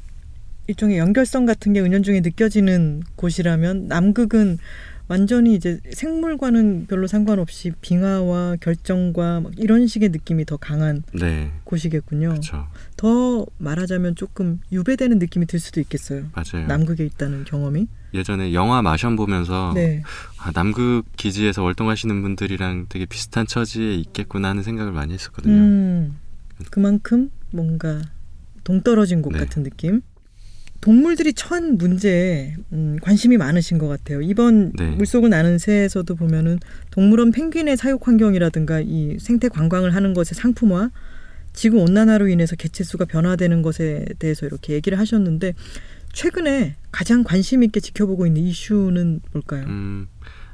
[0.67, 4.57] 일종의 연결성 같은 게 은연중에 느껴지는 곳이라면 남극은
[5.07, 12.29] 완전히 이제 생물과는 별로 상관없이 빙하와 결정과 막 이런 식의 느낌이 더 강한 네, 곳이겠군요.
[12.29, 12.67] 그렇죠.
[12.97, 16.25] 더 말하자면 조금 유배되는 느낌이 들 수도 있겠어요.
[16.33, 16.67] 맞아요.
[16.67, 17.87] 남극에 있다는 경험이.
[18.13, 20.01] 예전에 영화 마션 보면서 네.
[20.39, 25.53] 아, 남극 기지에서 월동하시는 분들이랑 되게 비슷한 처지에 있겠구나 하는 생각을 많이 했었거든요.
[25.53, 26.17] 음,
[26.71, 28.01] 그만큼 뭔가
[28.63, 29.39] 동떨어진 곳 네.
[29.39, 30.01] 같은 느낌.
[30.89, 34.21] 동물들이 처한 문제에 음, 관심이 많으신 것 같아요.
[34.21, 34.91] 이번 네.
[34.91, 36.59] 물속을 나는 새에서도 보면은
[36.91, 40.91] 동물원 펭귄의 사육 환경이라든가 이 생태 관광을 하는 것의 상품화,
[41.53, 45.55] 지구 온난화로 인해서 개체 수가 변화되는 것에 대해서 이렇게 얘기를 하셨는데
[46.13, 49.65] 최근에 가장 관심 있게 지켜보고 있는 이슈는 뭘까요?
[49.65, 50.07] 음,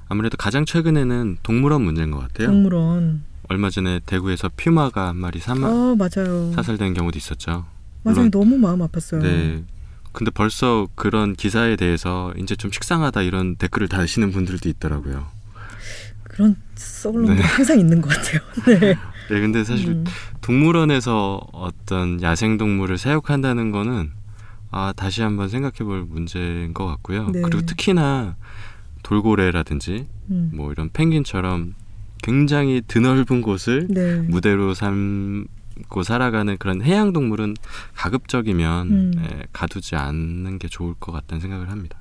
[0.08, 2.48] 아무래도 가장 최근에는 동물원 문제인 것 같아요.
[2.48, 3.24] 동물원.
[3.50, 6.54] 얼마 전에 대구에서 퓨마가 한 마리 사망 아 맞아요.
[6.54, 7.66] 사살된 경우도 있었죠.
[8.04, 8.30] 맞아요.
[8.30, 9.22] 물론- 너무 마음 아팠어요.
[9.22, 9.64] 네.
[10.12, 15.28] 근데 벌써 그런 기사에 대해서 이제 좀 식상하다 이런 댓글을 다시는 분들도 있더라고요.
[16.24, 17.41] 그런 썩을놈도 네.
[17.41, 18.41] 항상 있는 것 같아요.
[18.80, 18.95] 네.
[19.30, 20.05] 네, 근데 사실 음.
[20.41, 24.12] 동물원에서 어떤 야생 동물을 사육한다는 거는
[24.72, 27.30] 아 다시 한번 생각해볼 문제인 것 같고요.
[27.30, 27.41] 네.
[27.41, 28.36] 그리고 특히나
[29.03, 30.51] 돌고래라든지 음.
[30.53, 31.76] 뭐 이런 펭귄처럼
[32.24, 34.18] 굉장히 드넓은 곳을 네.
[34.22, 35.45] 무대로 삼
[35.88, 37.55] 고 살아가는 그런 해양 동물은
[37.96, 39.12] 가급적이면 음.
[39.18, 41.97] 예, 가두지 않는 게 좋을 것 같다는 생각을 합니다.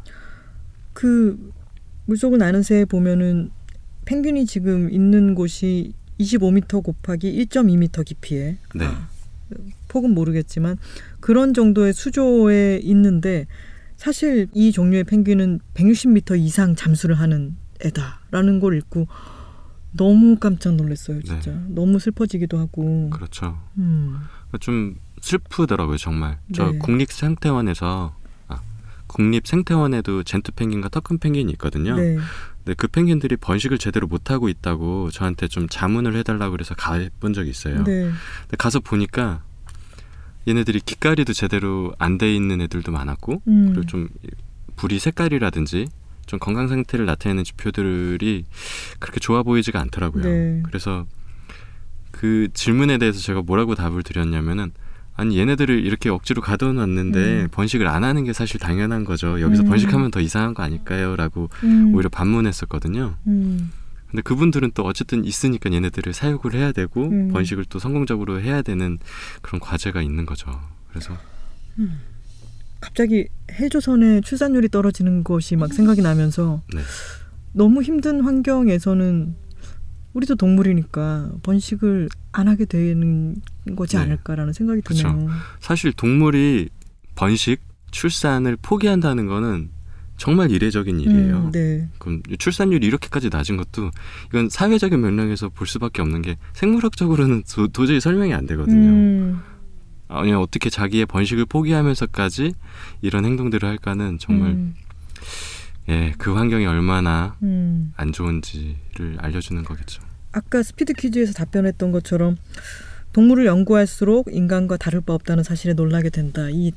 [0.92, 1.52] 그
[2.06, 3.50] 물속을 나는 새에 보면은
[4.04, 8.84] 펭귄이 지금 있는 곳이 25m 곱하기 1.2m 깊이에 네.
[8.84, 9.08] 아,
[9.88, 10.76] 폭은 모르겠지만
[11.20, 13.46] 그런 정도의 수조에 있는데
[13.96, 19.06] 사실 이 종류의 펭귄은 160m 이상 잠수를 하는 애다라는 걸 읽고
[19.92, 21.52] 너무 깜짝 놀랐어요, 진짜.
[21.68, 23.10] 너무 슬퍼지기도 하고.
[23.10, 23.60] 그렇죠.
[23.78, 24.20] 음.
[24.60, 26.38] 좀 슬프더라고요, 정말.
[26.54, 26.78] 저 네.
[26.78, 28.14] 국립생태원에서
[28.48, 28.60] 아,
[29.06, 31.96] 국립생태원에도 젠투 펭귄과 터큰 펭귄이 있거든요.
[31.96, 32.18] 네.
[32.64, 37.50] 근데 그 펭귄들이 번식을 제대로 못 하고 있다고 저한테 좀 자문을 해달라고 그래서 가본 적이
[37.50, 37.82] 있어요.
[37.84, 38.02] 네.
[38.42, 39.42] 근데 가서 보니까
[40.48, 43.66] 얘네들이 깃깔이도 제대로 안 돼 있는 애들도 많았고 음.
[43.72, 44.08] 그리고 좀
[44.76, 45.86] 부리 색깔이라든지
[46.30, 48.44] 좀 건강 상태를 나타내는 지표들이
[49.00, 50.22] 그렇게 좋아 보이지가 않더라고요.
[50.22, 50.62] 네.
[50.64, 51.04] 그래서
[52.12, 54.70] 그 질문에 대해서 제가 뭐라고 답을 드렸냐면은
[55.16, 57.48] 아니 얘네들을 이렇게 억지로 가둬놨는데 음.
[57.50, 59.40] 번식을 안 하는 게 사실 당연한 거죠.
[59.40, 59.68] 여기서 음.
[59.70, 61.96] 번식하면 더 이상한 거 아닐까요?라고 음.
[61.96, 63.16] 오히려 반문했었거든요.
[63.26, 63.72] 음.
[64.08, 67.32] 근데 그분들은 또 어쨌든 있으니까 얘네들을 사육을 해야 되고 음.
[67.32, 68.98] 번식을 또 성공적으로 해야 되는
[69.42, 70.60] 그런 과제가 있는 거죠.
[70.90, 71.16] 그래서
[72.80, 76.80] 갑자기 헬조선의 출산율이 떨어지는 것이 막 생각이 나면서 네.
[77.52, 79.34] 너무 힘든 환경에서는
[80.12, 83.36] 우리도 동물이니까 번식을 안 하게 되는
[83.76, 84.02] 거지 네.
[84.02, 85.08] 않을까라는 생각이 그쵸.
[85.08, 85.28] 드네요.
[85.60, 86.70] 사실 동물이
[87.14, 89.70] 번식, 출산을 포기한다는 거는
[90.16, 91.36] 정말 이례적인 일이에요.
[91.46, 91.88] 음, 네.
[91.98, 93.90] 그럼 출산율이 이렇게까지 낮은 것도
[94.28, 98.90] 이건 사회적인 면역에서 볼 수밖에 없는 게 생물학적으로는 도, 도저히 설명이 안 되거든요.
[98.90, 99.40] 음,
[100.10, 102.54] 아니 어떻게 자기의 번식을 포기하면서까지
[103.00, 104.74] 이런 행동들을 할까는 정말 음,
[105.88, 107.92] 예, 그 환경이 얼마나 음.
[107.96, 110.02] 안 좋은지를 알려주는 거겠죠.
[110.32, 112.36] 아까 스피드 퀴즈에서 답변했던 것처럼
[113.12, 116.48] 동물을 연구할수록 인간과 다를 바 없다는 사실에 놀라게 된다.
[116.50, 116.72] 이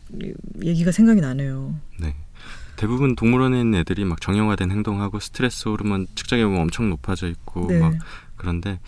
[0.64, 1.76] 얘기가 생각이 나네요.
[1.99, 2.15] 네.
[2.76, 7.80] 대부분 동물원에 있는 애들이 막 정형화된 행동하고 스트레스 호르몬 측정해 보면 엄청 높아져 있고 네.
[7.80, 7.93] 막
[8.35, 8.80] 그런데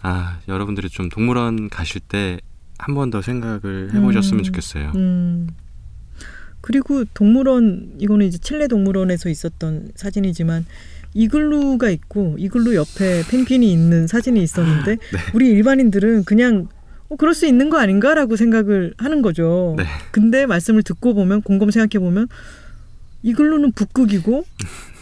[0.00, 2.40] 아 여러분들이 좀 동물원 가실 때
[2.78, 4.44] 한 번 더 생각을 해보셨으면 음.
[4.44, 4.92] 좋겠어요.
[4.94, 5.48] 음.
[6.60, 10.66] 그리고 동물원 이거는 이제 칠레 동물원에서 있었던 사진이지만
[11.14, 15.18] 이글루가 있고 이글루 옆에 펭귄이 있는 사진이 있었는데 네.
[15.34, 16.68] 우리 일반인들은 그냥
[17.08, 19.74] 어, 그럴 수 있는 거 아닌가라고 생각을 하는 거죠.
[19.78, 19.84] 네.
[20.10, 22.28] 근데 말씀을 듣고 보면 곰곰 생각해 보면
[23.22, 24.44] 이글루는 북극이고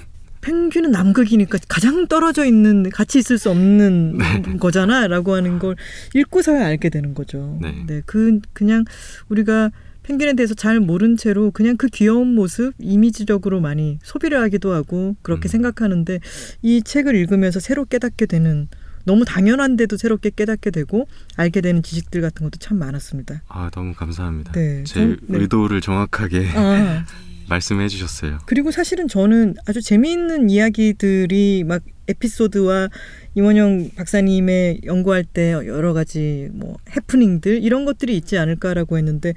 [0.46, 4.18] 펭귄은 남극이니까 가장 떨어져 있는 같이 있을 수 없는
[4.60, 5.74] 거잖아라고 하는 걸
[6.14, 7.58] 읽고서야 알게 되는 거죠.
[7.60, 8.02] 네.
[8.06, 8.84] 그 그냥
[9.28, 9.70] 우리가
[10.04, 15.48] 펭귄에 대해서 잘 모른 채로 그냥 그 귀여운 모습 이미지적으로 많이 소비를 하기도 하고 그렇게
[15.48, 15.50] 음.
[15.50, 16.20] 생각하는데
[16.62, 18.68] 이 책을 읽으면서 새로 깨닫게 되는
[19.04, 23.42] 너무 당연한데도 새롭게 깨닫게 되고 알게 되는 지식들 같은 것도 참 많았습니다.
[23.48, 24.52] 아 너무 감사합니다.
[24.52, 25.38] 네, 제 전- 네.
[25.38, 27.04] 의도를 정확하게 아,
[27.48, 28.38] 말씀해 주셨어요.
[28.46, 32.88] 그리고 사실은 저는 아주 재미있는 이야기들이 막 에피소드와
[33.34, 39.34] 임원영 박사님의 연구할 때 여러 가지 뭐 해프닝들 이런 것들이 있지 않을까라고 했는데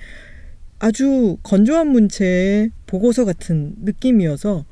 [0.80, 4.66] 아주 건조한 문체의 보고서 같은 느낌이어서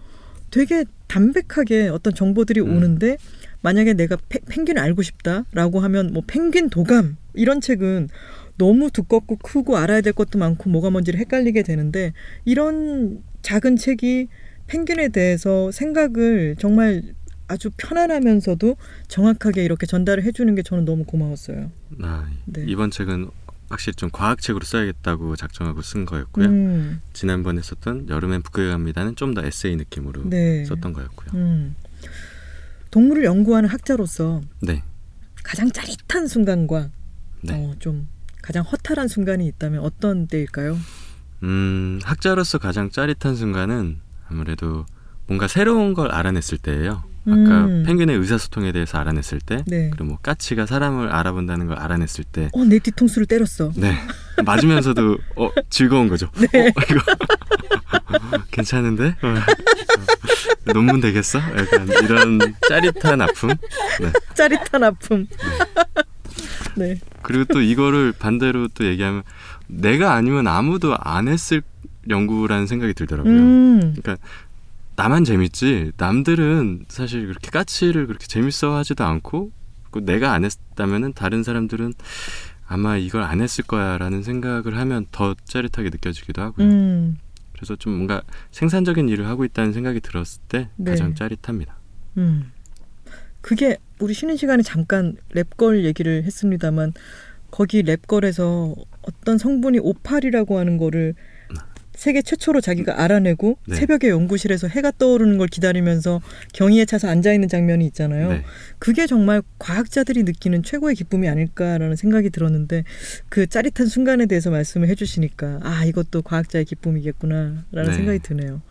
[0.52, 2.78] 되게 담백하게 어떤 정보들이 음.
[2.78, 3.18] 오는데
[3.62, 8.10] 만약에 내가 페- 펭귄을 알고 싶다라고 하면 뭐 펭귄 도감 이런 책은
[8.58, 12.14] 너무 두껍고 크고 알아야 될 것도 많고 뭐가 뭔지를 헷갈리게 되는데
[12.46, 14.28] 이런 작은 책이
[14.68, 17.04] 펭귄에 대해서 생각을 정말
[17.48, 18.76] 아주 편안하면서도
[19.08, 21.72] 정확하게 이렇게 전달을 해주는 게 저는 너무 고마웠어요.
[22.02, 22.66] 아, 네.
[22.68, 23.30] 이번 책은
[23.70, 26.46] 확실히 좀 과학책으로 써야겠다고 작정하고 쓴 거였고요.
[26.48, 30.66] 음, 지난번에 썼던 여름엔 북극에 갑니다는 좀 더 에세이 느낌으로 네.
[30.66, 31.30] 썼던 거였고요.
[31.36, 31.76] 음.
[32.92, 34.84] 동물을 연구하는 학자로서 네,
[35.44, 36.90] 가장 짜릿한 순간과
[37.44, 37.54] 네.
[37.54, 38.08] 어, 좀
[38.48, 40.80] 가장 허탈한 순간이 있다면 어떤 때일까요?
[41.44, 44.00] 음, 학자로서 가장 짜릿한 순간은
[44.30, 44.86] 아무래도
[45.26, 47.04] 뭔가 새로운 걸 알아냈을 때예요.
[47.26, 47.84] 아까 음.
[47.86, 49.90] 펭귄의 의사소통에 대해서 알아냈을 때, 네.
[49.90, 53.74] 그리고 뭐 까치가 사람을 알아본다는 걸 알아냈을 때, 어, 내 뒤통수를 때렸어.
[53.76, 53.94] 네
[54.46, 56.32] 맞으면서도 어 즐거운 거죠.
[56.38, 56.68] 네.
[56.68, 57.02] 어, 이거
[58.52, 61.40] 괜찮은데 어, 논문 되겠어?
[61.40, 63.50] 약간 이런 짜릿한 아픔.
[63.50, 64.14] 네.
[64.36, 65.28] 짜릿한 아픔.
[65.28, 66.04] 네.
[67.22, 69.24] 그리고 또 이거를 반대로 또 얘기하면
[69.68, 71.62] 내가 아니면 아무도 안 했을
[72.10, 73.34] 연구라는 생각이 들더라고요.
[73.34, 73.80] 음.
[73.80, 74.18] 그러니까
[74.96, 79.52] 나만 재밌지 남들은 사실 그렇게 까치를 그렇게 재밌어 하지도 않고
[79.92, 81.94] 그 내가 안 했다면은 다른 사람들은
[82.68, 86.68] 아마 이걸 안 했을 거야라는 생각을 하면 더 짜릿하게 느껴지기도 하고요.
[86.68, 87.18] 음.
[87.54, 88.22] 그래서 좀 뭔가
[88.52, 90.92] 생산적인 일을 하고 있다는 생각이 들었을 때 네.
[90.92, 91.78] 가장 짜릿합니다.
[92.18, 92.52] 음.
[93.48, 96.92] 그게 우리 쉬는 시간에 잠깐 랩걸 얘기를 했습니다만
[97.50, 101.16] 거기 랩걸에서 어떤 성분이 오팔이라고 하는 거를
[101.96, 103.76] 세계 최초로 자기가 알아내고 네.
[103.78, 106.22] 새벽에 연구실에서 해가 떠오르는 걸 기다리면서
[106.54, 108.30] 경의에 차서 앉아 있는 장면이 있잖아요.
[108.34, 108.44] 네.
[108.80, 112.84] 그게 정말 과학자들이 느끼는 최고의 기쁨이 아닐까라는 생각이 들었는데
[113.30, 117.94] 그 짜릿한 순간에 대해서 말씀을 해주시니까 아 이것도 과학자의 기쁨이겠구나라는 네.
[117.94, 118.62] 생각이 드네요.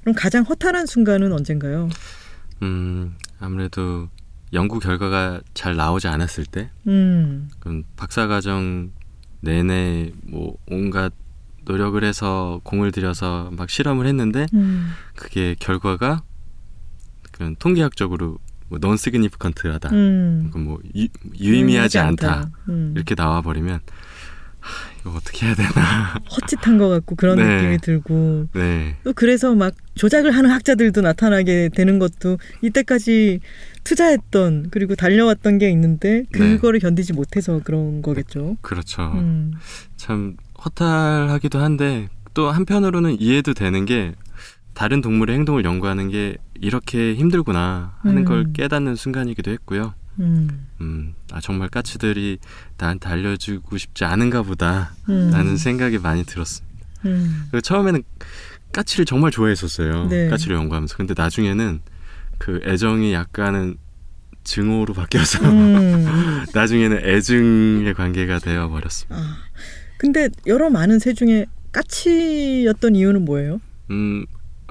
[0.00, 1.90] 그럼 가장 허탈한 순간은 언젠가요?
[2.62, 4.08] 음, 아무래도
[4.54, 8.92] 연구 결과가 잘 나오지 않았을 때, 음, 그럼 박사 과정
[9.40, 11.12] 내내 뭐 온갖
[11.64, 16.22] 노력을 해서 공을 들여서 막 실험을 했는데 음, 그게 결과가
[17.32, 20.50] 그런 통계학적으로 뭐 non significant하다, 음.
[20.52, 21.08] 그뭐 유,
[21.38, 22.92] 유의미하지 않다 음.
[22.96, 23.80] 이렇게 나와 버리면
[25.00, 26.14] 이거 어떻게 해야 되나?
[26.30, 27.56] 헛짓한 것 같고 그런 네.
[27.56, 33.40] 느낌이 들고 네, 또 그래서 막 조작을 하는 학자들도 나타나게 되는 것도 이때까지
[33.84, 36.38] 투자했던 그리고 달려왔던 게 있는데 네.
[36.38, 38.56] 그거를 견디지 못해서 그런 거겠죠.
[38.62, 39.12] 그렇죠.
[39.14, 39.52] 음,
[39.96, 44.14] 참 허탈하기도 한데 또 한편으로는 이해도 되는 게
[44.72, 48.24] 다른 동물의 행동을 연구하는 게 이렇게 힘들구나 하는 음.
[48.24, 49.94] 걸 깨닫는 순간이기도 했고요.
[50.20, 50.66] 음.
[50.80, 52.38] 음, 아 정말 까치들이
[52.78, 55.30] 나한테 알려주고 싶지 않은가 보다 음.
[55.32, 56.74] 라는 생각이 많이 들었습니다.
[57.06, 57.46] 음.
[57.50, 58.02] 그리고 처음에는
[58.72, 60.08] 까치를 정말 좋아했었어요.
[60.08, 60.28] 네.
[60.28, 60.96] 까치를 연구하면서.
[60.96, 61.80] 근데 나중에는
[62.44, 63.78] 그 애정이 약간은
[64.44, 66.44] 증오로 바뀌어서 음.
[66.52, 69.16] 나중에는 애증의 관계가 되어 버렸습니다.
[69.18, 69.36] 아.
[69.96, 73.62] 근데 여러 많은 새 중에 까치였던 이유는 뭐예요?
[73.90, 74.26] 음,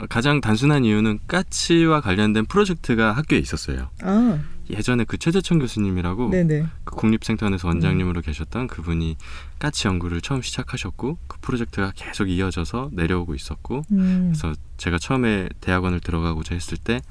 [0.08, 3.90] 가장 단순한 이유는 까치와 관련된 프로젝트가 학교에 있었어요.
[4.04, 6.66] 아, 예전에 그 최재천 교수님이라고 네네.
[6.84, 9.18] 그 국립생태원에서 원장님으로 계셨던 그분이
[9.60, 14.32] 까치 연구를 처음 시작하셨고 그 프로젝트가 계속 이어져서 내려오고 있었고 음.
[14.34, 17.02] 그래서 제가 처음에 대학원을 들어가고자 했을 때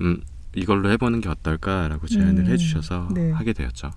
[0.00, 0.22] 음,
[0.54, 3.30] 이걸로 해보는 게 어떨까라고 제안을 음, 해주셔서 네.
[3.30, 3.90] 하게 되었죠.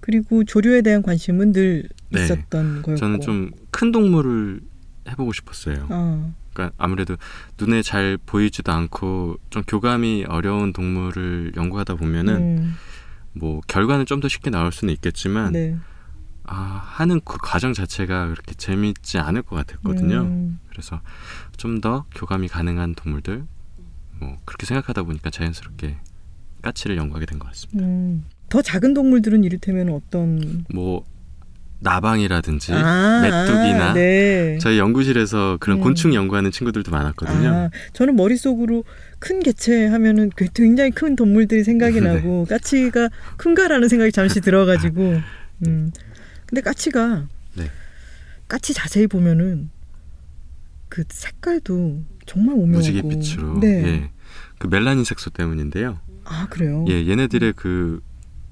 [0.00, 2.24] 그리고 조류에 대한 관심은 늘 네.
[2.24, 2.96] 있었던 거였고.
[2.96, 4.60] 저는 좀 큰 동물을
[5.08, 5.86] 해보고 싶었어요.
[5.88, 7.16] 아, 그러니까 아무래도
[7.58, 12.74] 눈에 잘 보이지도 않고 좀 교감이 어려운 동물을 연구하다 보면은 음,
[13.32, 15.76] 뭐 결과는 좀 더 쉽게 나올 수는 있겠지만 네.
[16.42, 16.54] 아
[16.84, 20.22] 하는 그 과정 자체가 그렇게 재밌지 않을 것 같았거든요.
[20.22, 21.00] 음, 그래서
[21.56, 23.46] 좀 더 교감이 가능한 동물들
[24.18, 25.96] 뭐 그렇게 생각하다 보니까 자연스럽게
[26.62, 27.84] 까치를 연구하게 된 것 같습니다.
[27.86, 28.24] 음.
[28.48, 31.04] 더 작은 동물들은 이를테면 어떤 뭐
[31.80, 34.58] 나방이라든지 아, 메뚜기나 아, 네.
[34.60, 35.82] 저희 연구실에서 그런 음.
[35.82, 37.48] 곤충 연구하는 친구들도 많았거든요.
[37.48, 38.84] 아, 저는 머릿속으로
[39.18, 42.14] 큰 개체 하면은 그 굉장히 큰 동물들이 생각이 네.
[42.14, 45.20] 나고 까치가 큰가라는 생각이 잠시 들어가지고
[45.66, 45.92] 음.
[46.46, 47.70] 근데 까치가 네.
[48.48, 49.70] 까치 자세히 보면은
[50.88, 53.68] 그 색깔도 정말 오묘하고 무지갯빛으로 네.
[53.84, 54.10] 예.
[54.58, 56.00] 그 멜라닌 색소 때문인데요.
[56.24, 58.00] 아 그래요 예, 얘네들의 그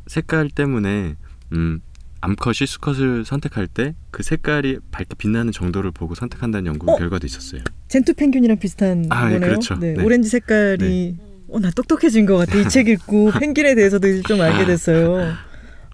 [0.06, 1.16] 색깔 때문에
[1.52, 1.80] 음,
[2.26, 6.96] 암컷이 수컷을 선택할 때 그 색깔이 밝게 빛나는 정도를 보고 선택한다는 연구 어?
[6.96, 7.62] 결과도 있었어요.
[7.88, 9.76] 젠투 펭귄이랑 비슷한 아, 예, 거네요 그렇죠.
[9.78, 10.02] 네, 네.
[10.02, 11.16] 오렌지 색깔이
[11.48, 15.34] 어 나 똑똑해진 것 같아 이 책 읽고 펭귄에 대해서도 이제 좀 알게 됐어요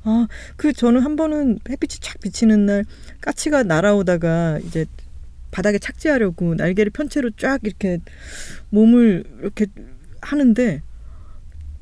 [0.05, 0.27] 아
[0.57, 2.85] 그 저는 한 번은 햇빛이 착 비치는 날
[3.21, 4.87] 까치가 날아오다가 이제
[5.51, 7.99] 바닥에 착지하려고 날개를 편 채로 쫙 이렇게
[8.71, 9.67] 몸을 이렇게
[10.23, 10.83] 하는데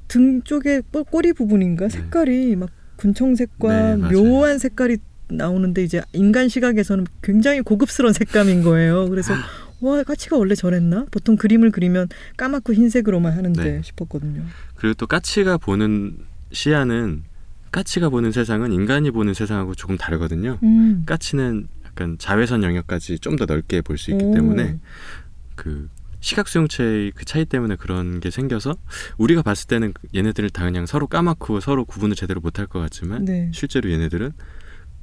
[0.08, 1.96] 등 쪽에 꼬- 꼬리 부분인가 네.
[1.96, 2.70] 색깔이 막
[3.00, 4.12] 군청색과 네.
[4.12, 4.98] 묘한 색깔이
[5.28, 9.08] 나오는데 이제 인간 시각에서는 굉장히 고급스러운 색감인 거예요.
[9.08, 9.32] 그래서
[9.80, 11.06] 와 까치가 원래 저랬나?
[11.10, 13.80] 보통 그림을 그리면 까맣고 흰색으로만 하는데 네.
[13.82, 14.42] 싶었거든요.
[14.74, 16.18] 그리고 또 까치가 보는
[16.52, 17.22] 시야는
[17.72, 20.58] 까치가 보는 세상은 인간이 보는 세상하고 조금 다르거든요.
[20.62, 21.04] 음.
[21.06, 24.34] 까치는 약간 자외선 영역까지 좀 더 넓게 볼 수 있기 오.
[24.34, 24.78] 때문에
[25.54, 25.88] 그
[26.20, 28.76] 시각 수용체의 그 차이 때문에 그런 게 생겨서
[29.18, 33.50] 우리가 봤을 때는 얘네들을 다 그냥 서로 까맣고 서로 구분을 제대로 못할 것 같지만 네.
[33.54, 34.32] 실제로 얘네들은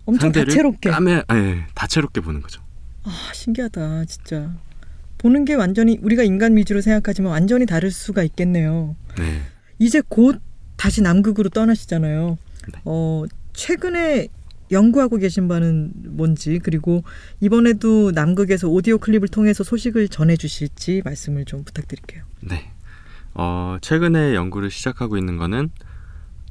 [0.05, 0.89] 엄청 다채롭게.
[0.89, 2.61] 까매 아, 예, 다채롭게 보는 거죠.
[3.03, 4.53] 아 신기하다 진짜.
[5.17, 8.95] 보는 게 완전히 우리가 인간 위주로 생각하지만 완전히 다를 수가 있겠네요.
[9.17, 9.41] 네.
[9.79, 10.39] 이제 곧
[10.75, 12.37] 다시 남극으로 떠나시잖아요.
[12.71, 12.79] 네.
[12.85, 13.23] 어,
[13.53, 14.27] 최근에
[14.71, 17.03] 연구하고 계신 바는 뭔지 그리고
[17.39, 22.23] 이번에도 남극에서 오디오 클립을 통해서 소식을 전해 주실지 말씀을 좀 부탁드릴게요.
[22.41, 22.71] 네.
[23.33, 25.69] 어, 최근에 연구를 시작하고 있는 거는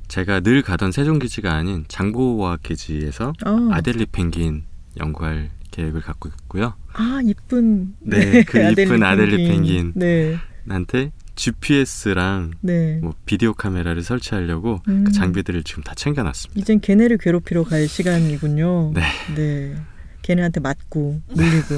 [0.09, 4.62] 제가 늘 가던 세종기지가 아닌 장보고화학기지에서 아, 아델리 펭귄
[4.98, 6.74] 연구할 계획을 갖고 있고요.
[6.93, 9.93] 아 이쁜 네, 그 이쁜 아델리 펭귄.
[9.94, 10.36] 네,
[10.68, 12.98] 한테 GPS랑 네.
[13.02, 15.04] 뭐 비디오 카메라를 설치하려고 음.
[15.04, 16.58] 그 장비들을 지금 다 챙겨놨습니다.
[16.60, 18.92] 이젠 걔네를 괴롭히러 갈 시간이군요.
[18.96, 19.02] 네.
[19.34, 19.76] 네.
[20.22, 21.74] 걔네한테 맞고 물리고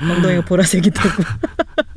[0.00, 1.22] 엉덩이가 보라색이다고.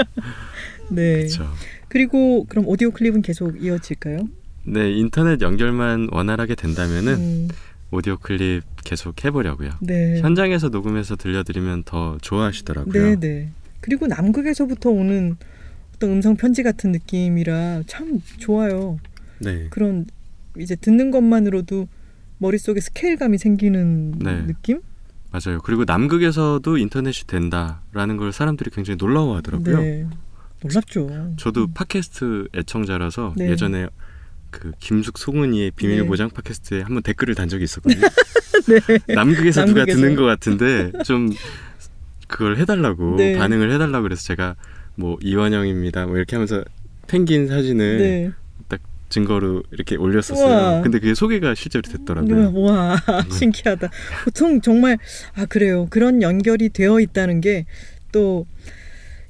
[0.91, 1.13] 네.
[1.15, 1.51] 그렇죠.
[1.87, 4.27] 그리고 그럼 오디오 클립은 계속 이어질까요?
[4.63, 7.47] 네, 인터넷 연결만 원활하게 된다면은 음,
[7.89, 9.71] 오디오 클립 계속 해보려고요.
[9.81, 10.19] 네.
[10.21, 12.93] 현장에서 녹음해서 들려드리면 더 좋아하시더라고요.
[12.93, 13.49] 네, 네.
[13.79, 15.37] 그리고 남극에서부터 오는
[16.01, 18.97] 어떤 음성 편지 같은 느낌이라 참 좋아요.
[19.37, 19.67] 네.
[19.69, 20.07] 그런
[20.57, 21.87] 이제 듣는 것만으로도
[22.39, 24.47] 머릿속에 스케일감이 생기는 네.
[24.47, 24.81] 느낌?
[25.29, 25.59] 맞아요.
[25.63, 29.77] 그리고 남극에서도 인터넷이 된다라는 걸 사람들이 굉장히 놀라워하더라고요.
[29.79, 30.07] 네.
[30.63, 31.35] 놀랍죠.
[31.37, 33.51] 저도 팟캐스트 애청자라서 네.
[33.51, 33.87] 예전에
[34.49, 36.07] 그 김숙 송은이의 비밀 네.
[36.07, 38.01] 보장 팟캐스트에 한번 댓글을 단 적이 있었거든요.
[39.05, 39.13] 네.
[39.13, 40.01] 남극에서 누가 남극에서.
[40.01, 41.29] 듣는 것 같은데 좀
[42.27, 43.37] 그걸 해달라고 네.
[43.37, 44.55] 반응을 해달라고 그래서 제가
[44.95, 46.63] 뭐 이원영입니다 뭐 이렇게 하면서
[47.07, 48.31] 펭귄 사진을 네.
[49.09, 50.45] 증거로 이렇게 올렸었어요.
[50.47, 50.81] 우와.
[50.83, 52.53] 근데 그게 소개가 실제로 됐더라고요.
[52.61, 52.95] 와
[53.29, 53.89] 신기하다.
[54.23, 54.97] 보통 정말
[55.35, 55.87] 아 그래요.
[55.89, 57.65] 그런 연결이 되어 있다는 게
[58.13, 58.45] 또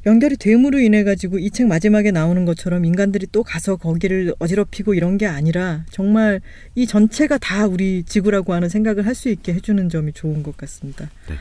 [0.07, 5.17] 연결이 됨으로 인해 가지고 이 책 마지막에 나오는 것처럼 인간들이 또 가서 거기를 어지럽히고 이런
[5.19, 6.41] 게 아니라 정말
[6.75, 11.09] 이 전체가 다 우리 지구라고 하는 생각을 할 수 있게 해주는 점이 좋은 것 같습니다.
[11.27, 11.35] 네.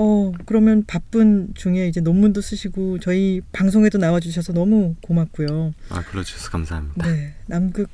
[0.00, 5.74] 어, 그러면 바쁜 중에 이제 논문도 쓰시고 저희 방송에도 나와 주셔서 너무 고맙고요.
[5.88, 7.04] 아, 불러 주셔서 감사합니다.
[7.04, 7.88] 네, 남극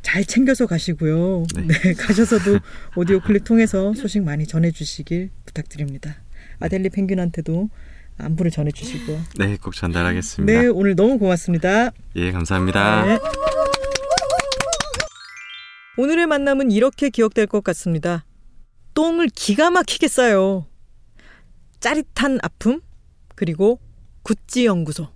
[0.00, 1.44] 잘 챙겨서 가시고요.
[1.56, 1.66] 네.
[1.66, 2.58] 네, 가셔서도
[2.96, 6.16] 오디오 클립 통해서 소식 많이 전해 주시길 부탁드립니다.
[6.58, 7.68] 아델리 펭귄한테도
[8.16, 9.20] 안부를 전해 주시고.
[9.38, 10.62] 네, 꼭 전달하겠습니다.
[10.62, 11.90] 네, 오늘 너무 고맙습니다.
[12.16, 13.04] 예, 감사합니다.
[13.04, 13.18] 네.
[15.98, 18.24] 오늘의 만남은 이렇게 기억될 것 같습니다.
[18.94, 20.64] 똥을 기가 막히게 싸요.
[21.82, 22.80] 짜릿한 아픔,
[23.34, 23.80] 그리고
[24.22, 25.08] 구찌 연구소.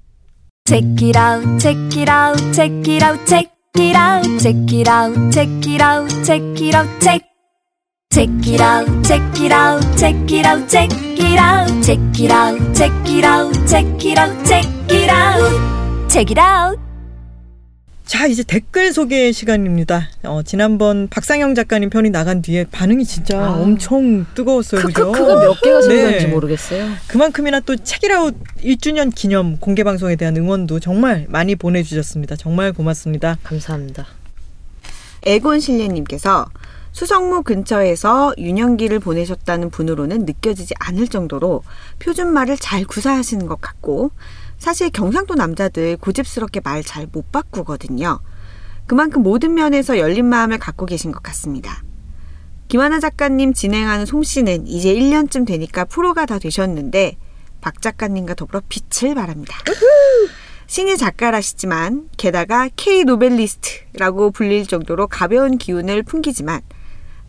[0.66, 3.48] Check it out, check it out, check it out, check
[3.78, 7.22] it out, check it out, check it out, check it out, check.
[8.10, 12.74] Check it out, check it out, check it out, check it out, check it out,
[12.74, 16.85] check it out, check it out, check it out, check it out.
[18.06, 20.08] 자, 이제 댓글 소개 시간입니다.
[20.22, 23.50] 어, 지난번 박상영 작가님 편이 나간 뒤에 반응이 진짜 아.
[23.56, 24.82] 엄청 뜨거웠어요.
[24.82, 25.10] 그죠?
[25.10, 26.32] 크크크가 몇 개가 생겼는지 네.
[26.32, 26.88] 모르겠어요.
[27.08, 32.36] 그만큼이나 또 책이라웃 1주년 기념 공개 방송에 대한 응원도 정말 많이 보내주셨습니다.
[32.36, 33.38] 정말 고맙습니다.
[33.42, 34.06] 감사합니다.
[35.26, 36.46] 애곤 신뢰님께서
[36.92, 41.64] 수성무 근처에서 유년기를 보내셨다는 분으로는 느껴지지 않을 정도로
[41.98, 44.12] 표준말을 잘 구사하시는 것 같고
[44.58, 48.20] 사실 경상도 남자들 고집스럽게 말 잘 못 바꾸거든요.
[48.86, 51.82] 그만큼 모든 면에서 열린 마음을 갖고 계신 것 같습니다.
[52.68, 57.16] 김하나 작가님 진행하는 솜씨는 이제 1년쯤 되니까 프로가 다 되셨는데
[57.60, 59.56] 박 작가님과 더불어 빛을 발합니다.
[60.66, 66.60] 신의 작가라시지만 게다가 K 노벨리스트라고 불릴 정도로 가벼운 기운을 풍기지만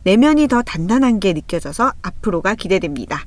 [0.04, 3.26] 내면이 더 단단한 게 느껴져서 앞으로가 기대됩니다.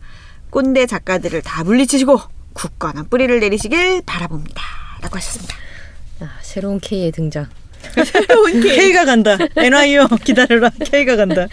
[0.51, 2.19] 꼰대 작가들을 다 물리치시고
[2.61, 4.61] 굳건한 뿌리를 내리시길 바라봅니다.
[5.01, 5.57] 라고 하셨습니다.
[6.21, 7.47] 아, 새로운 K의 등장.
[8.63, 9.39] K가 간다.
[9.57, 10.07] NY요.
[10.23, 10.69] 기다려라.
[10.69, 11.47] K가 간다.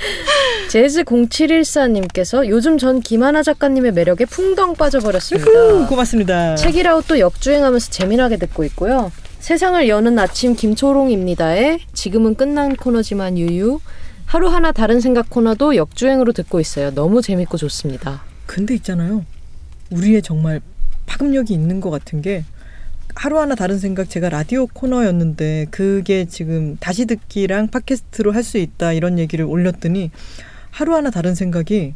[0.68, 5.50] 제즈0714님께서 요즘 전 김하나 작가님의 매력에 풍덩 빠져버렸습니다.
[5.50, 6.56] 후, 고맙습니다.
[6.56, 9.14] 책이라웃도 역주행하면서 재미나게 듣고 있고요.
[9.40, 13.80] 세상을 여는 아침 김초롱입니다의 지금은 끝난 코너지만 유유
[14.26, 16.94] 하루 하나 다른 생각 코너도 역주행으로 듣고 있어요.
[16.94, 18.24] 너무 재밌고 좋습니다.
[18.46, 19.24] 근데 있잖아요.
[19.90, 20.60] 우리의 정말
[21.08, 22.44] 파급력이 있는 것 같은 게
[23.16, 29.18] 하루하나 다른 생각 제가 라디오 코너였는데 그게 지금 다시 듣기랑 팟캐스트로 할 수 있다 이런
[29.18, 30.12] 얘기를 올렸더니
[30.70, 31.96] 하루하나 다른 생각이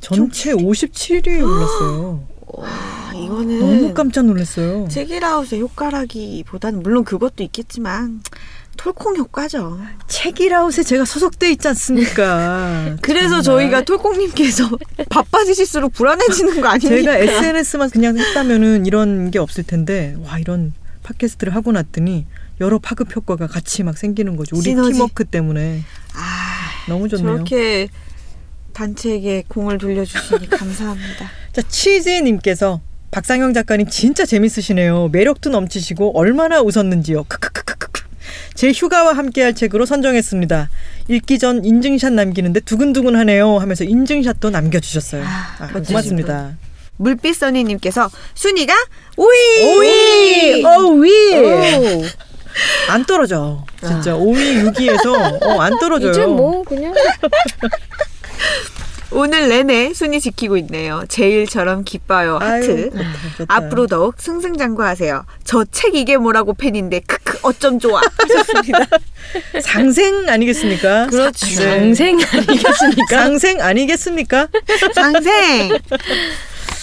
[0.00, 2.24] 전체 57위에 올랐어요.
[2.62, 4.88] 아, 이거는 너무 깜짝 놀랐어요.
[4.88, 8.20] 책이라웃의 효과라기보다는 물론 그것도 있겠지만
[8.78, 9.78] 톨콩 효과죠.
[10.06, 12.96] 책이라웃에 제가 소속돼 있지 않습니까?
[13.02, 13.42] 그래서.
[13.42, 14.70] 저희가 톨콩님께서
[15.10, 17.12] 바빠지실수록 불안해지는 거 아닙니까?
[17.12, 20.72] 제가 SNS만 그냥 했다면은 이런 게 없을 텐데 와 이런
[21.02, 22.26] 팟캐스트를 하고 났더니
[22.60, 24.56] 여러 파급 효과가 같이 막 생기는 거죠.
[24.56, 24.92] 우리 시너지.
[24.92, 25.82] 팀워크 때문에
[26.14, 27.34] 아, 너무 좋네요.
[27.34, 27.88] 저렇게
[28.72, 31.30] 단체에게 공을 돌려주시니 감사합니다.
[31.52, 32.80] 자 치즈님께서
[33.10, 35.08] 박상영 작가님 진짜 재밌으시네요.
[35.08, 37.24] 매력도 넘치시고 얼마나 웃었는지요.
[37.24, 38.02] 크크크크크.
[38.54, 40.70] 제 휴가와 함께할 책으로 선정했습니다.
[41.08, 45.24] 읽기 전 인증샷 남기는데 두근두근하네요 하면서 인증샷도 남겨주셨어요.
[45.24, 46.56] 아, 아, 고맙습니다.
[46.96, 48.74] 물빛 선이님께서 순위가
[49.16, 50.62] 5위!
[50.62, 50.64] 5위!
[50.64, 51.34] 어위!
[51.36, 52.04] 오,
[52.88, 53.64] 안 떨어져.
[53.86, 56.10] 진짜 5위, 6위에서 어, 안 떨어져요.
[56.10, 56.92] 이제 뭐 그냥
[59.20, 61.02] 오늘 내내 순위 지키고 있네요.
[61.08, 62.38] 제일처럼 기뻐요.
[62.40, 62.90] 하트.
[62.94, 63.44] 아유.
[63.48, 65.24] 앞으로 더욱 승승장구하세요.
[65.44, 68.86] 저 책 이게 뭐라고 팬인데 크크 어쩜 좋아 하셨습니다.
[69.62, 71.06] 상생 아니겠습니까?
[71.08, 71.46] 그렇죠.
[71.46, 71.54] 네.
[71.54, 73.06] 장생 아니겠습니까?
[73.10, 74.48] 상생 아니겠습니까?
[74.94, 75.78] 상생.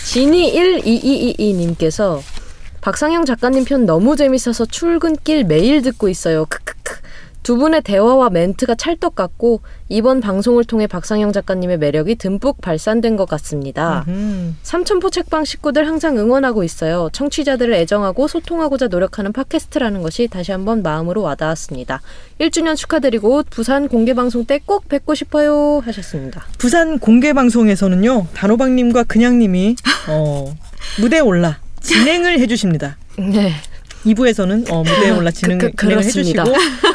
[0.06, 0.54] 진이
[0.84, 2.22] 12222님께서
[2.82, 6.46] 박상영 작가님 편 너무 재밌어서 출근길 매일 듣고 있어요.
[6.46, 6.96] 크크크.
[7.46, 13.30] 두 분의 대화와 멘트가 찰떡 같고 이번 방송을 통해 박상영 작가님의 매력이 듬뿍 발산된 것
[13.30, 14.04] 같습니다.
[14.08, 14.58] 음.
[14.64, 17.08] 삼천포 책방 식구들 항상 응원하고 있어요.
[17.14, 22.02] 청취자들을 애정하고 소통하고자 노력하는 팟캐스트라는 것이 다시 한번 마음으로 와닿았습니다.
[22.42, 26.44] 1주년 축하드리고 부산 공개 방송 때 꼭 뵙고 싶어요 하셨습니다.
[26.58, 29.76] 부산 공개 방송에서는요 단호박님과 그냥님이
[30.10, 30.56] 어,
[31.00, 32.98] 무대에 올라 진행을 해주십니다.
[33.20, 33.52] 네.
[34.06, 35.92] 2부에서는 어, 무대에 올라 진행, 그- 그-.
[35.92, 36.44] 해주시고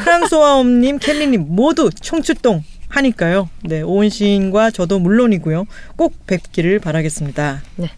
[0.03, 3.49] 프랑소아엄님, 켈리님 모두 청출동 하니까요.
[3.65, 5.67] 네, 오은 시인과 저도 물론이고요.
[5.97, 7.63] 꼭 뵙기를 바라겠습니다.
[7.77, 7.91] 네.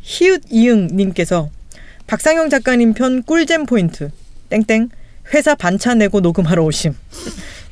[0.00, 1.50] 히읗 이응님께서
[2.06, 4.10] 박상영 작가님 편 꿀잼 포인트
[4.50, 4.90] 땡땡
[5.34, 6.94] 회사 반차 내고 녹음하러 오심.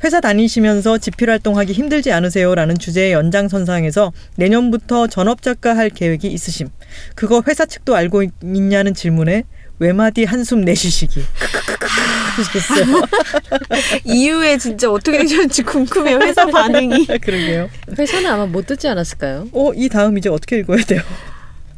[0.03, 6.69] 회사 다니시면서 집필 활동하기 힘들지 않으세요?라는 주제의 연장선상에서 내년부터 전업 작가 할 계획이 있으심.
[7.15, 9.45] 그거 회사 측도 알고 있- 있냐는 질문에
[9.79, 11.25] 외마디 한숨 내쉬시기.
[14.05, 16.19] 이후에 진짜 어떻게 되셨는지 궁금해요.
[16.21, 17.07] 회사 반응이.
[17.23, 17.71] 그러게요.
[17.99, 19.49] 회사는 아마 못 듣지 않았을까요?
[19.53, 21.03] 어, 이 다음 이제 어떻게 읽어야 돼요?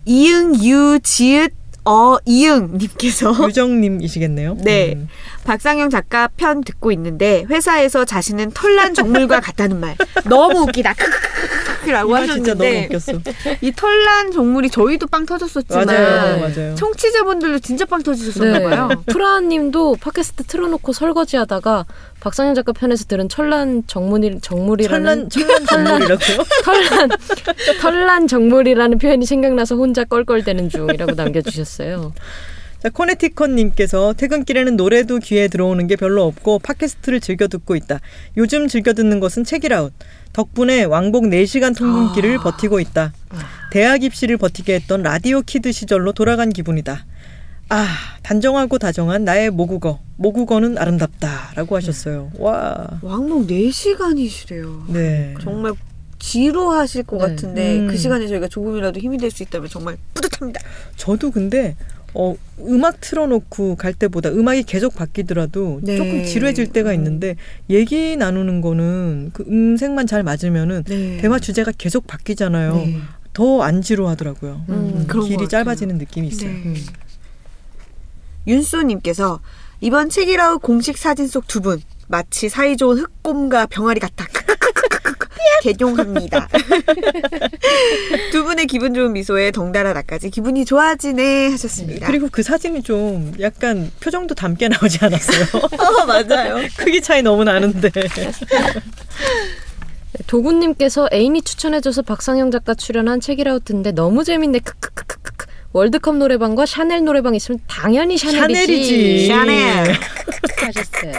[0.04, 1.52] 이응 유 지읒
[1.86, 4.58] 어 이응 님께서 유정님이시겠네요.
[4.62, 4.94] 네.
[4.96, 5.08] 음.
[5.44, 10.94] 박상영 작가 편 듣고 있는데 회사에서 자신은 털난 정물과 같다는 말 너무 웃기다.
[11.86, 13.12] 라고 이거 진짜 너무 하셨는데 웃겼어.
[13.60, 16.74] 이 털난 정물이 저희도 빵 터졌었지만 맞아요, 맞아요.
[16.74, 18.88] 청취자분들도 진짜 빵 터지셨었나 봐요.
[18.88, 18.96] 네.
[19.12, 21.86] 프라님도 팟캐스트 틀어놓고 설거지하다가
[22.20, 26.38] 박상현 작가 편에서 들은 철란 정물이 정물이라는 천란 정물이라고요?
[26.64, 27.10] 털란
[27.80, 32.12] 털란 정물이라는 표현이 생각나서 혼자 껄껄대는 중이라고 남겨주셨어요.
[32.82, 38.00] 자, 코네티컷님께서 퇴근길에는 노래도 귀에 들어오는 게 별로 없고 팟캐스트를 즐겨 듣고 있다.
[38.36, 39.92] 요즘 즐겨 듣는 것은 책읽아웃.
[40.32, 43.12] 덕분에 왕복 4시간 통근길을 버티고 있다.
[43.72, 47.06] 대학 입시를 버티게 했던 라디오 kid 시절로 돌아간 기분이다.
[47.68, 47.86] 아,
[48.22, 50.00] 단정하고 다정한 나의 모국어.
[50.16, 52.30] 모국어는 아름답다라고 하셨어요.
[52.38, 52.86] 와.
[53.02, 54.84] 왕복 4 시간이시래요.
[54.88, 55.34] 네.
[55.42, 55.72] 정말
[56.18, 57.26] 지루하실 것 네.
[57.28, 57.88] 같은데 음.
[57.88, 60.60] 그 시간에 저희가 조금이라도 힘이 될 수 있다면 정말 뿌듯합니다.
[60.96, 61.76] 저도 근데
[62.14, 65.96] 어, 음악 틀어놓고 갈 때보다 음악이 계속 바뀌더라도 네.
[65.96, 67.36] 조금 지루해질 때가 있는데
[67.68, 71.18] 얘기 나누는 거는 그 음색만 잘 맞으면은 네.
[71.20, 72.74] 대화 주제가 계속 바뀌잖아요.
[72.76, 72.96] 네.
[73.34, 74.62] 더안 지루하더라고요.
[74.70, 75.46] 음, 음, 길이.
[75.46, 76.48] 짧아지는 느낌이 있어요.
[76.48, 76.56] 네.
[76.64, 76.74] 음.
[78.46, 79.40] 윤수님께서
[79.80, 84.26] 이번 책이라우 공식 사진 속 두 분 마치 사이좋은 흑곰과 병아리 같아.
[85.62, 86.46] 개종합니다.
[88.30, 92.06] 두 분의 기분 좋은 미소에 덩달아 나까지 기분이 좋아지네 하셨습니다.
[92.06, 95.46] 그리고 그 사진이 좀 약간 표정도 닮게 나오지 않았어요?
[95.80, 96.56] 어, 맞아요.
[96.76, 97.90] 크기 차이 너무 나는데.
[100.28, 104.60] 도구님께서 애인이 추천해줘서 박상영 작가 출연한 책읽아웃인데 너무 재밌네.
[104.60, 105.35] 크크크크크.
[105.76, 109.26] 월드컵 노래방과 샤넬 노래방 있으면 당연히 샤넬이지.
[109.26, 109.26] 샤넬이지.
[109.26, 109.92] 샤넬.
[110.56, 111.12] 하셨어요.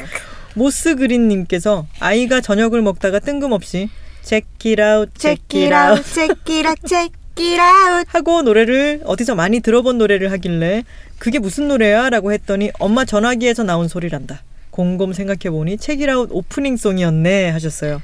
[0.55, 3.88] 모스 그린님께서 아이가 저녁을 먹다가 뜬금없이
[4.23, 8.07] check it out, check it it out out, check it out, check it out.
[8.09, 10.85] 하고 노래를 어디서 많이 들어본 노래를 하길래
[11.19, 12.09] 그게 무슨 노래야?
[12.09, 14.41] 라고 했더니 엄마 전화기에서 나온 소리란다.
[14.71, 18.01] 곰곰 생각해보니 책이라웃 오프닝송이었네 하셨어요.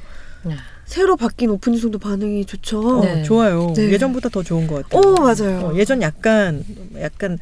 [0.94, 2.98] 새로 바뀐 오프닝송도 반응이 좋죠.
[2.98, 3.24] 어, 네.
[3.24, 3.72] 좋아요.
[3.74, 3.90] 네.
[3.90, 5.02] 예전보다 더 좋은 것 같아요.
[5.02, 5.66] 오, 맞아요.
[5.66, 6.64] 어, 예전 약간
[7.00, 7.36] 약간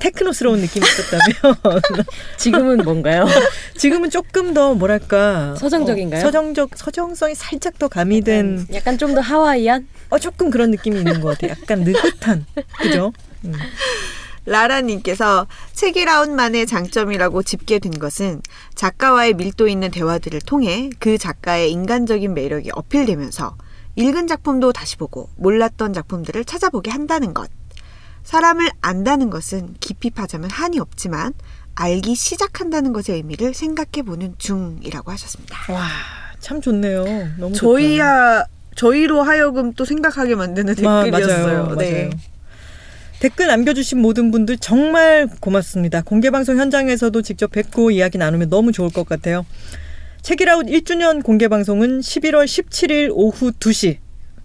[0.00, 1.76] 테크노스러운 느낌이 있었다면
[2.36, 3.24] 지금은 뭔가요?
[3.78, 6.20] 지금은 조금 더 뭐랄까 서정적인가요?
[6.20, 9.86] 어, 서정적 서정성이 살짝 더 가미된 약간 좀더 하와이안?
[10.10, 11.52] 어 조금 그런 느낌이 있는 것 같아요.
[11.52, 12.44] 약간 느긋한
[12.80, 13.12] 그죠?
[13.44, 13.52] 음.
[14.46, 18.40] 라라님께서 책이라운만의 장점이라고 집계된 것은
[18.74, 23.56] 작가와의 밀도 있는 대화들을 통해 그 작가의 인간적인 매력이 어필되면서
[23.96, 27.50] 읽은 작품도 다시 보고 몰랐던 작품들을 찾아보게 한다는 것.
[28.24, 31.32] 사람을 안다는 것은 깊이 파자면 한이 없지만
[31.76, 35.56] 알기 시작한다는 것의 의미를 생각해 보는 중이라고 하셨습니다.
[35.72, 35.86] 와,
[36.40, 37.04] 참 좋네요.
[37.38, 37.60] 너무 좋다.
[37.60, 38.44] 저희야
[38.74, 41.46] 저희로 하여금 또 생각하게 만드는 마- 댓글이었어요.
[41.64, 41.74] 맞아요.
[41.76, 41.92] 네.
[42.04, 42.10] 맞아요.
[43.20, 46.02] 댓글 남겨주신 모든 분들 정말 고맙습니다.
[46.02, 49.46] 공개방송 현장에서도 직접 뵙고 이야기 나누면 너무 좋을 것 같아요.
[50.22, 53.98] 책이라웃 1주년 공개방송은 11월 17일 오후 2시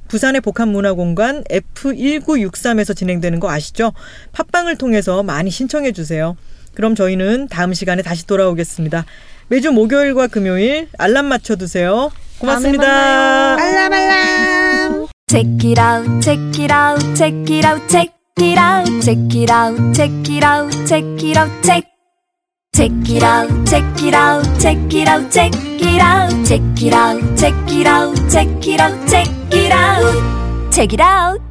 [0.07, 3.93] 부산의 복합문화공간 F1963에서 진행되는 거 아시죠?
[4.34, 6.38] 팟빵을 통해서 많이 신청해 주세요.
[6.73, 9.06] 그럼 저희는 다음 시간에 다시 돌아오겠습니다.
[9.48, 12.11] 매주 목요일과 금요일 알람 맞춰 두세요.
[12.39, 13.56] 고맙습니다.
[13.56, 15.07] 알람 알람.
[15.30, 19.95] Check it out, check it out, check it out, check it out, check it out,
[19.95, 21.85] check it out, check it out, check.
[22.73, 27.38] Check it out, check it out, check it out, check it out, check it out,
[27.38, 31.51] check it out, check it out, check it out, check it out.